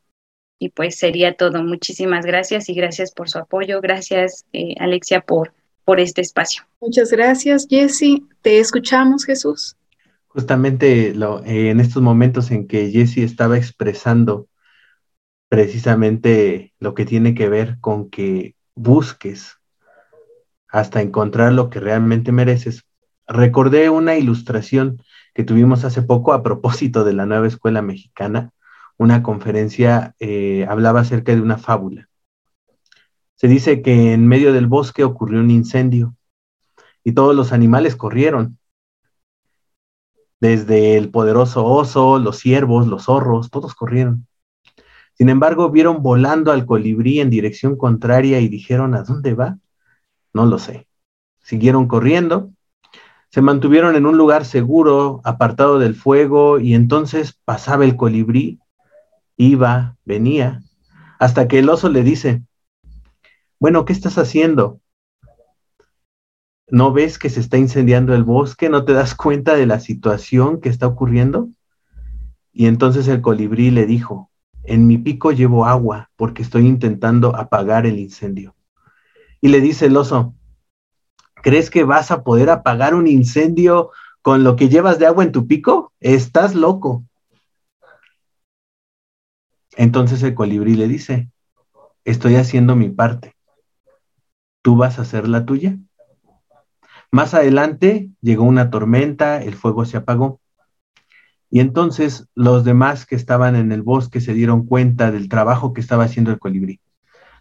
Y 0.59 0.69
pues 0.69 0.97
sería 0.97 1.36
todo. 1.38 1.63
Muchísimas 1.63 2.25
gracias 2.25 2.67
y 2.67 2.73
gracias 2.73 3.13
por 3.13 3.29
su 3.29 3.39
apoyo. 3.39 3.79
Gracias, 3.79 4.45
eh, 4.51 4.75
Alexia, 4.79 5.21
por, 5.21 5.53
por 5.86 6.01
este 6.01 6.19
espacio. 6.19 6.63
Muchas 6.82 7.09
gracias, 7.09 7.67
Jesse. 7.69 8.21
Te 8.41 8.59
escuchamos, 8.59 9.23
Jesús. 9.23 9.77
Justamente 10.27 11.15
lo, 11.15 11.41
eh, 11.45 11.69
en 11.69 11.79
estos 11.79 12.03
momentos 12.03 12.51
en 12.51 12.67
que 12.67 12.91
Jesse 12.91 13.19
estaba 13.19 13.57
expresando 13.57 14.49
precisamente 15.47 16.73
lo 16.79 16.93
que 16.95 17.05
tiene 17.05 17.34
que 17.34 17.47
ver 17.47 17.77
con 17.79 18.09
que 18.09 18.55
busques 18.75 19.57
hasta 20.67 21.01
encontrar 21.01 21.53
lo 21.53 21.69
que 21.69 21.79
realmente 21.79 22.34
mereces, 22.34 22.84
recordé 23.28 23.89
una 23.89 24.15
ilustración 24.17 25.01
que 25.34 25.43
tuvimos 25.43 25.84
hace 25.86 26.01
poco 26.01 26.34
a 26.34 26.43
propósito 26.43 27.03
de 27.03 27.13
la 27.13 27.26
nueva 27.26 27.47
escuela 27.47 27.82
mexicana. 27.82 28.51
Una 28.97 29.24
conferencia 29.24 30.15
eh, 30.19 30.65
hablaba 30.69 31.01
acerca 31.01 31.34
de 31.34 31.41
una 31.41 31.57
fábula. 31.57 32.09
Se 33.36 33.47
dice 33.47 33.82
que 33.82 34.13
en 34.13 34.28
medio 34.28 34.53
del 34.53 34.67
bosque 34.67 35.03
ocurrió 35.03 35.39
un 35.39 35.49
incendio 35.49 36.15
y 37.03 37.13
todos 37.13 37.36
los 37.36 37.53
animales 37.53 37.95
corrieron. 37.95 38.59
Desde 40.39 40.97
el 40.97 41.09
poderoso 41.09 41.65
oso, 41.65 42.19
los 42.19 42.39
ciervos, 42.39 42.88
los 42.88 43.05
zorros, 43.05 43.49
todos 43.49 43.74
corrieron. 43.76 44.28
Sin 45.13 45.30
embargo, 45.30 45.69
vieron 45.69 46.01
volando 46.01 46.51
al 46.51 46.65
colibrí 46.65 47.19
en 47.19 47.30
dirección 47.30 47.78
contraria 47.78 48.39
y 48.39 48.47
dijeron, 48.47 48.95
¿a 48.95 49.03
dónde 49.03 49.34
va? 49.34 49.59
No 50.34 50.45
lo 50.45 50.57
sé. 50.57 50.88
Siguieron 51.39 51.88
corriendo 51.88 52.51
se 53.32 53.41
mantuvieron 53.41 53.95
en 53.95 54.05
un 54.05 54.17
lugar 54.17 54.43
seguro, 54.43 55.21
apartado 55.23 55.79
del 55.79 55.95
fuego, 55.95 56.59
y 56.59 56.73
entonces 56.73 57.39
pasaba 57.45 57.86
el 57.86 57.95
colibrí, 57.95 58.59
iba, 59.38 59.95
venía, 60.03 60.61
hasta 61.17 61.47
que 61.47 61.59
el 61.59 61.69
oso 61.69 61.88
le 61.88 62.03
dice, 62.03 62.43
bueno, 63.57 63.86
¿qué 63.86 63.93
estás 63.93 64.17
haciendo? 64.17 64.82
¿No 66.67 66.91
ves 66.91 67.17
que 67.17 67.29
se 67.29 67.39
está 67.39 67.57
incendiando 67.57 68.13
el 68.13 68.23
bosque? 68.23 68.69
¿No 68.69 68.84
te 68.84 68.93
das 68.93 69.15
cuenta 69.15 69.55
de 69.55 69.65
la 69.65 69.79
situación 69.79 70.59
que 70.59 70.69
está 70.69 70.88
ocurriendo? 70.88 71.49
Y 72.51 72.65
entonces 72.65 73.07
el 73.07 73.21
colibrí 73.21 73.71
le 73.71 73.86
dijo, 73.86 74.29
en 74.63 74.88
mi 74.88 74.97
pico 74.97 75.32
llevo 75.32 75.65
agua 75.65 76.11
porque 76.17 76.41
estoy 76.41 76.67
intentando 76.67 77.36
apagar 77.36 77.86
el 77.86 77.97
incendio. 77.97 78.55
Y 79.39 79.47
le 79.49 79.61
dice 79.61 79.86
el 79.86 79.95
oso, 79.95 80.36
¿Crees 81.41 81.71
que 81.71 81.83
vas 81.83 82.11
a 82.11 82.23
poder 82.23 82.49
apagar 82.49 82.93
un 82.93 83.07
incendio 83.07 83.91
con 84.21 84.43
lo 84.43 84.55
que 84.55 84.69
llevas 84.69 84.99
de 84.99 85.07
agua 85.07 85.23
en 85.23 85.31
tu 85.31 85.47
pico? 85.47 85.91
Estás 85.99 86.53
loco. 86.53 87.03
Entonces 89.75 90.21
el 90.21 90.35
colibrí 90.35 90.75
le 90.75 90.87
dice, 90.87 91.29
estoy 92.05 92.35
haciendo 92.35 92.75
mi 92.75 92.89
parte. 92.89 93.33
¿Tú 94.61 94.75
vas 94.75 94.99
a 94.99 95.01
hacer 95.01 95.27
la 95.27 95.45
tuya? 95.45 95.77
Más 97.09 97.33
adelante 97.33 98.11
llegó 98.21 98.43
una 98.43 98.69
tormenta, 98.69 99.41
el 99.41 99.55
fuego 99.55 99.85
se 99.85 99.97
apagó. 99.97 100.39
Y 101.49 101.59
entonces 101.59 102.27
los 102.35 102.63
demás 102.63 103.05
que 103.05 103.15
estaban 103.15 103.55
en 103.55 103.71
el 103.71 103.81
bosque 103.81 104.21
se 104.21 104.33
dieron 104.33 104.65
cuenta 104.67 105.11
del 105.11 105.27
trabajo 105.27 105.73
que 105.73 105.81
estaba 105.81 106.03
haciendo 106.03 106.31
el 106.31 106.39
colibrí. 106.39 106.79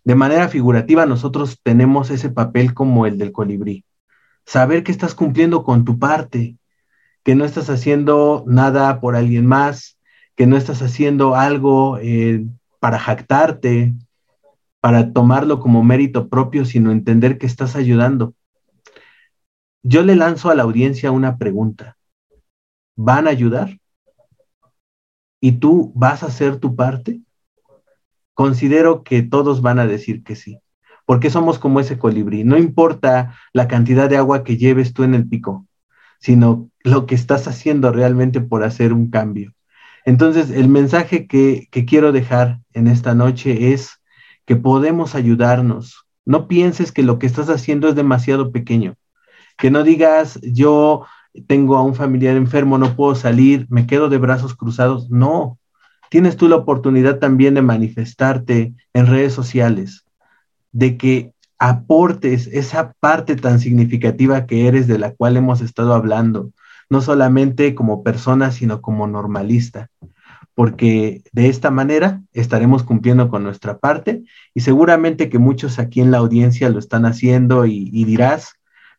De 0.03 0.14
manera 0.14 0.48
figurativa, 0.48 1.05
nosotros 1.05 1.61
tenemos 1.62 2.11
ese 2.11 2.30
papel 2.30 2.72
como 2.72 3.05
el 3.05 3.18
del 3.18 3.32
colibrí 3.32 3.84
saber 4.51 4.82
que 4.82 4.90
estás 4.90 5.14
cumpliendo 5.14 5.62
con 5.62 5.84
tu 5.84 6.01
parte, 6.01 6.57
que 7.22 7.36
no 7.36 7.44
estás 7.44 7.70
haciendo 7.70 8.42
nada 8.48 9.01
por 9.01 9.14
alguien 9.14 9.46
más, 9.46 9.96
que 10.34 10.48
no 10.48 10.57
estás 10.57 10.82
haciendo 10.82 11.36
algo 11.36 11.98
eh, 11.98 12.44
para 12.80 12.98
jactarte, 12.98 13.94
para 14.80 15.12
tomarlo 15.12 15.61
como 15.61 15.84
mérito 15.84 16.28
propio, 16.28 16.64
sino 16.64 16.90
entender 16.90 17.38
que 17.38 17.46
estás 17.46 17.76
ayudando. 17.76 18.34
Yo 19.84 20.03
le 20.03 20.16
lanzo 20.16 20.51
a 20.51 20.57
la 20.57 20.64
audiencia 20.64 21.12
una 21.12 21.38
pregunta. 21.38 21.96
¿Van 22.96 23.28
a 23.28 23.30
ayudar? 23.30 23.78
¿Y 25.40 25.53
tú 25.61 25.92
vas 25.94 26.24
a 26.24 26.26
hacer 26.26 26.57
tu 26.57 26.74
parte? 26.74 27.20
Considero 28.34 29.05
que 29.05 29.22
todos 29.22 29.62
van 29.62 29.78
a 29.78 29.86
decir 29.86 30.24
que 30.24 30.34
sí 30.34 30.59
porque 31.11 31.29
somos 31.29 31.59
como 31.59 31.81
ese 31.81 31.99
colibrí. 31.99 32.45
No 32.45 32.57
importa 32.57 33.35
la 33.53 33.67
cantidad 33.67 34.09
de 34.09 34.17
agua 34.17 34.45
que 34.45 34.57
lleves 34.57 34.93
tú 34.93 35.03
en 35.03 35.15
el 35.15 35.29
pico, 35.29 35.67
sino 36.21 36.71
lo 36.85 37.05
que 37.07 37.17
estás 37.17 37.49
haciendo 37.49 37.91
realmente 37.91 38.41
por 38.41 38.63
hacer 38.63 38.93
un 38.93 39.11
cambio. 39.11 39.53
Entonces, 40.05 40.51
el 40.51 40.69
mensaje 40.69 41.27
que, 41.27 41.67
que 41.73 41.85
quiero 41.85 42.13
dejar 42.13 42.61
en 42.75 42.87
esta 42.87 43.13
noche 43.17 43.73
es 43.73 44.01
que 44.47 44.55
podemos 44.55 45.17
ayudarnos. 45.17 46.07
No 46.25 46.47
pienses 46.47 46.93
que 46.93 47.03
lo 47.03 47.19
que 47.19 47.27
estás 47.27 47.51
haciendo 47.51 47.89
es 47.89 47.97
demasiado 47.97 48.53
pequeño. 48.53 48.95
Que 49.59 49.73
no 49.73 49.83
digas, 49.83 50.39
yo 50.43 51.07
tengo 51.49 51.77
a 51.77 51.83
un 51.83 51.97
familiar 51.97 52.37
enfermo, 52.37 52.79
no 52.79 52.95
puedo 52.95 53.17
salir, 53.17 53.67
me 53.69 53.89
quedo 53.89 54.11
de 54.11 54.19
brazos 54.19 54.55
cruzados. 54.55 55.11
No, 55.11 55.59
tienes 56.09 56.37
tú 56.37 56.47
la 56.47 56.55
oportunidad 56.55 57.19
también 57.19 57.55
de 57.55 57.63
manifestarte 57.63 58.75
en 58.95 59.07
redes 59.09 59.33
sociales, 59.33 60.05
de 60.73 60.97
que 60.97 61.33
aportes 61.61 62.47
esa 62.47 62.95
parte 63.01 63.37
tan 63.37 63.61
significativa 63.61 64.47
que 64.47 64.66
eres 64.66 64.87
de 64.87 64.99
la 64.99 65.12
cual 65.12 65.37
hemos 65.37 65.61
estado 65.61 65.93
hablando, 65.93 66.53
no 66.89 67.03
solamente 67.03 67.75
como 67.75 68.03
persona, 68.03 68.51
sino 68.51 68.81
como 68.81 69.07
normalista, 69.07 69.91
porque 70.55 71.23
de 71.33 71.49
esta 71.49 71.71
manera 71.71 72.23
estaremos 72.33 72.83
cumpliendo 72.83 73.29
con 73.29 73.43
nuestra 73.43 73.79
parte 73.79 74.23
y 74.55 74.61
seguramente 74.61 75.29
que 75.29 75.39
muchos 75.39 75.79
aquí 75.79 76.01
en 76.01 76.11
la 76.11 76.18
audiencia 76.18 76.71
lo 76.71 76.79
están 76.79 77.05
haciendo 77.05 77.66
y, 77.66 78.05
dirás, 78.05 78.55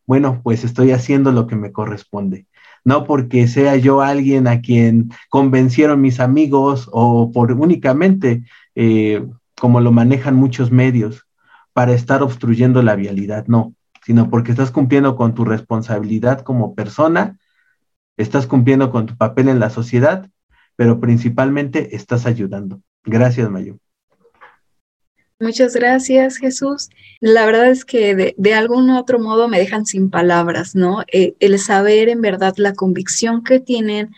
bueno, 0.05 0.41
pues 0.43 0.63
estoy 0.63 0.91
haciendo 0.91 1.31
lo 1.31 1.47
que 1.47 1.55
me 1.55 1.71
corresponde. 1.71 2.45
no 2.83 3.05
porque 3.05 3.47
sea 3.47 3.75
yo 3.75 4.01
alguien 4.01 4.47
a 4.47 4.61
quien 4.61 5.11
convencieron 5.29 6.01
mis 6.01 6.19
amigos 6.19 6.89
o 6.91 7.31
por 7.31 7.51
únicamente 7.51 8.43
eh, 8.75 9.23
como 9.59 9.81
lo 9.81 9.91
manejan 9.91 10.35
muchos 10.35 10.71
medios 10.71 11.27
para 11.73 11.93
estar 11.93 12.21
obstruyendo 12.23 12.81
la 12.83 12.95
vialidad, 12.95 13.47
no, 13.47 13.75
sino 14.05 14.29
porque 14.29 14.51
estás 14.51 14.71
cumpliendo 14.71 15.15
con 15.15 15.33
tu 15.33 15.45
responsabilidad 15.45 16.41
como 16.41 16.75
persona, 16.75 17.39
estás 18.17 18.47
cumpliendo 18.47 18.91
con 18.91 19.05
tu 19.05 19.17
papel 19.17 19.49
en 19.49 19.59
la 19.59 19.69
sociedad, 19.69 20.29
pero 20.75 20.99
principalmente 20.99 21.95
estás 21.95 22.25
ayudando. 22.25 22.81
Gracias, 23.03 23.49
Mayu. 23.49 23.79
Muchas 25.39 25.73
gracias, 25.73 26.37
Jesús. 26.37 26.89
La 27.19 27.47
verdad 27.47 27.71
es 27.71 27.83
que 27.83 28.35
de, 28.37 28.53
algún 28.53 28.91
otro 28.91 29.17
modo 29.17 29.47
me 29.47 29.57
dejan 29.57 29.87
sin 29.87 30.11
palabras, 30.11 30.75
¿no? 30.75 31.03
Eh, 31.11 31.33
el 31.39 31.57
saber 31.57 32.09
en 32.09 32.21
verdad 32.21 32.53
la 32.57 32.75
convicción 32.75 33.43
que 33.43 33.59
tienen 33.59 34.11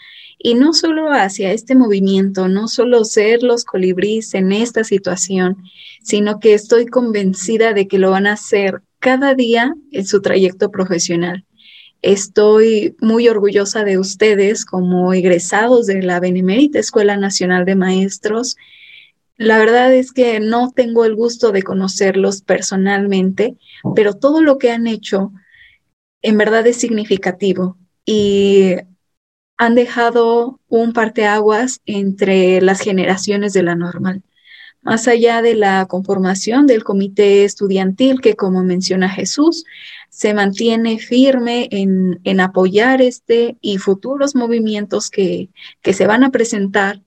y 0.44 0.54
no 0.54 0.74
solo 0.74 1.12
hacia 1.12 1.52
este 1.52 1.74
movimiento, 1.74 2.48
no 2.48 2.68
solo 2.68 3.04
ser 3.06 3.41
los 3.41 3.66
colibríes 3.66 4.36
en 4.36 4.52
esta 4.52 4.84
situación, 4.84 5.58
sino 6.04 6.39
que 6.39 6.54
estoy 6.54 6.86
convencida 6.86 7.74
de 7.74 7.88
que 7.88 7.98
lo 7.98 8.12
van 8.12 8.28
a 8.28 8.34
hacer 8.34 8.84
cada 9.00 9.34
día 9.34 9.74
en 9.91 10.06
su 10.06 10.22
trayecto 10.22 10.70
profesional. 10.70 11.46
Estoy 12.04 12.96
muy 13.00 13.28
orgullosa 13.28 13.84
de 13.84 13.98
ustedes 13.98 14.66
como 14.66 15.14
egresados 15.14 15.88
de 15.88 16.04
la 16.04 16.20
Benemérita 16.20 16.78
Escuela 16.78 17.18
Nacional 17.18 17.66
de 17.66 17.76
Maestros 17.76 18.58
la 19.38 19.58
verdad 19.58 19.94
es 19.94 20.12
que 20.12 20.39
no 20.39 20.72
tengo 20.72 21.06
el 21.06 21.16
gusto 21.16 21.52
de 21.52 21.64
conocerlos 21.64 22.41
personalmente, 22.41 23.58
pero 23.96 24.14
todo 24.14 24.41
lo 24.41 24.58
que 24.58 24.72
han 24.72 24.88
hecho 24.88 25.32
en 26.22 26.38
verdad 26.38 26.66
es 26.68 26.78
significativo 26.78 27.78
y 28.06 28.76
han 29.64 29.76
dejado 29.76 30.59
un 30.68 30.91
parteaguas 30.91 31.80
entre 31.86 32.59
las 32.59 32.82
generaciones 32.82 33.53
de 33.53 33.64
la 33.64 33.76
normal. 33.76 34.22
Más 34.82 35.07
allá 35.07 35.41
de 35.41 35.55
la 35.55 35.86
conformación 35.86 36.68
del 36.68 36.84
comité 36.84 37.45
estudiantil 37.45 38.20
que, 38.20 38.36
como 38.36 38.61
menciona 38.61 39.07
Jesús, 39.07 39.64
se 40.09 40.34
mantiene 40.34 40.99
firme 40.99 41.70
en, 41.72 42.20
en 42.26 42.41
apoyar 42.41 43.01
este 43.01 43.57
y 43.61 43.78
futuros 43.78 44.36
movimientos 44.36 45.09
que, 45.09 45.47
que 45.82 45.93
se 45.93 46.07
van 46.07 46.26
a 46.26 46.32
presentar 46.32 47.01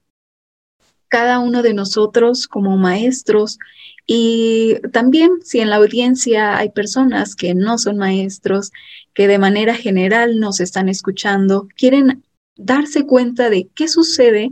cada 1.09 1.41
uno 1.41 1.63
de 1.63 1.75
nosotros 1.75 2.49
como 2.49 2.79
maestros 2.79 3.59
y 4.07 4.77
también 4.93 5.31
si 5.43 5.61
en 5.61 5.69
la 5.69 5.77
audiencia 5.77 6.57
hay 6.57 6.71
personas 6.71 7.37
que 7.37 7.55
no 7.55 7.77
son 7.77 7.99
maestros, 7.99 8.73
que 9.13 9.27
de 9.29 9.39
manera 9.39 9.75
general 9.75 10.41
nos 10.41 10.61
están 10.61 10.89
escuchando, 10.89 11.69
quieren 11.77 12.23
darse 12.57 13.05
cuenta 13.05 13.51
de 13.51 13.69
qué 13.75 13.89
sucede 13.89 14.51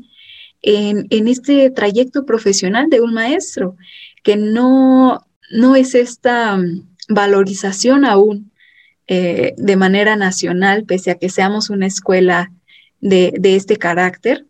en, 0.62 1.28
este 1.28 1.70
trayecto 1.70 2.24
profesional 2.24 2.88
de 2.88 3.00
un 3.00 3.12
maestro, 3.12 3.76
que 4.22 4.36
no, 4.36 5.26
no 5.50 5.76
es 5.76 5.94
esta 5.94 6.56
mm, 6.56 6.88
valorización 7.08 8.04
aún 8.04 8.50
eh, 9.06 9.54
de 9.58 9.76
manera 9.76 10.16
nacional, 10.16 10.84
pese 10.84 11.10
a 11.10 11.16
que 11.16 11.28
seamos 11.28 11.68
una 11.68 11.86
escuela 11.86 12.50
de, 13.00 13.34
de 13.38 13.56
este 13.56 13.76
carácter. 13.76 14.46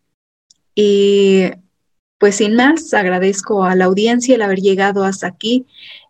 Y 0.77 1.51
pues 2.19 2.37
sin 2.37 2.55
más, 2.55 2.95
agradezco 2.95 3.65
a 3.65 3.75
la 3.75 3.87
audiencia 3.87 4.37
el 4.37 4.43
haber 4.43 4.61
llegado 4.61 5.05
hasta 5.05 5.27
aquí, 5.27 5.67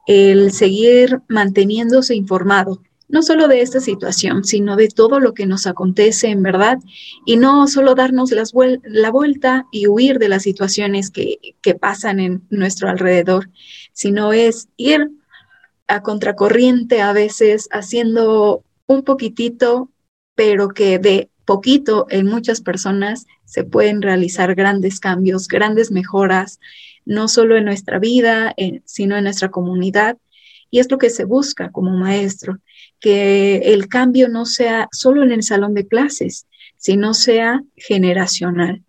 el 0.07 0.53
seguir 0.53 1.21
manteniéndose 1.29 2.15
informado, 2.15 2.83
no 3.09 3.23
solo 3.23 3.49
de 3.49 3.61
esta 3.61 3.81
situación, 3.81 4.45
sino 4.45 4.77
de 4.77 4.89
todo 4.89 5.21
lo 5.21 5.35
que 5.35 5.47
nos 5.47 5.67
acontece 5.67 6.29
en 6.29 6.43
verdad, 6.43 6.79
y 7.27 7.37
no 7.37 7.67
solo 7.69 7.95
darnos 7.95 8.31
la 8.33 9.11
vuelta 9.11 9.67
y 9.71 9.87
huir 9.87 10.19
de 10.19 10.29
las 10.29 10.43
situaciones 10.43 11.11
que, 11.11 11.39
que 11.61 11.75
pasan 11.75 12.21
en 12.21 12.43
nuestro 12.51 12.89
alrededor, 12.89 13.51
sino 13.93 14.33
es 14.33 14.69
ir 14.77 15.11
a 15.87 16.01
contracorriente 16.01 17.03
a 17.03 17.13
veces 17.13 17.69
haciendo 17.71 18.65
un 18.87 19.03
poquitito, 19.03 19.91
pero 20.35 20.69
que 20.69 20.99
de 20.99 21.31
poquito 21.45 22.07
en 22.11 22.27
muchas 22.27 22.61
personas 22.61 23.27
se 23.45 23.65
pueden 23.65 24.03
realizar 24.03 24.55
grandes 24.55 24.99
cambios, 25.01 25.49
grandes 25.49 25.91
mejoras, 25.91 26.59
no 27.05 27.29
solo 27.29 27.57
en 27.57 27.67
nuestra 27.67 27.99
vida, 27.99 28.55
sino 28.85 29.17
en 29.17 29.25
nuestra 29.25 29.51
comunidad. 29.51 30.17
Y 30.71 30.81
es 30.81 30.91
lo 30.91 30.99
que 30.99 31.11
se 31.11 31.25
busca 31.25 31.71
como 31.71 31.91
maestro, 31.91 32.59
que 33.05 33.75
el 33.75 33.87
cambio 33.89 34.31
no 34.31 34.47
sea 34.47 34.89
solo 34.91 35.23
en 35.23 35.31
el 35.31 35.43
salón 35.43 35.75
de 35.75 35.87
clases, 35.87 36.47
sino 36.79 37.13
sea 37.13 37.63
generacional. 37.77 38.83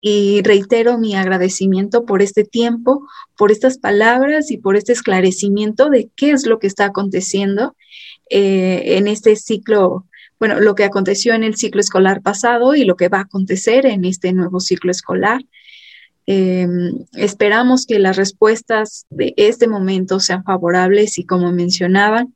Y 0.00 0.42
reitero 0.42 0.96
mi 0.96 1.16
agradecimiento 1.16 2.06
por 2.06 2.22
este 2.22 2.44
tiempo, 2.44 3.04
por 3.36 3.50
estas 3.50 3.78
palabras 3.78 4.52
y 4.52 4.58
por 4.58 4.76
este 4.76 4.92
esclarecimiento 4.92 5.90
de 5.90 6.08
qué 6.14 6.30
es 6.30 6.46
lo 6.46 6.60
que 6.60 6.68
está 6.68 6.84
aconteciendo 6.84 7.74
eh, 8.30 8.96
en 8.96 9.08
este 9.08 9.34
ciclo 9.34 10.06
bueno, 10.38 10.60
lo 10.60 10.76
que 10.76 10.84
aconteció 10.84 11.34
en 11.34 11.42
el 11.42 11.56
ciclo 11.56 11.80
escolar 11.80 12.22
pasado 12.22 12.76
y 12.76 12.84
lo 12.84 12.94
que 12.94 13.08
va 13.08 13.18
a 13.18 13.22
acontecer 13.22 13.86
en 13.86 14.04
este 14.04 14.32
nuevo 14.32 14.60
ciclo 14.60 14.92
escolar. 14.92 15.42
Em, 16.26 17.06
esperamos 17.14 17.86
que 17.86 17.98
las 17.98 18.16
respuestas 18.16 19.04
de 19.10 19.34
este 19.36 19.66
momento 19.66 20.20
sean 20.20 20.44
favorables 20.44 21.18
y 21.18 21.24
como 21.24 21.50
mencionaban, 21.50 22.34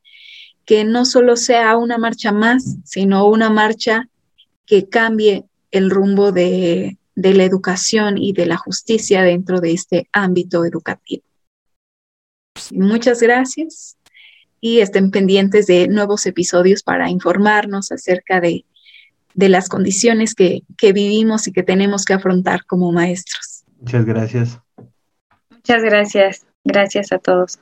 que 0.64 0.84
no 0.84 1.04
solo 1.04 1.36
sea 1.36 1.76
una 1.76 1.98
marcha 1.98 2.32
más, 2.32 2.76
sino 2.84 3.28
una 3.28 3.50
marcha 3.50 4.08
que 4.66 4.88
cambie 4.88 5.44
el 5.70 5.90
rumbo 5.90 6.32
de, 6.32 6.98
de 7.14 7.34
la 7.34 7.44
educación 7.44 8.18
y 8.18 8.32
de 8.32 8.46
la 8.46 8.56
justicia 8.56 9.22
dentro 9.22 9.60
de 9.60 9.72
este 9.72 10.08
ámbito 10.12 10.64
educativo. 10.64 11.24
Muchas 12.72 13.20
gracias 13.20 13.96
y 14.60 14.80
estén 14.80 15.10
pendientes 15.10 15.66
de 15.66 15.88
nuevos 15.88 16.24
episodios 16.26 16.82
para 16.82 17.10
informarnos 17.10 17.92
acerca 17.92 18.40
de, 18.40 18.64
las 19.34 19.68
condiciones 19.68 20.34
que, 20.34 20.62
que 20.78 20.92
vivimos 20.92 21.48
y 21.48 21.52
que 21.52 21.62
tenemos 21.62 22.04
que 22.04 22.14
afrontar 22.14 22.64
como 22.64 22.92
maestros. 22.92 23.64
Muchas 23.80 24.04
gracias. 24.04 24.60
Muchas 25.50 25.82
gracias. 25.82 26.46
Gracias 26.64 27.12
a 27.12 27.18
todos. 27.18 27.58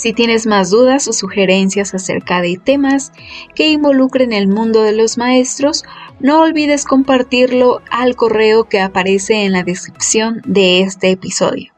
Si 0.00 0.14
tienes 0.14 0.46
más 0.46 0.70
dudas 0.70 1.06
o 1.08 1.12
sugerencias 1.12 1.92
acerca 1.92 2.40
de 2.40 2.56
temas 2.56 3.12
que 3.54 3.68
involucren 3.68 4.32
el 4.32 4.48
mundo 4.48 4.80
de 4.80 4.92
los 4.92 5.18
maestros, 5.18 5.84
no 6.20 6.40
olvides 6.40 6.86
compartirlo 6.86 7.82
al 7.90 8.16
correo 8.16 8.64
que 8.64 8.80
aparece 8.80 9.44
en 9.44 9.52
la 9.52 9.62
descripción 9.62 10.40
de 10.46 10.80
este 10.80 11.10
episodio. 11.10 11.74